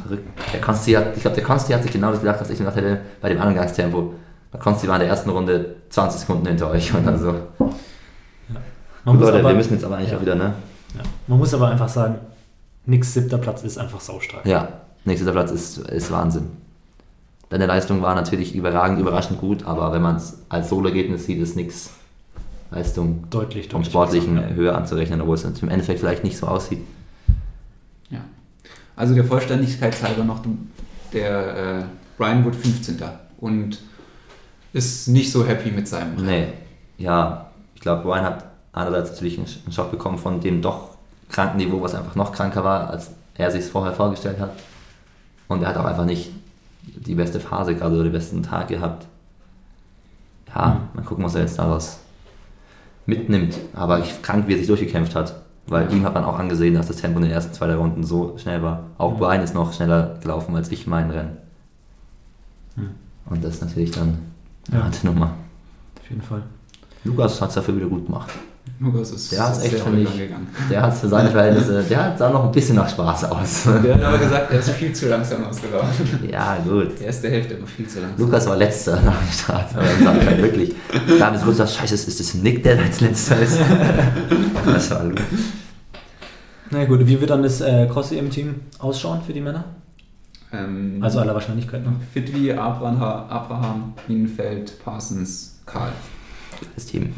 Verrückt. 0.01 0.29
Der 0.53 0.61
Konsti 0.61 0.93
hat, 0.93 1.17
ich 1.17 1.23
glaube, 1.23 1.37
der 1.37 1.45
Konsti 1.45 1.73
hat 1.73 1.83
sich 1.83 1.93
genau 1.93 2.11
das 2.11 2.21
gedacht, 2.21 2.41
was 2.41 2.51
ich 2.51 2.59
gedacht 2.59 2.77
hätte 2.77 3.01
bei 3.21 3.29
dem 3.29 3.41
Angangstempo. 3.41 4.15
Der 4.53 4.61
Konsti 4.61 4.89
war 4.89 4.97
in 4.97 5.01
der 5.01 5.09
ersten 5.09 5.31
Runde 5.31 5.77
20 5.91 6.21
Sekunden 6.21 6.47
hinter 6.47 6.71
euch 6.71 6.95
und 6.95 7.07
dann 7.07 7.19
so. 7.19 7.35
Ja. 7.59 9.13
Leute, 9.13 9.39
aber, 9.39 9.49
wir 9.49 9.55
müssen 9.55 9.75
jetzt 9.75 9.85
aber 9.85 9.97
eigentlich 9.97 10.13
ja. 10.13 10.17
auch 10.17 10.23
wieder, 10.23 10.35
ne? 10.35 10.55
Ja. 10.95 11.03
Man 11.27 11.39
muss 11.39 11.53
aber 11.55 11.69
einfach 11.69 11.89
sagen, 11.89 12.17
Nix 12.85 13.15
siebter 13.15 13.39
Platz 13.39 13.63
ist 13.63 13.79
einfach 13.79 14.01
saustark. 14.01 14.45
Ja, 14.45 14.81
nix 15.05 15.21
siebter 15.21 15.33
Platz 15.33 15.51
ist, 15.53 15.79
ist 15.79 16.11
Wahnsinn. 16.11 16.49
Deine 17.49 17.67
Leistung 17.67 18.03
war 18.03 18.15
natürlich 18.15 18.55
überragend, 18.55 18.99
überraschend 18.99 19.41
gut, 19.41 19.67
aber 19.67 19.93
wenn 19.93 20.03
man 20.03 20.17
es 20.17 20.39
als 20.49 20.71
Solo-Ergebnis 20.71 21.27
sieht, 21.27 21.41
ist 21.41 21.55
nichts 21.55 21.91
Leistung 22.71 23.25
deutlich, 23.31 23.69
vom 23.69 23.85
sportlichen 23.85 24.37
ja. 24.37 24.49
höher 24.49 24.75
anzurechnen, 24.75 25.21
obwohl 25.21 25.35
es 25.35 25.45
im 25.45 25.69
Endeffekt 25.69 26.01
vielleicht 26.01 26.25
nicht 26.25 26.37
so 26.37 26.47
aussieht. 26.47 26.81
Also 29.03 29.17
der 29.17 29.25
Vollständigkeit 29.25 30.01
halber 30.01 30.23
noch, 30.23 30.43
der 31.13 31.57
äh, 31.57 31.83
Brian 32.17 32.45
wird 32.45 32.55
15. 32.55 33.03
und 33.41 33.81
ist 34.73 35.09
nicht 35.09 35.33
so 35.33 35.45
happy 35.45 35.73
mit 35.73 35.89
seinem. 35.89 36.25
Nee, 36.25 36.53
ja, 36.99 37.51
ich 37.75 37.81
glaube, 37.81 38.05
Brian 38.05 38.25
hat 38.25 38.45
einerseits 38.73 39.11
natürlich 39.11 39.39
einen 39.39 39.73
Schock 39.73 39.91
bekommen 39.91 40.19
von 40.19 40.41
dem 40.41 40.63
doch 40.63 40.91
Krankenniveau, 41.31 41.83
was 41.83 41.97
einfach 41.97 42.15
noch 42.15 42.31
kranker 42.31 42.63
war, 42.63 42.91
als 42.91 43.11
er 43.35 43.51
sich 43.51 43.63
es 43.63 43.71
vorher 43.71 43.93
vorgestellt 43.93 44.39
hat. 44.39 44.53
Und 45.49 45.65
er 45.65 45.71
hat 45.71 45.79
auch 45.79 45.85
einfach 45.85 46.05
nicht 46.05 46.31
die 46.85 47.17
beste 47.17 47.41
Phase 47.41 47.75
gerade 47.75 47.97
oder 47.97 48.05
den 48.05 48.13
besten 48.13 48.45
Tag 48.45 48.69
gehabt. 48.69 49.09
Ja, 50.55 50.75
mhm. 50.75 50.81
mal 50.95 51.05
gucken, 51.05 51.25
was 51.25 51.35
er 51.35 51.41
jetzt 51.41 51.59
daraus 51.59 51.99
mitnimmt. 53.07 53.59
Aber 53.75 53.99
ich, 53.99 54.23
krank, 54.23 54.47
wie 54.47 54.53
er 54.53 54.59
sich 54.59 54.69
durchgekämpft 54.69 55.17
hat. 55.17 55.42
Weil 55.73 55.93
ihm 55.93 56.05
hat 56.05 56.15
man 56.15 56.25
auch 56.25 56.39
angesehen, 56.39 56.75
dass 56.75 56.87
das 56.89 56.97
Tempo 56.97 57.19
in 57.19 57.25
den 57.25 57.33
ersten 57.33 57.53
zwei 57.53 57.75
Runden 57.75 58.05
so 58.05 58.37
schnell 58.39 58.63
war. 58.63 58.85
Auch. 58.99 59.19
Brian 59.19 59.43
ist 59.43 59.55
noch 59.55 59.73
schneller 59.73 60.19
gelaufen 60.21 60.55
als 60.55 60.71
ich 60.71 60.87
mein 60.87 61.11
Rennen. 61.11 61.39
Und 63.27 63.43
das 63.43 63.55
ist 63.55 63.63
natürlich 63.63 63.91
dann 63.91 64.19
eine 64.71 64.79
ja. 64.79 64.85
harte 64.85 65.07
Nummer. 65.07 65.35
Auf 66.01 66.11
jeden 66.11 66.23
Fall. 66.23 66.43
Lukas 67.05 67.41
hat 67.41 67.49
es 67.49 67.55
dafür 67.55 67.77
wieder 67.77 67.87
gut 67.87 68.07
gemacht. 68.07 68.31
Lukas 68.79 69.11
ist 69.13 69.33
Der 69.33 69.49
hat's 69.49 69.61
echt, 69.63 69.71
sehr 69.71 69.93
ich. 69.95 70.09
angegangen. 70.09 70.47
Der 70.71 70.83
hat 70.83 70.95
für 70.95 71.09
seine 71.09 71.31
Verhältnisse, 71.31 71.83
der 71.83 72.05
hat 72.05 72.19
sah 72.19 72.31
noch 72.31 72.45
ein 72.45 72.53
bisschen 72.53 72.77
nach 72.77 72.89
Spaß 72.89 73.25
aus. 73.25 73.67
Wir 73.83 73.95
haben 73.95 74.03
aber 74.03 74.19
gesagt, 74.19 74.53
er 74.53 74.59
ist 74.59 74.71
viel 74.71 74.93
zu 74.93 75.09
langsam 75.09 75.45
ausgelaufen. 75.45 76.29
ja, 76.31 76.59
gut. 76.65 76.99
Die 76.99 77.05
erste 77.05 77.29
Hälfte 77.31 77.55
immer 77.55 77.67
viel 77.67 77.89
zu 77.89 78.01
langsam. 78.01 78.27
Lukas 78.27 78.47
war 78.47 78.57
letzter 78.57 79.01
nach 79.03 79.19
dem 79.19 79.33
Start, 79.33 79.75
aber 79.75 79.85
dann 79.85 80.05
sagt 80.05 80.27
er 80.27 80.39
wirklich. 80.39 80.75
Da 81.19 81.27
haben 81.27 81.33
wir 81.35 81.39
so 81.39 81.45
kurz 81.47 81.59
gesagt, 81.59 81.71
scheiße, 81.71 81.95
ist 81.95 82.21
das 82.21 82.35
Nick, 82.35 82.63
der 82.63 82.79
als 82.79 83.01
letzter 83.01 83.41
ist? 83.41 83.59
Das 84.65 84.91
war 84.91 85.05
gut. 85.05 85.21
Na 86.73 86.87
gut, 86.87 87.07
wie 87.07 87.21
wird 87.21 87.29
dann 87.29 87.43
das 87.43 87.61
äh, 87.61 87.87
Cross-EM-Team 87.87 88.55
ausschauen 88.79 89.21
für 89.21 89.35
die 89.35 89.43
Männer? 89.43 89.65
Ähm, 90.53 90.99
Also 91.03 91.21
aller 91.21 91.35
Wahrscheinlichkeit 91.35 91.85
nach. 91.85 91.93
fit 92.15 92.35
wie 92.35 92.51
Abraham, 92.51 93.29
Abraham, 93.29 93.93
Bienenfeld, 94.07 94.83
Parsons, 94.83 95.61
Karl. 95.67 95.93
Das 96.75 96.87
Team. 96.87 97.13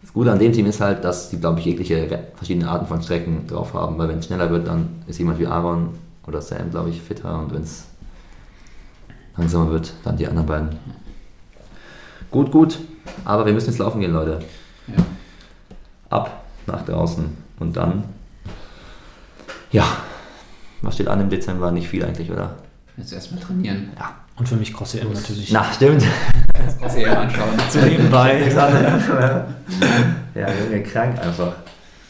Das 0.00 0.14
Gute 0.14 0.32
an 0.32 0.38
dem 0.38 0.50
Team 0.52 0.64
ist 0.64 0.80
halt, 0.80 1.04
dass 1.04 1.28
die, 1.28 1.38
glaube 1.38 1.58
ich, 1.58 1.66
jegliche 1.66 2.08
verschiedene 2.36 2.70
Arten 2.70 2.86
von 2.86 3.02
Strecken 3.02 3.46
drauf 3.46 3.74
haben, 3.74 3.98
weil 3.98 4.08
wenn 4.08 4.18
es 4.20 4.26
schneller 4.26 4.48
wird, 4.48 4.66
dann 4.66 4.88
ist 5.06 5.18
jemand 5.18 5.38
wie 5.38 5.46
Aaron 5.46 5.90
oder 6.26 6.40
Sam, 6.40 6.70
glaube 6.70 6.88
ich, 6.88 7.02
fitter 7.02 7.38
und 7.38 7.52
wenn 7.52 7.62
es 7.62 7.84
langsamer 9.36 9.70
wird, 9.70 9.92
dann 10.04 10.16
die 10.16 10.26
anderen 10.26 10.46
beiden. 10.46 10.68
Gut, 12.30 12.50
gut, 12.50 12.78
aber 13.26 13.44
wir 13.44 13.52
müssen 13.52 13.68
jetzt 13.68 13.78
laufen 13.78 14.00
gehen, 14.00 14.12
Leute. 14.14 14.38
Ja. 14.88 15.04
Ab 16.08 16.44
nach 16.66 16.82
draußen 16.86 17.26
und 17.60 17.76
dann, 17.76 18.04
ja, 19.70 19.84
was 20.82 20.94
steht 20.94 21.08
an 21.08 21.20
im 21.20 21.30
Dezember? 21.30 21.70
Nicht 21.70 21.88
viel 21.88 22.04
eigentlich, 22.04 22.30
oder? 22.30 22.54
Jetzt 22.96 23.12
erstmal 23.12 23.40
trainieren. 23.40 23.90
Ja. 23.98 24.14
Und 24.38 24.48
für 24.48 24.56
mich 24.56 24.72
Cross-EM 24.74 25.12
natürlich. 25.12 25.50
Na, 25.52 25.64
stimmt. 25.72 26.04
Das 26.52 26.94
du 26.94 27.00
ja 27.00 27.20
anschauen. 27.20 27.48
so 27.70 27.78
nebenbei. 27.86 28.40
ja, 30.34 30.48
Junge, 30.64 30.82
krank 30.82 31.18
einfach. 31.18 31.52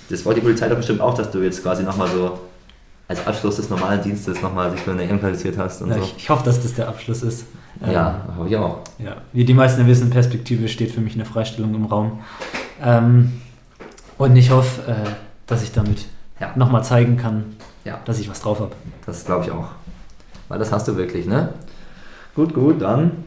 Das 0.09 0.25
wollte 0.25 0.41
die 0.41 0.45
Polizei 0.47 0.69
doch 0.69 0.77
bestimmt 0.77 1.01
auch, 1.01 1.15
dass 1.15 1.31
du 1.31 1.41
jetzt 1.43 1.63
quasi 1.63 1.83
nochmal 1.83 2.09
so 2.09 2.39
als 3.09 3.25
Abschluss 3.27 3.57
des 3.57 3.71
normalen 3.71 4.03
Dienstes 4.03 4.43
nochmal 4.43 4.71
sich 4.73 4.81
für 4.81 4.91
eine 4.93 5.05
EM 5.05 5.21
qualifiziert 5.21 5.57
hast 5.59 5.83
und 5.83 5.91
Ja, 5.91 5.97
so. 5.99 6.03
ich, 6.03 6.17
ich 6.17 6.31
hoffe, 6.31 6.45
dass 6.45 6.61
das 6.61 6.75
der 6.75 6.89
Abschluss 6.89 7.23
ist. 7.23 7.47
Ähm, 7.85 7.93
Ja, 7.93 8.25
hoffe 8.37 8.49
ich 8.49 8.57
auch. 8.57 8.79
Ja, 8.99 9.17
wie 9.33 9.45
die 9.45 9.55
meisten 9.55 9.87
wissen, 9.87 10.11
Perspektive 10.11 10.69
steht 10.69 10.91
für 10.93 11.01
mich 11.01 11.15
eine 11.15 11.25
Freistellung 11.25 11.75
im 11.75 11.85
Raum. 11.87 12.21
Ähm, 12.83 13.41
und 14.19 14.35
ich 14.35 14.51
hoffe, 14.51 14.91
äh, 14.91 14.95
dass 15.47 15.63
ich 15.63 15.71
damit 15.73 16.07
Ja. 16.41 16.53
nochmal 16.57 16.85
zeigen 16.85 17.17
kann, 17.17 17.57
Ja. 17.85 17.99
dass 18.05 18.19
ich 18.19 18.29
was 18.29 18.41
drauf 18.41 18.61
habe. 18.61 18.73
Das 19.07 19.25
glaube 19.25 19.45
ich 19.45 19.51
auch. 19.51 19.69
Weil 20.49 20.59
das 20.59 20.71
hast 20.73 20.87
du 20.89 20.97
wirklich, 20.97 21.27
ne? 21.27 21.55
Gut, 22.35 22.53
gut, 22.55 22.83
dann 22.83 23.25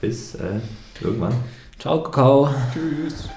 bis 0.00 0.34
äh, 0.36 0.60
irgendwann. 1.00 1.34
Ciao, 1.78 2.02
Kakao. 2.02 2.48
Tschüss. 2.72 3.28